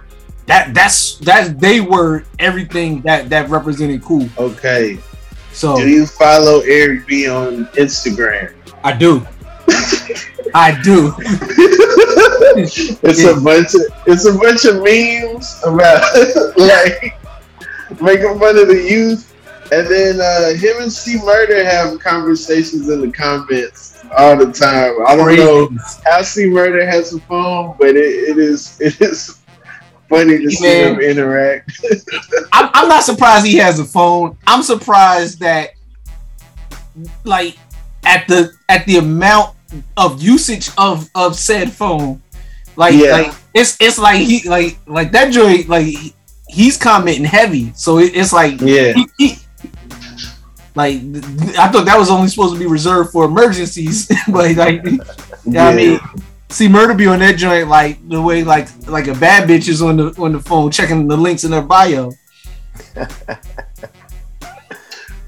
[0.47, 4.28] That that's that they were everything that that represented cool.
[4.39, 4.99] Okay.
[5.53, 8.53] So Do you follow Eric B on Instagram?
[8.82, 9.27] I do.
[10.55, 11.15] I do.
[12.57, 16.03] it's a bunch of it's a bunch of memes about
[16.57, 17.20] like
[18.01, 19.27] making fun of the youth,
[19.73, 24.95] and then uh, him and C Murder have conversations in the comments all the time.
[25.07, 25.69] I don't know
[26.05, 29.41] how C Murder has a phone, but it, it is it is
[30.09, 30.93] funny to see Man.
[30.95, 31.71] them interact.
[32.53, 34.37] I'm, I'm not surprised he has a phone.
[34.47, 35.71] I'm surprised that
[37.25, 37.57] like
[38.05, 39.55] at the at the amount
[39.97, 42.21] of usage of of said phone.
[42.77, 43.11] Like, Yeah.
[43.13, 46.15] like it's it's like he like like that joint like he-
[46.53, 47.73] he's commenting heavy.
[47.75, 48.93] So it, it's like Yeah.
[48.93, 49.39] he- he-
[50.75, 50.95] like
[51.59, 54.83] I thought that was only supposed to be reserved for emergencies, but like
[55.45, 56.01] yeah, I mean
[56.49, 59.83] C Murder be on that joint like the way like like a bad bitch is
[59.83, 62.13] on the on the phone checking the links in their bio.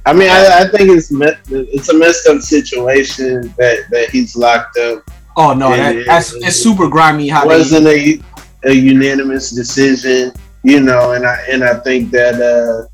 [0.05, 1.13] I mean, I, I think it's
[1.49, 5.09] it's a messed up situation that that he's locked up.
[5.37, 8.21] Oh no, that, that's it's super grimy how It wasn't a,
[8.65, 10.33] a unanimous decision,
[10.63, 12.89] you know, and I and I think that uh,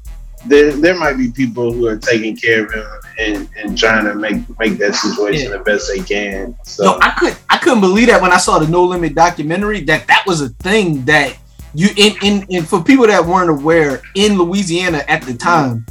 [0.47, 2.87] there there might be people who are taking care of him
[3.19, 6.57] and, and trying to make make that situation the best they can.
[6.65, 9.81] So Yo, I could I couldn't believe that when I saw the No Limit documentary
[9.83, 11.37] that that was a thing that
[11.75, 15.85] you in in, in for people that weren't aware in Louisiana at the time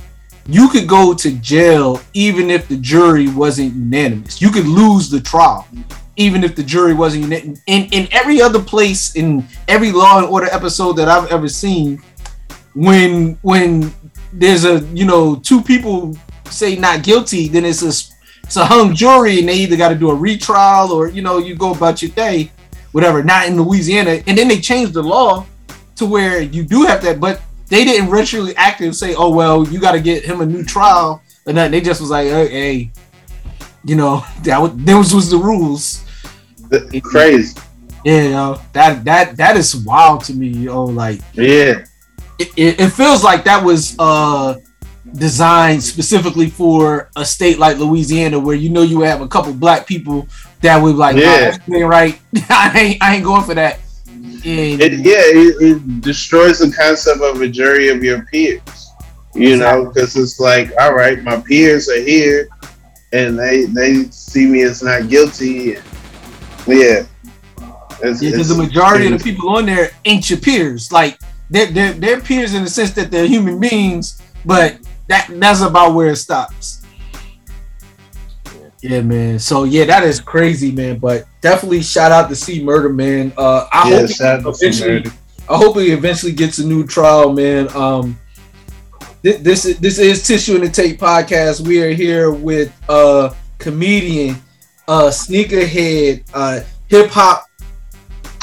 [0.50, 4.42] you could go to jail even if the jury wasn't unanimous.
[4.42, 5.68] You could lose the trial
[6.18, 7.62] even if the jury wasn't unanimous.
[7.68, 12.02] In in every other place in every Law and Order episode that I've ever seen,
[12.74, 13.94] when when
[14.34, 16.18] there's a you know two people
[16.50, 17.94] say not guilty, then it's a
[18.44, 21.38] it's a hung jury and they either got to do a retrial or you know
[21.38, 22.52] you go about your day,
[22.92, 23.24] whatever.
[23.24, 25.46] Not in Louisiana, and then they changed the law
[25.96, 29.68] to where you do have that, but they didn't retroactively act and say, oh well,
[29.68, 31.72] you got to get him a new trial or nothing.
[31.72, 32.92] They just was like, hey, hey
[33.88, 36.04] you know that was those was the rules.
[37.04, 37.60] Crazy.
[38.06, 40.86] Yeah, yo, that that that is wild to me, yo.
[40.86, 41.84] Like, yeah,
[42.40, 44.56] it, it, it feels like that was uh
[45.14, 49.88] designed specifically for a state like Louisiana, where you know you have a couple black
[49.88, 50.28] people
[50.62, 51.58] that would like, Yeah.
[51.74, 52.20] ain't right.
[52.50, 53.80] I ain't I ain't going for that.
[54.08, 58.62] And it, yeah, it, it destroys the concept of a jury of your peers.
[59.34, 62.48] You know, because it's like, all right, my peers are here,
[63.14, 65.76] and they they see me as not guilty.
[65.76, 65.84] And,
[66.68, 67.04] yeah,
[68.02, 70.92] It's- Yeah, because the majority of the people on there ain't your peers.
[70.92, 71.20] Like
[71.50, 74.78] they're, they're they're peers in the sense that they're human beings, but
[75.08, 76.82] that that's about where it stops.
[78.82, 79.40] Yeah, man.
[79.40, 81.00] So yeah, that is crazy, man.
[81.00, 83.34] But definitely shout out to C Murder, man.
[83.38, 85.12] Uh, I Yeah, hope shout out eventually, Murder.
[85.50, 87.70] I hope he eventually gets a new trial, man.
[87.76, 88.20] Um,
[89.24, 91.66] thi- this is this is Tissue and the Tape podcast.
[91.66, 94.36] We are here with uh comedian,
[94.88, 97.46] uh sneakerhead, uh hip hop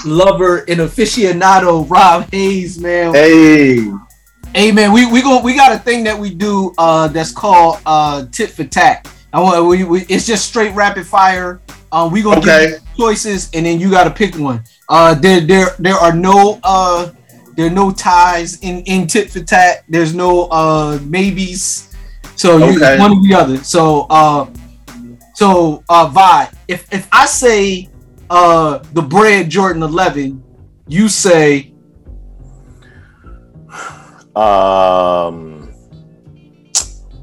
[0.05, 3.15] lover and aficionado Rob Haze, man.
[3.15, 3.91] Hey,
[4.55, 7.79] Hey man, we we go we got a thing that we do uh that's called
[7.87, 9.09] uh tit for tat.
[9.33, 11.61] I want we, we it's just straight rapid fire.
[11.91, 12.71] Um we gonna Okay.
[12.71, 14.63] give choices and then you gotta pick one.
[14.89, 17.11] Uh there there there are no uh
[17.57, 19.85] there are no ties in in tit for tat.
[19.89, 21.93] There's no uh maybes.
[22.37, 23.57] So you one or the other.
[23.65, 24.47] So uh
[25.35, 27.89] so uh Vi, if if I say
[28.31, 30.43] uh the bread Jordan 11,
[30.89, 31.75] you say
[34.35, 35.73] Um,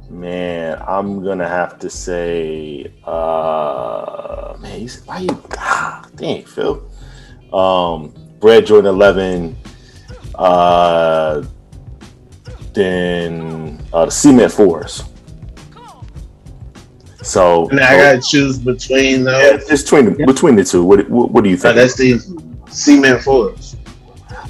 [0.10, 5.44] man, I'm gonna have to say, uh, man, he's, why you?
[5.58, 6.90] Ah, dang, Phil.
[7.52, 9.58] Um, Bred Jordan 11.
[10.36, 11.44] Uh,
[12.74, 15.04] then uh, the Cement Fours.
[17.24, 20.84] So And I gotta choose between yeah, just between the, between the two.
[20.84, 21.76] What, what what do you Oh, think?
[21.76, 22.20] that's the
[22.70, 23.76] cement fours.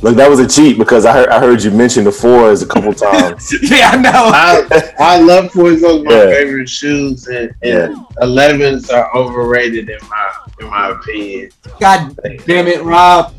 [0.04, 2.66] Look, that was a cheat because I heard I heard you mention the fours a
[2.66, 3.54] couple times.
[3.70, 4.10] yeah, I know.
[4.14, 5.82] I I love fours.
[5.82, 6.26] Those are my Yeah.
[6.32, 10.32] favorite shoes, and, and 11s are overrated in my
[10.62, 11.52] in my opinion.
[11.80, 12.18] God
[12.48, 13.34] damn it, Rob.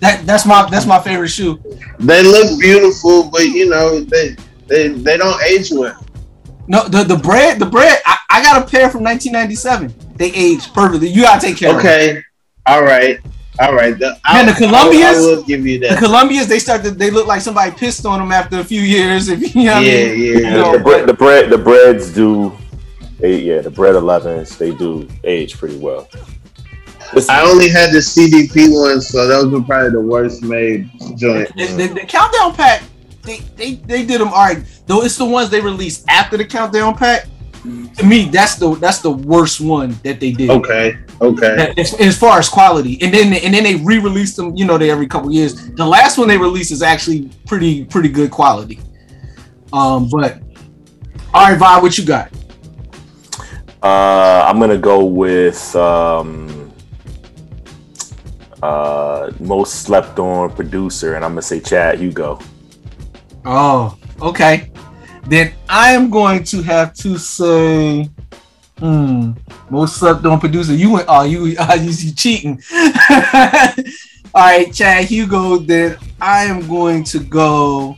[0.00, 1.60] That that's my that's my favorite shoe.
[1.98, 4.36] They look beautiful, but you know they
[4.68, 6.00] they they don't age well.
[6.68, 7.98] No, the the bread, the bread.
[8.06, 9.94] I, I got a pair from 1997.
[10.16, 11.08] They aged perfectly.
[11.08, 11.86] You gotta take care of them.
[11.86, 12.22] Okay,
[12.66, 13.18] all right,
[13.58, 13.98] all right.
[13.98, 15.94] The, Man, the Columbias, I, I will give you that.
[15.94, 16.04] the that.
[16.04, 19.28] Columbias, they start to they look like somebody pissed on them after a few years.
[19.28, 20.20] If you know what I Yeah, mean.
[20.20, 20.32] yeah.
[20.38, 22.52] You know, the, bread, the bread, the breads do.
[23.18, 26.08] They, yeah, the bread 11s they do age pretty well.
[27.14, 31.48] Listen, I only had the CDP ones, so those were probably the worst made joint.
[31.56, 32.82] the, the, the countdown pack,
[33.28, 34.64] they, they they did them all right.
[34.86, 37.26] Though it's the ones they released after the countdown pack.
[37.96, 40.48] To me, that's the that's the worst one that they did.
[40.48, 41.74] Okay, okay.
[41.76, 44.56] As, as far as quality, and then and then they re-release them.
[44.56, 45.68] You know, they every couple years.
[45.70, 48.80] The last one they released is actually pretty pretty good quality.
[49.72, 50.40] Um, but
[51.34, 52.32] all right, Vi, what you got?
[53.82, 56.72] uh, I'm gonna go with um,
[58.62, 62.40] uh, most slept on producer, and I'm gonna say Chad Hugo.
[63.44, 64.70] Oh, okay.
[65.26, 68.08] Then I am going to have to say,
[68.78, 69.32] hmm,
[69.70, 70.74] most slept on producer.
[70.74, 72.62] You went, oh, you, uh, you, you cheating.
[74.34, 75.58] All right, Chad Hugo.
[75.58, 77.96] Then I am going to go.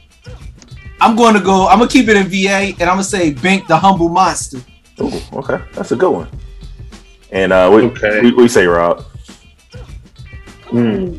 [1.00, 1.66] I'm going to go.
[1.66, 4.58] I'm gonna keep it in VA, and I'm gonna say Bink the humble monster.
[5.00, 6.28] Ooh, okay, that's a good one.
[7.32, 8.20] And uh, what, Okay.
[8.22, 9.02] what, what you say, Rob?
[10.68, 11.16] Hmm.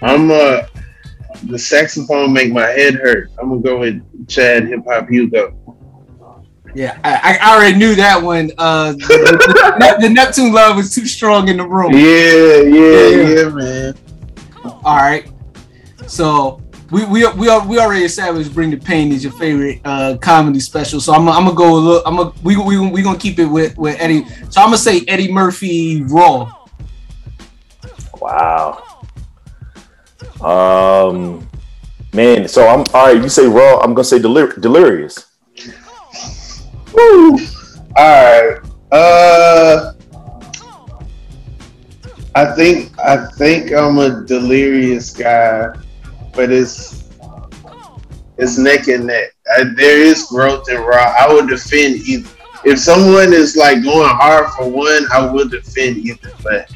[0.00, 0.62] I'm uh
[1.44, 3.30] the saxophone make my head hurt.
[3.40, 5.56] I'm gonna go with Chad Hip Hop Hugo.
[6.74, 8.50] Yeah, I, I already knew that one.
[8.56, 8.96] Uh, the,
[9.78, 11.92] the- the Neptune love was too strong in the room.
[11.92, 13.42] Yeah, yeah, Yeah.
[13.42, 13.94] yeah, man.
[14.84, 15.28] All right.
[16.06, 20.16] So we we we are, we already established Bring the Pain is your favorite uh,
[20.20, 20.98] comedy special.
[21.00, 22.02] So I'm I'm gonna go a little.
[22.06, 24.24] I'm gonna we we we gonna keep it with with Eddie.
[24.50, 26.50] So I'm gonna say Eddie Murphy Raw.
[28.20, 28.82] Wow.
[30.44, 31.48] Um,
[32.12, 32.48] man.
[32.48, 33.22] So I'm all right.
[33.22, 33.80] You say raw.
[33.80, 35.26] I'm gonna say delir- delirious.
[36.94, 37.38] Woo.
[37.96, 38.58] All right.
[38.90, 39.92] Uh,
[42.34, 45.74] I think I think I'm a delirious guy,
[46.34, 47.08] but it's
[48.38, 49.30] it's neck and neck.
[49.56, 51.14] I, there is growth in Raw.
[51.18, 52.28] I would defend either.
[52.64, 56.32] If someone is like going hard for one, I would defend either.
[56.42, 56.72] But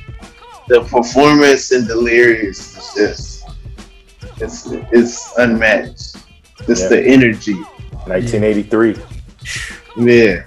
[0.68, 3.35] the performance in Delirious is just
[4.38, 6.16] it's it's unmatched.
[6.68, 6.88] It's Yeah.
[6.88, 7.54] the energy.
[8.06, 8.96] 1983.
[9.98, 10.42] Yeah.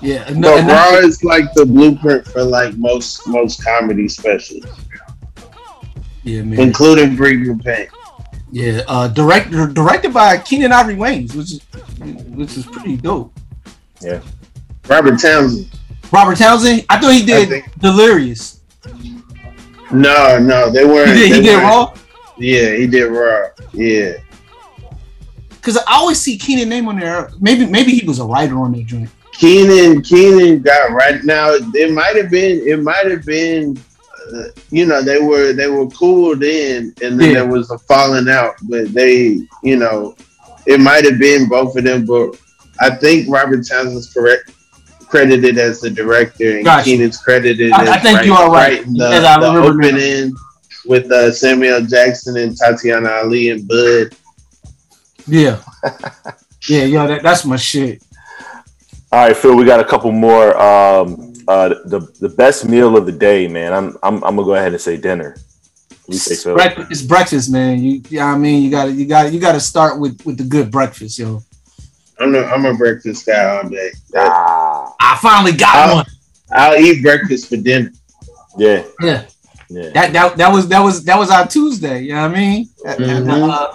[0.00, 0.28] Yeah.
[0.34, 4.64] No, and- Raw is like the blueprint for like most most comedy specials,
[6.22, 6.58] yeah, man.
[6.60, 7.88] including Bring Your Pain.
[8.50, 8.82] Yeah.
[8.86, 11.60] Uh, director directed by Keenen Ivory Wayans, which is
[12.34, 13.32] which is pretty dope.
[14.00, 14.20] Yeah.
[14.88, 15.68] Robert Townsend.
[16.12, 16.84] Robert Townsend.
[16.90, 18.60] I thought he did think- Delirious.
[19.90, 21.10] No, no, they weren't.
[21.16, 21.94] He did, he did weren't- Raw.
[22.38, 23.48] Yeah, he did Raw.
[23.72, 24.12] Yeah.
[25.50, 27.30] Because I always see Keenen name on there.
[27.40, 29.08] Maybe maybe he was a writer on that joint.
[29.34, 31.52] Keenen, Keenen got right now.
[31.52, 32.66] It might have been.
[32.66, 33.78] It might have been.
[34.34, 37.34] Uh, you know, they were they were cool then, and then Yeah.
[37.42, 38.54] there was a falling out.
[38.62, 40.16] But they, you know,
[40.66, 42.06] it might have been both of them.
[42.06, 42.36] But
[42.80, 44.50] I think Robert Townsend's correct
[45.08, 46.84] credited as the director, and Gotcha.
[46.84, 47.70] Keenen's credited.
[47.72, 50.30] I- as I think you are right, The, as I the remember now.
[50.84, 54.14] Opening with uh, Samuel Jackson and Tatiana Ali and Bud.
[55.26, 55.60] Yeah.
[56.68, 58.02] yeah, yo, that, that's my shit.
[59.10, 59.54] All right, Phil.
[59.56, 60.56] We got a couple more.
[60.60, 63.72] Um, uh, the the best meal of the day, man.
[63.72, 65.36] I'm I'm, I'm gonna go ahead and say dinner.
[66.06, 66.54] What do say, Phil?
[66.54, 67.82] Breakfast, it's breakfast, man.
[67.82, 70.24] You, yeah, I mean, you got to, you got, to you got to start with
[70.24, 71.42] with the good breakfast, yo.
[72.18, 73.90] I'm a, I'm a breakfast guy all day.
[74.16, 76.06] Ah, I finally got I'll- one.
[76.54, 77.90] I'll eat breakfast for dinner.
[78.58, 79.24] yeah, Yeah,
[79.72, 79.90] yeah.
[79.90, 82.02] that, that that was that was that was our Tuesday.
[82.02, 82.68] You know what I mean?
[82.84, 83.50] Had, had the, Mhm.
[83.50, 83.72] uh,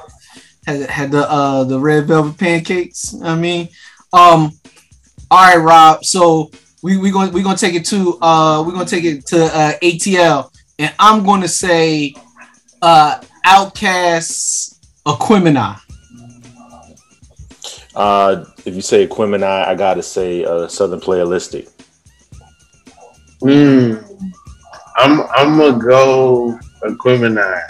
[0.66, 3.16] had, had the uh the red velvet pancakes.
[3.24, 3.70] I mean,
[4.14, 4.52] um,
[5.32, 6.04] all right, Rob.
[6.06, 6.52] So
[6.84, 9.74] we we going we gonna take it to uh we're gonna take it to uh
[9.82, 12.14] ATL, and I'm gonna say
[12.82, 14.76] uh OutKast
[15.06, 15.80] Aquemini.
[17.96, 21.68] Uh, if you say Aquemini, I gotta say uh, Southern Playalistic.
[23.42, 24.04] Mm.
[24.98, 27.62] I'm I'm gonna go Aquemini,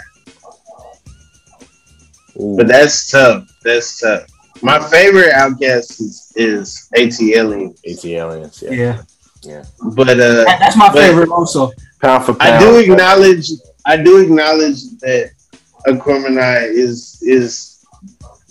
[2.40, 2.56] Ooh.
[2.56, 3.48] but that's tough.
[3.62, 4.26] That's tough.
[4.62, 7.76] My favorite OutKast is, is ATLien.
[7.86, 8.70] AT Aliens, yeah.
[8.72, 9.02] Yeah.
[9.42, 9.64] Yeah.
[9.94, 11.70] But uh, That's my but favorite also.
[12.00, 12.54] Pound for pound.
[12.54, 13.50] I do acknowledge.
[13.86, 15.30] I do acknowledge that
[15.86, 17.84] Aquemini is is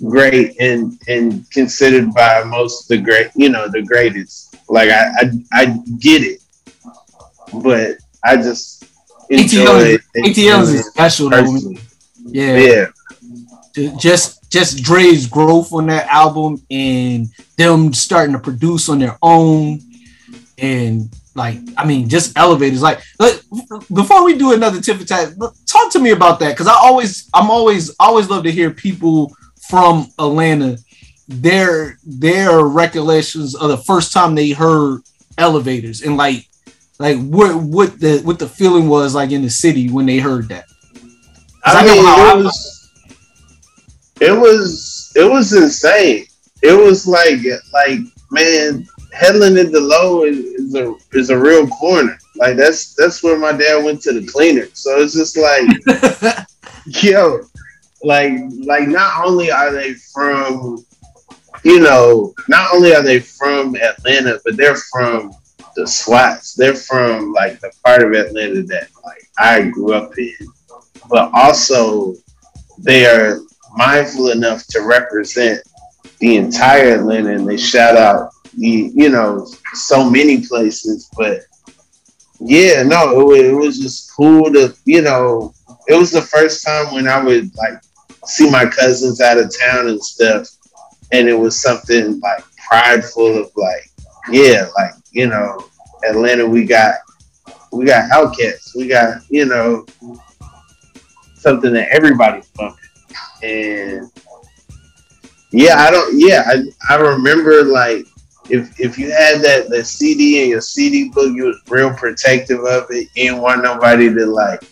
[0.07, 3.31] great and and considered by most the great.
[3.35, 4.55] You know, the greatest.
[4.69, 5.65] Like I I, I
[5.99, 6.41] get it,
[7.63, 8.83] but I just
[9.29, 11.45] enjoy ATL is special though.
[12.25, 12.87] Yeah.
[13.75, 13.91] Yeah.
[13.97, 17.27] Just just Dre's growth on that album and
[17.57, 19.79] them starting to produce on their own
[20.57, 23.41] and like I mean just elevators like let-
[23.93, 25.33] before we do another tip for tat
[25.67, 29.31] talk to me about that because I always I'm always always love to hear people
[29.69, 30.77] from Atlanta
[31.27, 35.01] their their recollections of the first time they heard
[35.37, 36.47] elevators and like
[36.99, 40.49] like what what the what the feeling was like in the city when they heard
[40.49, 40.65] that?
[41.63, 42.91] I I mean, it was,
[44.21, 46.25] it was, it was insane.
[46.63, 47.39] It was like,
[47.73, 47.99] like,
[48.31, 52.17] man, Headland at Delowe is, is a is a real corner.
[52.35, 54.67] Like that's that's where my dad went to the cleaner.
[54.73, 56.47] So it's just like,
[57.03, 57.41] yo,
[58.03, 58.33] like,
[58.65, 60.85] like not only are they from,
[61.63, 65.31] you know, not only are they from Atlanta, but they're from
[65.77, 66.55] the SWATS.
[66.55, 70.33] They're from like the part of Atlanta that like I grew up in
[71.09, 72.15] but also
[72.79, 73.39] they are
[73.75, 75.61] mindful enough to represent
[76.19, 81.41] the entire Atlanta and they shout out the you know so many places but
[82.39, 85.53] yeah no it it was just cool to you know
[85.87, 87.79] it was the first time when I would like
[88.25, 90.47] see my cousins out of town and stuff
[91.11, 93.91] and it was something like prideful of like
[94.31, 95.57] yeah like you know
[96.07, 96.95] Atlanta we got
[97.71, 99.85] we got outcasts we got you know
[101.47, 102.83] something that everybody's bumping.
[103.43, 104.11] And
[105.51, 108.05] yeah, I don't yeah, I, I remember like
[108.49, 112.59] if if you had that that CD in your CD book, you was real protective
[112.65, 113.09] of it.
[113.15, 114.63] You didn't want nobody to like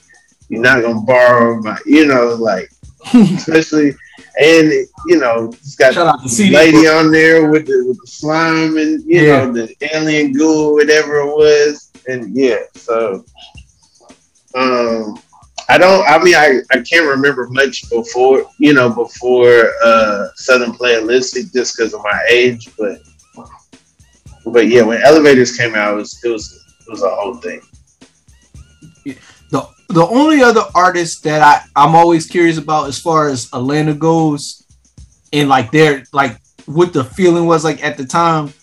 [0.49, 2.69] you're not gonna borrow my you know, like
[3.13, 3.95] especially
[4.39, 4.71] and
[5.07, 9.21] you know, it's got the lady on there with the with the slime and you
[9.21, 9.45] Yeah.
[9.45, 11.91] know the alien goo, whatever it was.
[12.07, 13.23] And yeah, so
[14.55, 15.17] um
[15.67, 16.07] I don't.
[16.07, 21.75] I mean, I, I can't remember much before you know before uh, Southern Playalistic just
[21.75, 22.99] because of my age, but
[24.45, 27.61] but yeah, when Elevators came out, it was it was it was a whole thing.
[29.89, 34.63] The only other artist that I I'm always curious about as far as Atlanta goes,
[35.31, 38.53] and like their like what the feeling was like at the time.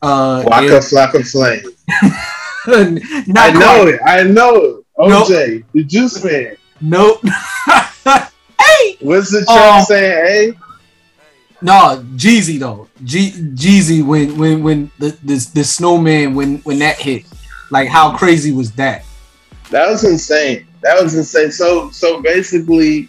[0.00, 1.62] Uh, Waka is- Flocka Flame.
[3.36, 4.00] I know it.
[4.04, 4.76] I know it.
[4.98, 5.28] Nope.
[5.28, 6.56] OJ, the Juice Man.
[6.80, 7.20] Nope.
[8.04, 10.52] hey, What's the track Um, saying?
[10.52, 10.58] Hey,
[11.60, 12.88] no, Jeezy though.
[13.04, 17.24] G Jeezy when when when the the, the snowman when when that hit,
[17.70, 19.04] like how crazy was that?
[19.72, 20.66] That was insane.
[20.82, 21.50] That was insane.
[21.50, 23.08] So so basically,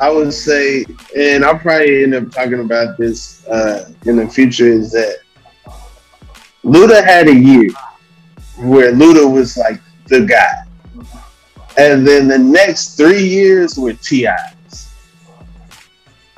[0.00, 0.84] I would say,
[1.16, 5.18] and I'll probably end up talking about this uh, in the future, is that
[6.64, 7.70] Luda had a year
[8.58, 10.52] where Luda was like the guy.
[11.78, 14.92] And then the next three years were T.I.'s.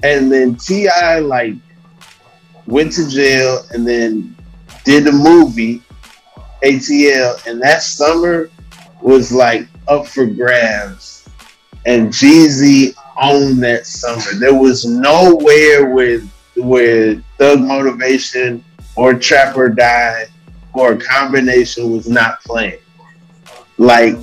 [0.05, 1.21] And then T.I.
[1.21, 1.55] like
[2.67, 4.37] went to jail and then
[4.85, 5.83] did the movie
[6.63, 7.47] ATL.
[7.47, 8.51] And that summer
[9.03, 11.29] was like up for grabs.
[11.85, 14.39] And Jeezy owned that summer.
[14.39, 18.65] There was nowhere with where Thug Motivation
[18.97, 20.27] or Trap or Die
[20.75, 22.79] or a combination was not playing.
[23.79, 24.17] Like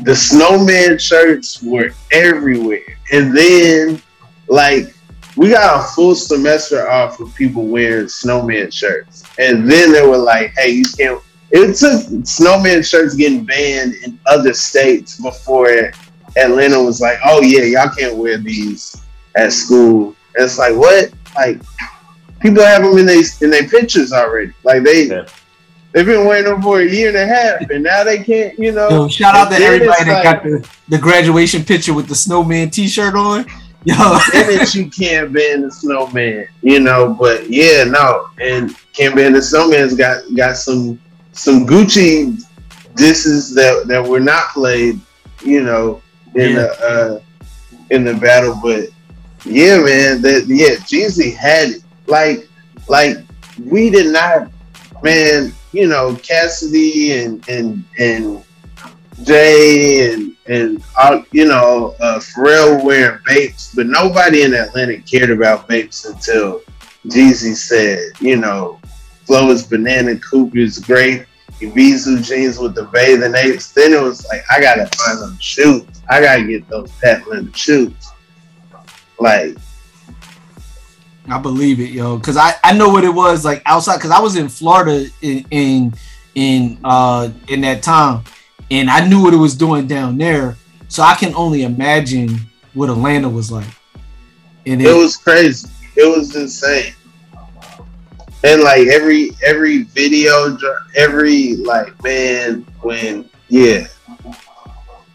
[0.00, 2.98] the snowman shirts were everywhere.
[3.12, 4.00] And then
[4.48, 4.94] like
[5.36, 9.24] we got a full semester off of people wearing snowman shirts.
[9.38, 14.18] And then they were like, hey, you can't it took snowman shirts getting banned in
[14.26, 15.92] other states before
[16.36, 19.00] Atlanta was like, oh yeah, y'all can't wear these
[19.36, 20.14] at school.
[20.34, 21.10] And it's like what?
[21.34, 21.60] Like
[22.40, 24.52] people have them in their in their pictures already.
[24.62, 25.08] Like they
[25.92, 28.58] they've been wearing them for a year and a half, and now they can't.
[28.58, 28.88] You know.
[28.88, 32.08] Yo, shout out to And then everybody that like- got the, the graduation picture with
[32.08, 33.46] the snowman T-shirt on.
[33.84, 33.94] Yo,
[34.32, 37.14] then it you can't ban the snowman, you know.
[37.14, 41.00] But yeah, no, and can't ban the snowman's got got some
[41.38, 42.40] some Gucci
[42.96, 45.00] disses that that were not played,
[45.44, 46.02] you know,
[46.34, 46.54] in Yeah.
[46.62, 47.20] the uh,
[47.90, 48.58] in the battle.
[48.62, 48.88] But
[49.44, 51.82] yeah, man, that yeah, Jeezy had it.
[52.06, 52.48] Like
[52.88, 53.16] like
[53.64, 54.50] we did not,
[55.02, 55.52] man.
[55.72, 58.42] You know, Cassidy and and and
[59.22, 65.30] Jay and and uh, you know uh, Pharrell wearing Bapes, but nobody in Atlanta cared
[65.30, 66.62] about Bapes until
[67.06, 68.80] Jeezy said, you know,
[69.26, 71.26] Flow is banana, Cooper is great.
[71.60, 73.72] Evisu jeans with the bathing apes.
[73.72, 75.84] Then it was like, I gotta find them shoes.
[76.08, 77.92] I gotta get those patent shoes.
[79.18, 79.56] Like,
[81.28, 83.96] I believe it, yo, because I, I know what it was like outside.
[83.96, 85.94] Because I was in Florida in in
[86.34, 88.24] in uh in that time,
[88.70, 90.56] and I knew what it was doing down there.
[90.88, 92.40] So I can only imagine
[92.72, 93.66] what Atlanta was like.
[94.64, 95.68] And it was crazy.
[95.96, 96.94] It was insane.
[98.44, 100.56] And like every every video,
[100.94, 103.88] every like man, when yeah,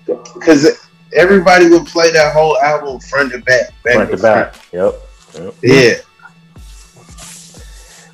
[0.06, 4.56] because everybody would play that whole album front to back, back Front to back.
[4.74, 4.94] Yep.
[5.36, 5.56] yep.
[5.62, 5.94] Yeah.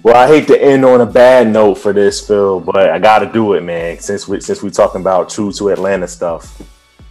[0.01, 3.19] Well, I hate to end on a bad note for this, Phil, but I got
[3.19, 3.99] to do it, man.
[3.99, 6.61] Since we since we talking about true to Atlanta stuff.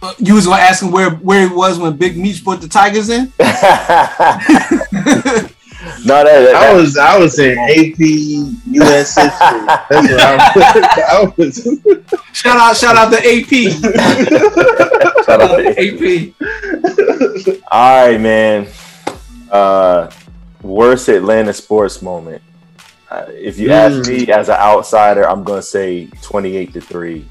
[0.01, 2.69] Uh, you was gonna ask him where where it was when Big Meech put the
[2.69, 3.33] Tigers in.
[6.05, 9.65] No, that, that- I was I was in AP US history.
[9.89, 11.67] That's what I was.
[11.67, 13.49] I was shout out, shout out to AP.
[15.29, 17.61] Shout out to AP.
[17.71, 18.67] All right, man.
[19.51, 20.09] Uh,
[20.63, 22.41] worst Atlanta sports moment.
[23.11, 27.25] Uh, if you ask me as an outsider, I'm gonna say 28 to three.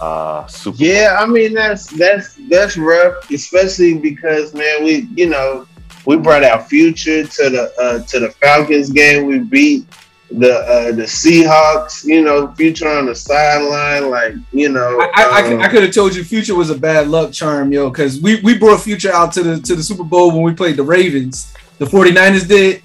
[0.00, 5.66] Uh, Super Yeah, I mean that's that's that's rough, especially because man, we you know
[6.06, 9.26] we brought our future to the uh, to the Falcons game.
[9.26, 9.86] We beat
[10.30, 12.04] the uh, the Seahawks.
[12.04, 14.98] You know, future on the sideline, like you know.
[15.14, 17.90] I, I, um, I, could have told you Future was a bad luck charm, yo,
[17.90, 20.76] because we, we brought Future out to the to the Super Bowl when we played
[20.76, 21.52] the Ravens.
[21.78, 22.82] The 49ers did.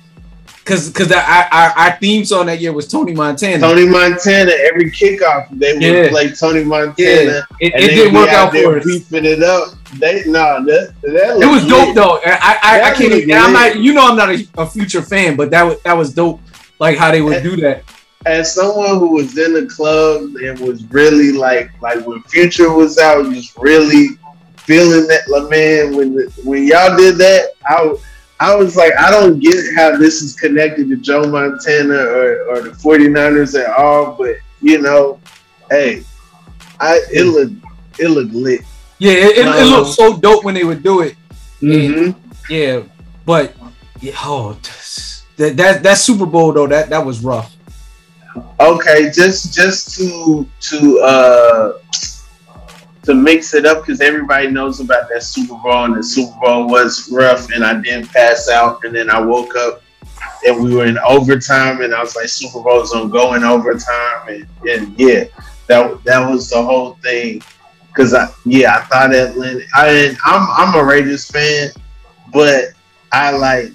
[0.70, 3.60] Because because our, our, our theme song that year was Tony Montana.
[3.60, 4.52] Tony Montana.
[4.52, 6.10] Every kickoff, they would Yeah.
[6.10, 6.96] play Tony Montana.
[7.00, 7.42] Yeah.
[7.60, 8.86] It- it didn't work out there for us.
[8.86, 9.70] Beefing it up.
[9.98, 11.96] They no, that that It was looked dope lit.
[11.96, 12.20] though.
[12.26, 13.14] I I, I can't.
[13.14, 13.78] Even, I'm not.
[13.78, 16.42] You know, I'm not a, a Future fan, but that was that was dope.
[16.80, 17.84] Like how they would do that.
[18.26, 22.98] as someone who was in the club and was really like like when Future was
[22.98, 24.10] out, just really
[24.58, 27.96] feeling that like, man when the, when y'all did that, I
[28.40, 32.62] I was like I don't get how this is connected to Joe Montana or, or
[32.62, 35.20] the 49ers at all, but you know,
[35.72, 36.04] hey,
[36.80, 37.56] I it looked
[38.00, 38.62] it looked lit.
[39.00, 41.16] Yeah, it, it, it Um, looked so dope when they would do it.
[41.62, 42.16] Mhm.
[42.50, 42.82] Yeah,
[43.26, 43.54] but
[44.02, 44.58] yeah, oh,
[45.38, 47.56] that that that Super Bowl though that that was rough.
[48.60, 51.74] Okay, just just to to uh
[53.04, 56.68] to mix it up because everybody knows about that Super Bowl and the Super Bowl
[56.68, 59.82] was rough and I didn't pass out and then I woke up
[60.46, 63.44] and we were in overtime and I was like Super Bowl's on gonna go in
[63.44, 65.24] overtime and, and yeah
[65.68, 67.42] that that was the whole thing
[67.90, 71.72] because I yeah I thought Atlanta I I'm I'm a Raiders fan
[72.32, 72.66] but
[73.12, 73.74] I like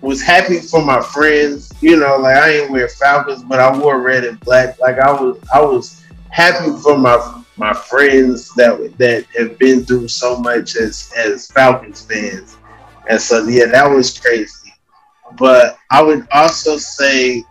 [0.00, 1.72] was happy for my friends.
[1.80, 4.78] You know, like I ain't wear Falcons, but I wore red and black.
[4.80, 10.08] Like I was, I was happy for my my friends that that have been through
[10.08, 12.56] so much as as Falcons fans.
[13.08, 14.72] And so yeah, that was crazy.
[15.38, 17.44] But I would also say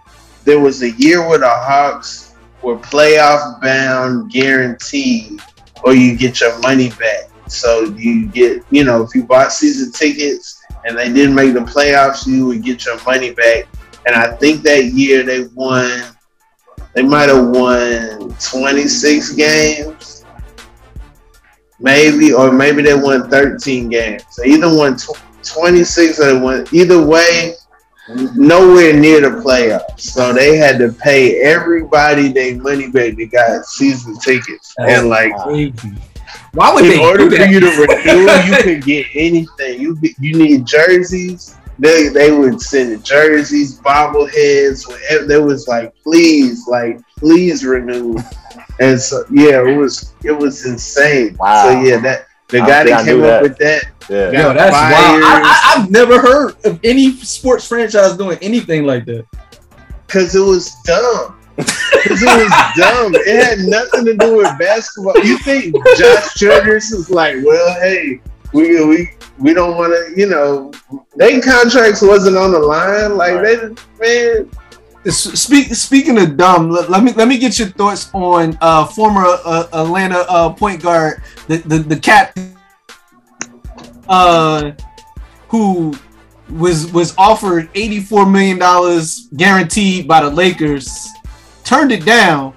[0.44, 5.40] there was a year where the Hawks were playoff bound guaranteed,
[5.84, 7.30] or you get your money back.
[7.48, 11.62] So you get, you know, if you bought season tickets and they didn't make the
[11.62, 13.66] playoffs, you would get your money back.
[14.06, 16.04] And I think that year they won,
[16.94, 20.26] they might have won 26 games,
[21.80, 24.24] maybe, or maybe they won 13 games.
[24.32, 24.98] So either won
[25.44, 27.54] 26 or they won, either way,
[28.36, 30.02] nowhere near the playoffs.
[30.02, 34.74] So they had to pay everybody their money back that got season tickets.
[34.80, 35.34] And like,
[36.54, 39.80] Why would in they order do for you to renew, you could get anything.
[39.80, 41.56] You you need jerseys.
[41.78, 45.26] They they would send the jerseys, bobbleheads, whatever.
[45.26, 48.18] They was like, please, like, please renew.
[48.82, 51.36] And so yeah, it was it was insane.
[51.38, 51.64] Wow.
[51.64, 53.42] So yeah, that the guy that came up that.
[53.42, 53.99] with that.
[54.10, 54.32] Yeah.
[54.32, 55.24] Yo, that's wild.
[55.24, 59.26] I, I, I've never heard of any sports franchise doing anything like that.
[60.08, 61.36] Cause it was dumb.
[61.58, 63.14] Cause it was dumb.
[63.16, 65.14] It had nothing to do with basketball.
[65.24, 68.20] You think Josh Childress is like, well, hey,
[68.54, 70.72] we we we don't want to, you know,
[71.16, 73.16] their contracts wasn't on the line.
[73.16, 74.50] Like they, man,
[75.06, 79.24] Speak, speaking of dumb, let, let me let me get your thoughts on uh, former
[79.46, 82.54] uh, Atlanta uh, point guard, the the, the captain,
[84.10, 84.72] uh,
[85.48, 85.94] who
[86.50, 91.08] was was offered eighty four million dollars guaranteed by the Lakers,
[91.64, 92.54] turned it down,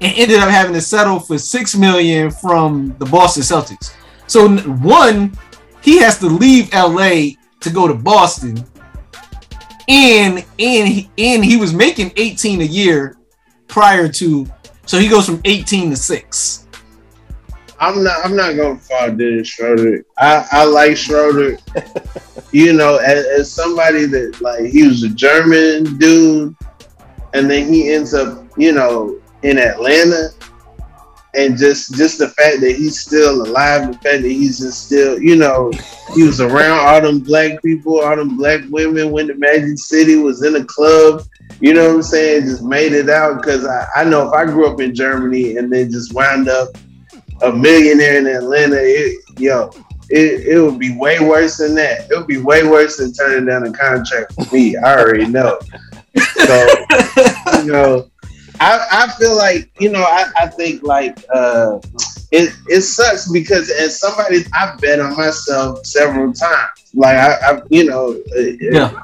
[0.00, 3.94] and ended up having to settle for six million from the Boston Celtics.
[4.26, 5.32] So one,
[5.80, 7.30] he has to leave LA
[7.60, 8.64] to go to Boston
[9.88, 13.16] and and he, and he was making 18 a year
[13.66, 14.46] prior to,
[14.86, 16.67] so he goes from 18 to six.
[17.80, 18.24] I'm not.
[18.24, 20.04] I'm not gonna fault Dennis Schroeder.
[20.18, 21.58] I, I like Schroeder.
[22.52, 26.56] you know, as, as somebody that like he was a German dude,
[27.34, 30.30] and then he ends up, you know, in Atlanta,
[31.34, 35.20] and just just the fact that he's still alive, the fact that he's just still,
[35.20, 35.70] you know,
[36.14, 40.16] he was around all them black people, all them black women, went to Magic City,
[40.16, 41.22] was in a club.
[41.60, 42.42] You know what I'm saying?
[42.42, 45.72] Just made it out because I, I know if I grew up in Germany and
[45.72, 46.76] then just wound up
[47.42, 49.70] a millionaire in Atlanta, it, yo,
[50.10, 52.10] it, it would be way worse than that.
[52.10, 54.76] It would be way worse than turning down a contract for me.
[54.76, 55.58] I already know.
[56.16, 56.66] So,
[57.62, 58.10] you know,
[58.60, 61.78] I, I feel like, you know, I, I think like uh
[62.30, 66.90] it, it sucks because as somebody I've bet on myself several times.
[66.94, 68.20] Like I, I you know,
[68.60, 69.02] Yeah.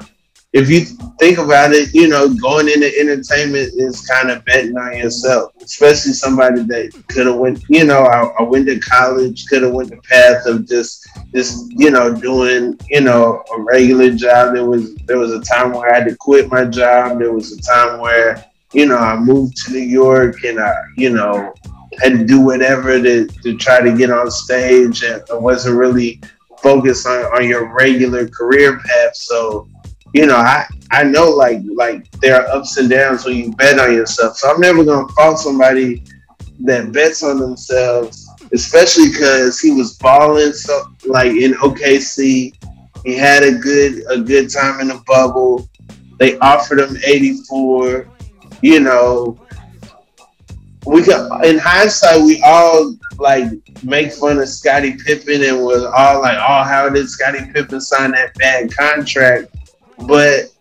[0.55, 0.85] If you
[1.19, 6.13] think about it, you know, going into entertainment is kind of betting on yourself, especially
[6.13, 9.89] somebody that could have went, you know, I, I went to college, could have went
[9.89, 14.53] the path of just, just, you know, doing, you know, a regular job.
[14.53, 17.19] There was, there was a time where I had to quit my job.
[17.19, 21.09] There was a time where, you know, I moved to New York and I, you
[21.09, 21.53] know,
[22.01, 26.21] had to do whatever to, to try to get on stage and I wasn't really
[26.59, 29.17] focused on, on your regular career path.
[29.17, 29.67] So,
[30.15, 33.77] you know, I I know like like there are ups and downs when you bet
[33.77, 34.37] on yourself.
[34.37, 36.05] So I'm never gonna fault somebody
[36.61, 42.53] that bets on themselves, especially because he was balling so like in OKC.
[43.03, 45.67] He had a good a good time in the bubble.
[46.17, 48.07] They offered him 84.
[48.61, 49.37] You know,
[50.85, 53.51] we can in hindsight we all like
[53.83, 58.11] make fun of Scottie Pippen and was all like, oh, how did Scottie Pippen sign
[58.11, 59.54] that bad contract?
[60.07, 60.51] But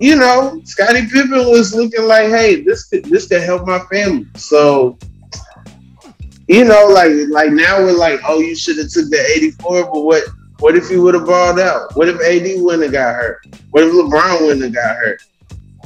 [0.00, 4.26] you know, Scottie Pippen was looking like, hey, this could this could help my family.
[4.36, 4.98] So,
[6.48, 10.02] you know, like like now we're like, oh, you should have took the 84, but
[10.02, 10.24] what
[10.60, 11.94] what if he would have balled out?
[11.96, 13.46] What if AD wouldn't have got hurt?
[13.70, 15.22] What if LeBron wouldn't have got hurt?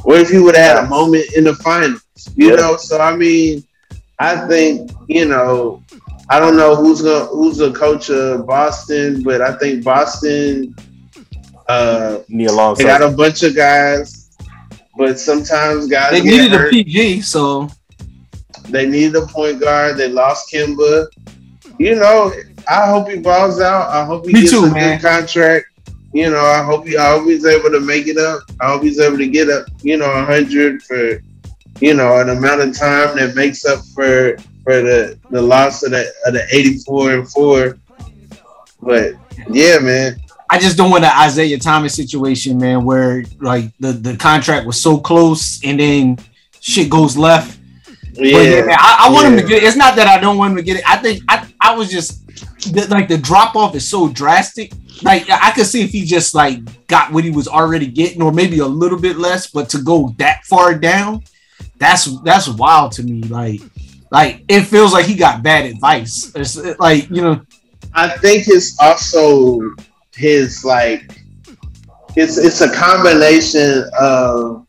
[0.04, 2.02] What if he would have had a moment in the finals?
[2.36, 2.56] You Yeah.
[2.56, 3.64] know, so I mean,
[4.18, 5.82] I think, you know,
[6.30, 10.74] I don't know who's gonna who's the coach of Boston, but I think Boston
[11.68, 12.74] uh Neil Long.
[12.74, 14.30] they got a bunch of guys,
[14.96, 16.68] but sometimes guys They get needed a.
[16.70, 17.68] PG, so
[18.68, 19.96] They needed a point guard.
[19.96, 21.06] They lost Kemba.
[21.78, 22.32] You know,
[22.68, 23.88] I hope he balls out.
[23.90, 24.98] I hope he Me gets too, a man.
[24.98, 25.66] good contract.
[26.12, 28.42] You know, I hope he I hope he's able to make it up.
[28.60, 31.20] I hope he's able to get up, you know, a hundred for
[31.80, 35.90] you know, an amount of time that makes up for for the the loss of
[35.92, 37.78] the of the eighty four and four.
[38.80, 39.12] But
[39.50, 40.16] yeah, man.
[40.50, 44.80] I just don't want the Isaiah Thomas situation, man, where like the, the contract was
[44.80, 46.18] so close and then
[46.60, 47.58] shit goes left.
[48.14, 48.64] But Yeah.
[48.64, 49.66] man, I, I want him to get it.
[49.66, 50.88] It's not that I don't want him to get it.
[50.88, 52.26] I think I, I was just
[52.72, 54.72] the, like the drop off is so drastic.
[55.02, 56.58] Like I could see if he just like
[56.88, 60.14] got what he was already getting, or maybe a little bit less, but to go
[60.18, 61.22] that far down,
[61.76, 63.22] that's that's wild to me.
[63.22, 63.60] Like
[64.10, 66.32] like it feels like he got bad advice.
[66.34, 67.40] It's like you know,
[67.94, 69.60] I think it's also
[70.18, 71.22] his like
[72.16, 74.66] it's it's a combination of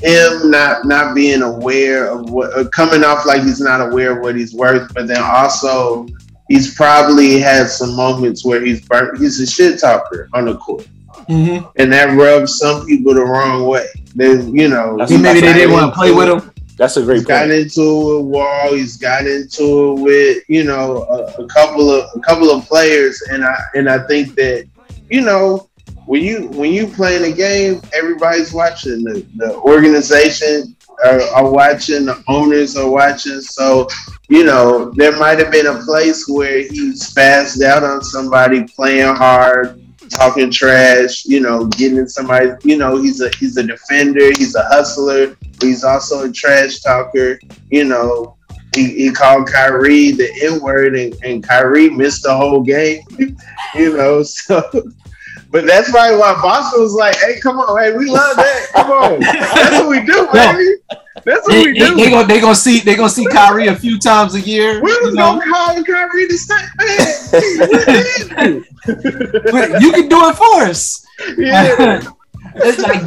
[0.00, 4.22] him not not being aware of what uh, coming off like he's not aware of
[4.22, 6.06] what he's worth, but then also
[6.48, 10.86] he's probably had some moments where he's burnt he's a shit talker on the court.
[11.28, 11.68] mhm.
[11.76, 13.86] And that rubs some people the wrong way.
[14.14, 16.52] Then you know That's- maybe they didn't want to play with him.
[16.76, 17.52] That's a great He's point.
[17.52, 18.74] into a with Wall.
[18.74, 23.22] He's gotten into it with you know a, a couple of a couple of players,
[23.30, 24.68] and I and I think that
[25.08, 25.68] you know
[26.06, 29.04] when you when you playing a game, everybody's watching.
[29.04, 32.06] The, the organization are, are watching.
[32.06, 33.40] The owners are watching.
[33.40, 33.88] So
[34.28, 39.14] you know there might have been a place where he spazzed out on somebody playing
[39.14, 39.80] hard.
[40.10, 44.54] Talking trash, you know, getting in somebody, you know, he's a he's a defender, he's
[44.54, 45.34] a hustler,
[45.64, 47.38] he's also a trash talker.
[47.70, 48.36] You know,
[48.74, 53.00] he, he called Kyrie the N word, and, and Kyrie missed the whole game.
[53.74, 54.62] you know, so.
[55.50, 58.66] But that's probably why Boston was like, "Hey, come on, hey, we love that.
[58.74, 60.68] Come on, that's what we do, baby.
[61.24, 61.94] That's what They, we do.
[61.94, 64.82] they gonna they gonna see they gonna see Kyrie a few times a year.
[64.82, 65.38] we You, was know?
[65.38, 66.66] gonna call Kyrie to stay,
[68.36, 68.64] man.
[69.80, 71.06] You can do it for us.
[71.38, 72.00] yeah,
[72.56, 73.04] It's like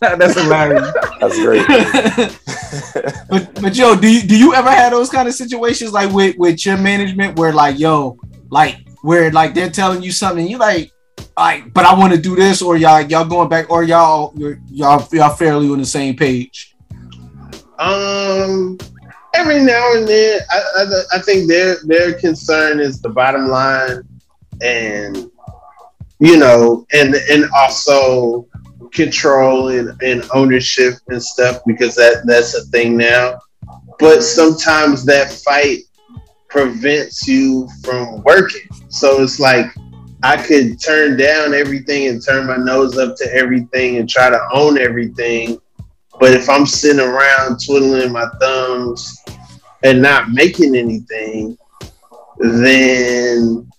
[0.18, 0.92] that's hilarious.
[1.20, 1.66] That's great.
[3.28, 6.36] but but yo, do you do you ever have those kind of situations like with
[6.38, 8.18] with your management where like yo,
[8.50, 10.92] like where like they're telling you something, you like,
[11.36, 14.58] like, but I want to do this, or y'all y'all going back, or y'all you're,
[14.70, 16.74] y'all y'all fairly on the same page.
[17.78, 18.78] Um,
[19.34, 24.08] every now and then, I, I, I think their their concern is the bottom line,
[24.62, 25.30] and
[26.24, 28.48] you know, and and also
[28.92, 33.38] control and, and ownership and stuff because that that's a thing now.
[33.98, 35.80] But sometimes that fight
[36.48, 38.66] prevents you from working.
[38.88, 39.66] So it's like
[40.22, 44.40] I could turn down everything and turn my nose up to everything and try to
[44.50, 45.60] own everything.
[46.18, 49.14] But if I'm sitting around twiddling my thumbs
[49.82, 51.58] and not making anything,
[52.38, 53.70] then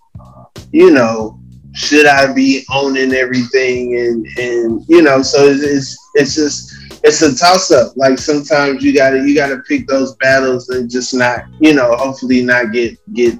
[0.71, 1.39] you know,
[1.75, 6.73] should I be owning everything and and you know, so it's it's just
[7.03, 7.95] it's a toss up.
[7.95, 12.41] Like sometimes you gotta you gotta pick those battles and just not, you know, hopefully
[12.41, 13.39] not get get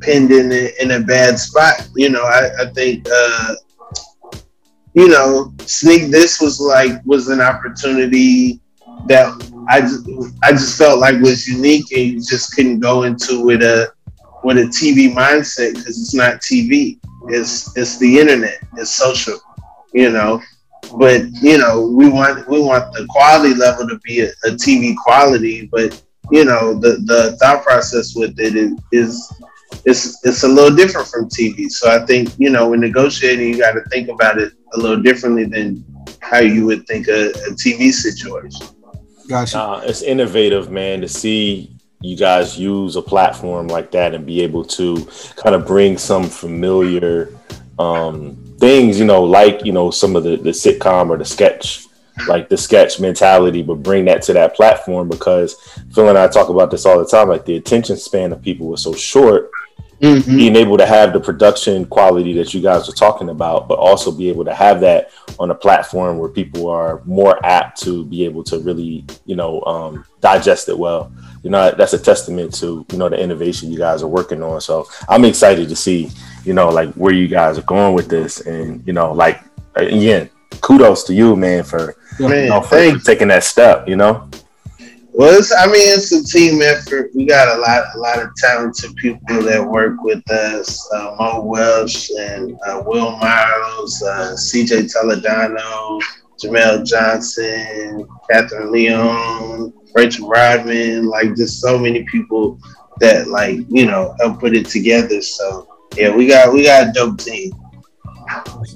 [0.00, 1.88] pinned in a, in a bad spot.
[1.96, 3.54] You know, I, I think uh
[4.94, 8.60] you know, sneak this was like was an opportunity
[9.06, 9.34] that
[9.68, 10.08] I just
[10.44, 13.92] I just felt like was unique and you just couldn't go into with a
[14.44, 17.00] with a TV mindset because it's not TV.
[17.28, 18.58] It's it's the internet.
[18.76, 19.38] It's social.
[19.92, 20.42] You know,
[20.98, 24.96] but you know we want we want the quality level to be a, a TV
[24.96, 29.42] quality, but you know the the thought process with it is, is
[29.84, 31.70] it's it's a little different from TV.
[31.70, 35.00] So I think you know when negotiating, you got to think about it a little
[35.00, 35.84] differently than
[36.20, 38.66] how you would think a, a TV situation.
[39.28, 39.60] Gotcha.
[39.60, 41.73] Uh, it's innovative, man, to see
[42.04, 46.24] you guys use a platform like that and be able to kind of bring some
[46.24, 47.34] familiar
[47.78, 51.86] um, things, you know, like you know some of the the sitcom or the sketch,
[52.28, 55.54] like the sketch mentality, but bring that to that platform because
[55.92, 57.28] Phil and I talk about this all the time.
[57.28, 59.50] Like the attention span of people was so short.
[60.00, 60.36] Mm-hmm.
[60.36, 64.10] Being able to have the production quality that you guys are talking about, but also
[64.10, 68.24] be able to have that on a platform where people are more apt to be
[68.24, 71.10] able to really, you know, um, digest it well.
[71.44, 74.60] You know, that's a testament to you know the innovation you guys are working on.
[74.62, 76.10] So I'm excited to see,
[76.44, 79.42] you know, like where you guys are going with this, and you know, like
[79.76, 80.30] again,
[80.62, 83.88] kudos to you, man, for Man, you know, for, taking that step.
[83.88, 84.28] You know,
[85.12, 87.10] Well, it's, I mean, it's a team effort.
[87.14, 90.90] We got a lot, a lot of talented people that work with us.
[90.94, 96.00] Uh, Mo Welsh and uh, Will Miles, uh, CJ Toledano,
[96.42, 101.06] Jamel Johnson, Catherine Leon, Rachel Rodman.
[101.06, 102.58] Like, just so many people
[103.00, 105.22] that, like, you know, help put it together.
[105.22, 107.52] So, yeah, we got, we got a dope team.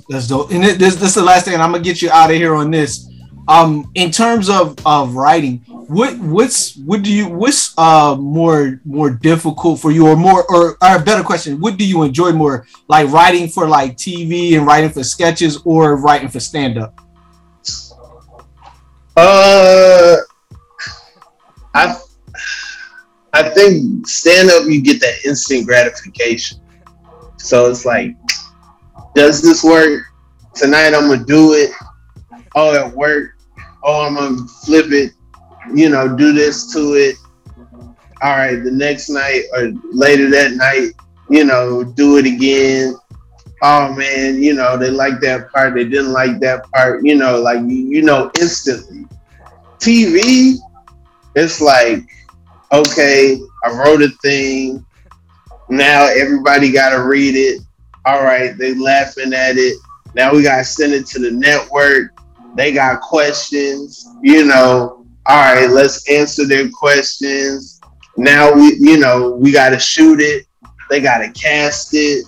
[0.08, 0.50] That's dope.
[0.50, 2.70] And this, this is the last thing, I'm gonna get you out of here on
[2.70, 3.08] this.
[3.48, 9.08] Um, in terms of of writing, what what's what do you what's uh more more
[9.08, 12.66] difficult for you, or more or, or a better question, what do you enjoy more,
[12.88, 17.00] like writing for like TV and writing for sketches, or writing for stand up?
[19.20, 20.16] Uh,
[21.74, 22.00] I
[23.32, 26.60] I think stand up you get that instant gratification.
[27.36, 28.14] So it's like,
[29.16, 30.04] does this work
[30.54, 30.94] tonight?
[30.94, 31.72] I'm gonna do it.
[32.54, 33.42] Oh, it worked.
[33.82, 35.14] Oh, I'm gonna flip it.
[35.74, 37.16] You know, do this to it.
[38.22, 40.92] All right, the next night or later that night,
[41.28, 42.96] you know, do it again.
[43.60, 47.40] Oh man, you know, they like that part, they didn't like that part, you know,
[47.40, 49.04] like you, know instantly.
[49.78, 50.56] TV,
[51.34, 52.08] it's like,
[52.72, 54.84] okay, I wrote a thing.
[55.68, 57.60] Now everybody gotta read it.
[58.06, 59.76] All right, they laughing at it.
[60.14, 62.16] Now we gotta send it to the network.
[62.54, 65.04] They got questions, you know.
[65.26, 67.80] All right, let's answer their questions.
[68.16, 70.46] Now we, you know, we gotta shoot it.
[70.88, 72.24] They gotta cast it.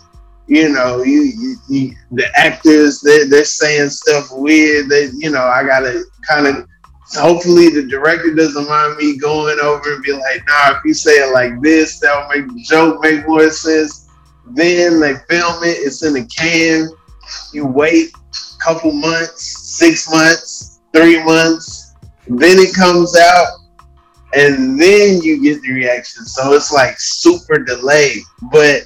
[0.51, 4.89] You know, you, you, you the actors they they're saying stuff weird.
[4.89, 6.67] They, you know, I gotta kind of
[7.13, 11.13] hopefully the director doesn't mind me going over and be like, nah, if you say
[11.13, 14.09] it like this, that'll make the joke make more sense.
[14.45, 16.89] Then they film it, it's in a can.
[17.53, 21.95] You wait a couple months, six months, three months,
[22.27, 23.47] then it comes out,
[24.35, 26.25] and then you get the reaction.
[26.25, 28.23] So it's like super delayed.
[28.51, 28.83] But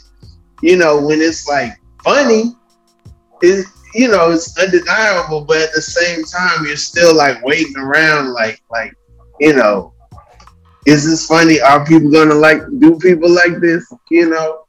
[0.64, 1.72] you know, when it's like
[2.02, 2.54] funny,
[3.42, 8.32] it you know, it's undeniable, but at the same time, you're still like waiting around,
[8.32, 8.92] like, like,
[9.40, 9.92] you know,
[10.86, 11.60] is this funny?
[11.60, 13.86] Are people gonna like do people like this?
[14.10, 14.64] You know,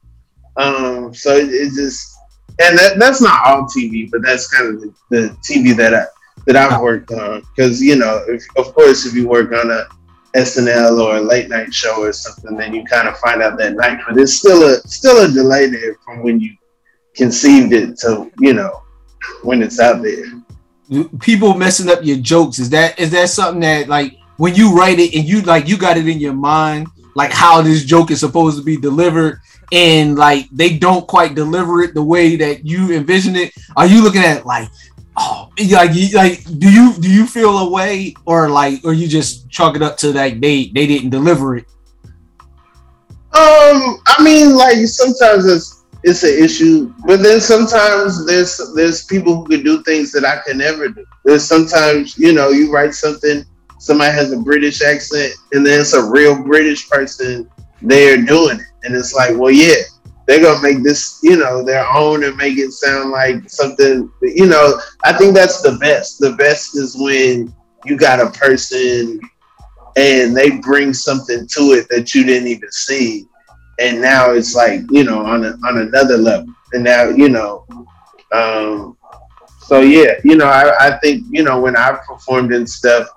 [0.57, 2.13] um, so it, it just,
[2.59, 6.05] and that, that's not all TV, but that's kind of the, the TV that I
[6.45, 7.41] that I've worked on.
[7.55, 9.87] Because you know, if, of course, if you work on a
[10.35, 13.75] SNL or a late night show or something, then you kind of find out that
[13.75, 13.99] night.
[14.07, 16.55] But it's still a still a delay there from when you
[17.15, 18.81] conceived it to you know
[19.43, 20.25] when it's out there.
[21.19, 24.99] people messing up your jokes is that is that something that like when you write
[24.99, 28.19] it and you like you got it in your mind like how this joke is
[28.19, 29.39] supposed to be delivered
[29.71, 34.03] and like they don't quite deliver it the way that you envision it are you
[34.03, 34.69] looking at like
[35.17, 39.49] oh like like do you do you feel a way or like or you just
[39.49, 41.65] chalk it up to like they they didn't deliver it
[43.35, 49.35] Um, I mean, like sometimes it's it's an issue, but then sometimes there's there's people
[49.35, 51.03] who can do things that I can never do.
[51.25, 53.43] There's sometimes you know you write something,
[53.77, 57.49] somebody has a British accent, and then it's a real British person
[57.81, 59.83] they're doing it, and it's like, well, yeah,
[60.27, 64.11] they're gonna make this you know their own and make it sound like something.
[64.21, 66.19] You know, I think that's the best.
[66.19, 67.53] The best is when
[67.85, 69.19] you got a person
[69.95, 73.27] and they bring something to it that you didn't even see
[73.79, 77.65] and now it's like you know on a, on another level and now you know
[78.31, 78.97] um
[79.59, 83.07] so yeah you know I, I think you know when i've performed and stuff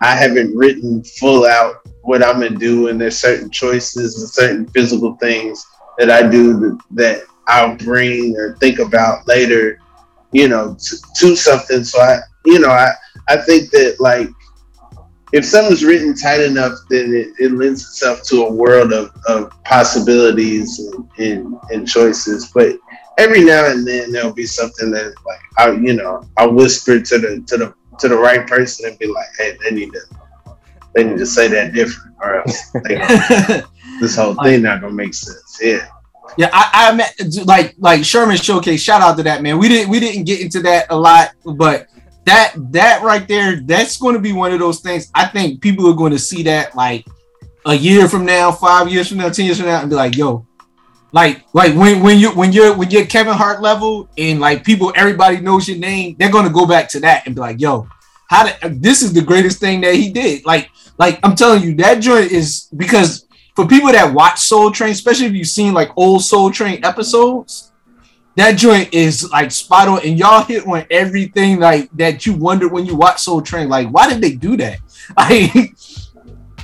[0.00, 4.66] i haven't written full out what i'm gonna do and there's certain choices and certain
[4.68, 5.64] physical things
[5.98, 9.78] that i do that, i'll bring or think about later
[10.32, 12.90] you know to, to something so i you know i
[13.28, 14.28] i think that like
[15.32, 19.50] if something's written tight enough, then it, it lends itself to a world of, of
[19.64, 22.50] possibilities and, and, and choices.
[22.54, 22.76] But
[23.18, 27.18] every now and then there'll be something that like I you know I whisper to
[27.18, 30.00] the to the to the right person and be like, hey, they need to
[30.94, 32.70] they need to say that different, or else
[34.02, 35.58] this whole thing not gonna make sense.
[35.62, 35.88] Yeah.
[36.36, 37.14] Yeah, I, I met
[37.44, 38.80] like like Sherman Showcase.
[38.82, 39.58] Shout out to that man.
[39.58, 41.88] We didn't we didn't get into that a lot, but
[42.24, 45.10] that that right there, that's going to be one of those things.
[45.14, 47.06] I think people are going to see that like
[47.66, 50.16] a year from now, five years from now, ten years from now, and be like,
[50.16, 50.46] "Yo,
[51.12, 54.92] like like when when you when you're when you're Kevin Hart level and like people
[54.96, 57.86] everybody knows your name, they're going to go back to that and be like, "Yo,
[58.28, 61.74] how did this is the greatest thing that he did?" Like like I'm telling you,
[61.76, 65.90] that joint is because for people that watch Soul Train, especially if you've seen like
[65.96, 67.72] old Soul Train episodes,
[68.36, 72.68] that joint is like spot on, and y'all hit on everything like that you wonder
[72.68, 73.68] when you watch Soul Train.
[73.68, 74.78] Like, why did they do that?
[75.16, 75.74] Like,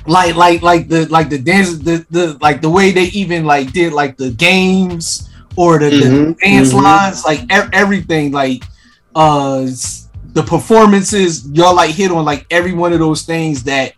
[0.07, 3.71] like, like, like the like the dance, the the like the way they even like
[3.71, 6.73] did like the games or the, the Mhm, dance mhm.
[6.73, 8.63] lines, like e- everything, like
[9.15, 9.65] uh
[10.33, 11.47] the performances.
[11.51, 13.93] Y'all like hit on like every one of those things that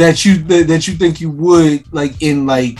[0.00, 2.78] that you that, you think you would like in like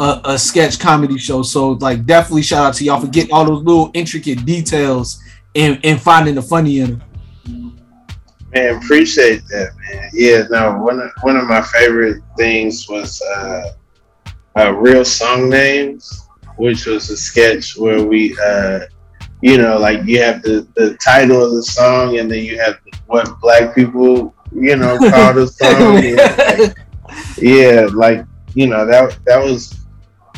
[0.00, 1.42] a, a sketch comedy show.
[1.42, 5.22] So like definitely shout out to y'all for getting all those little intricate details
[5.54, 7.80] and, and finding the funny in them.
[8.52, 10.10] Man, appreciate that, man.
[10.12, 13.72] Yeah, no, one of one of my favorite things was uh,
[14.58, 16.26] uh real song names,
[16.56, 18.80] which was a sketch where we uh
[19.42, 22.78] you know, like you have the, the title of the song and then you have
[23.06, 26.02] what black people, you know, call the song.
[26.02, 26.76] Yeah, like,
[27.38, 29.86] yeah, like, you know, that that was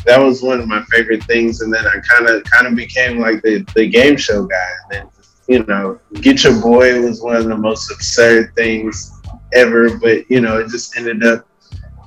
[0.05, 1.61] that was one of my favorite things.
[1.61, 4.69] And then I kinda kinda became like the, the game show guy.
[4.83, 5.09] And then
[5.47, 9.11] you know, Get Your Boy was one of the most absurd things
[9.53, 11.47] ever, but you know, it just ended up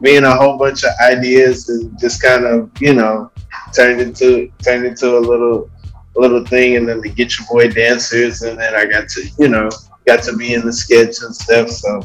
[0.01, 3.31] being a whole bunch of ideas and just kind of, you know,
[3.75, 5.71] turned into turned into a little
[6.15, 6.77] little thing.
[6.77, 8.43] And then the Get Your Boy dancers.
[8.43, 9.71] And then I got to, you know,
[10.07, 11.71] got to be in the sketch and stuff.
[11.71, 12.03] So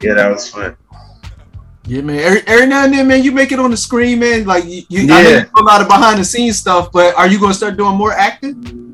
[0.00, 0.76] yeah, that was fun.
[1.86, 2.18] Yeah, man.
[2.18, 4.44] Every, every now and then, man, you make it on the screen, man.
[4.44, 5.38] Like you, you I know Yeah.
[5.38, 7.96] you do a lot of behind the scenes stuff, but are you gonna start doing
[7.96, 8.84] more acting?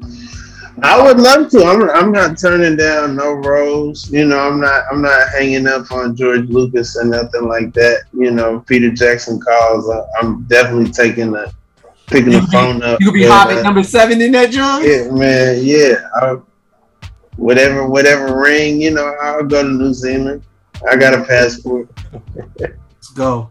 [0.82, 1.64] I would love to.
[1.64, 4.10] I'm I'm not turning down no roles.
[4.10, 8.02] You know, I'm not I'm not hanging up on George Lucas or nothing like that.
[8.12, 9.88] You know, Peter Jackson calls.
[9.90, 11.52] I- I'm definitely taking the
[12.06, 13.00] picking the phone up.
[13.00, 14.84] You could be Yeah, Hobbit number seven in that joint.
[14.84, 15.58] Yeah, man.
[15.62, 16.08] Yeah.
[16.16, 16.36] I,
[17.36, 18.80] whatever whatever ring.
[18.80, 20.42] You know, I'll go to New Zealand.
[20.88, 21.88] I got a passport.
[22.58, 23.50] Let's go,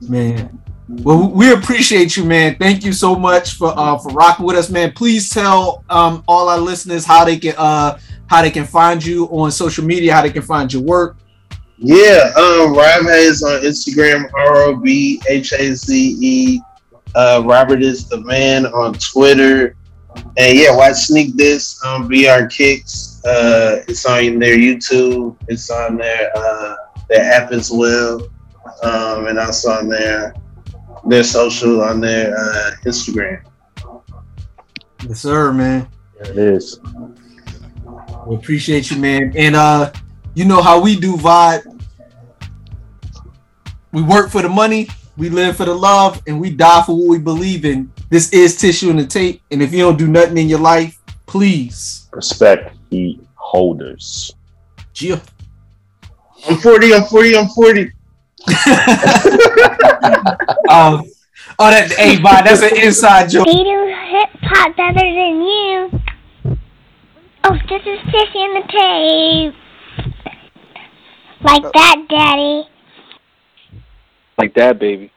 [0.00, 0.60] man.
[0.88, 2.56] Well, we appreciate you, man.
[2.56, 4.92] Thank you so much for uh for rocking with us, man.
[4.92, 7.98] Please tell um all our listeners how they can uh
[8.28, 11.16] how they can find you on social media, how they can find your work.
[11.78, 16.60] Yeah, um, Rob Haze on Instagram, R O B H A Z E.
[17.14, 19.76] Uh, Robert is the man on Twitter.
[20.36, 23.15] And yeah, watch Sneak This on BR Kicks.
[23.26, 25.36] Uh, it's on their YouTube.
[25.48, 26.76] It's on their uh,
[27.08, 28.28] their app as well,
[28.82, 30.32] um, and also on their
[31.06, 33.42] their social on their uh, Instagram.
[35.08, 35.88] Yes, sir, man.
[36.20, 36.80] There it is.
[38.26, 39.32] We appreciate you, man.
[39.36, 39.92] And uh,
[40.34, 41.64] you know how we do vibe.
[43.92, 47.08] We work for the money, we live for the love, and we die for what
[47.08, 47.90] we believe in.
[48.10, 49.42] This is tissue and the tape.
[49.50, 52.75] And if you don't do nothing in your life, please Respect.
[52.90, 54.34] Heat holders.
[54.94, 55.20] Gio.
[56.48, 57.92] I'm 40, I'm 40, I'm 40.
[60.68, 61.04] Um,
[61.58, 63.46] oh, that hey, Bob, that's an inside joke.
[63.46, 65.90] They do hip hop better than you.
[67.44, 69.54] Oh, this is Fishy in the tape.
[71.42, 72.68] Like that, Daddy.
[74.36, 75.12] Like that, baby.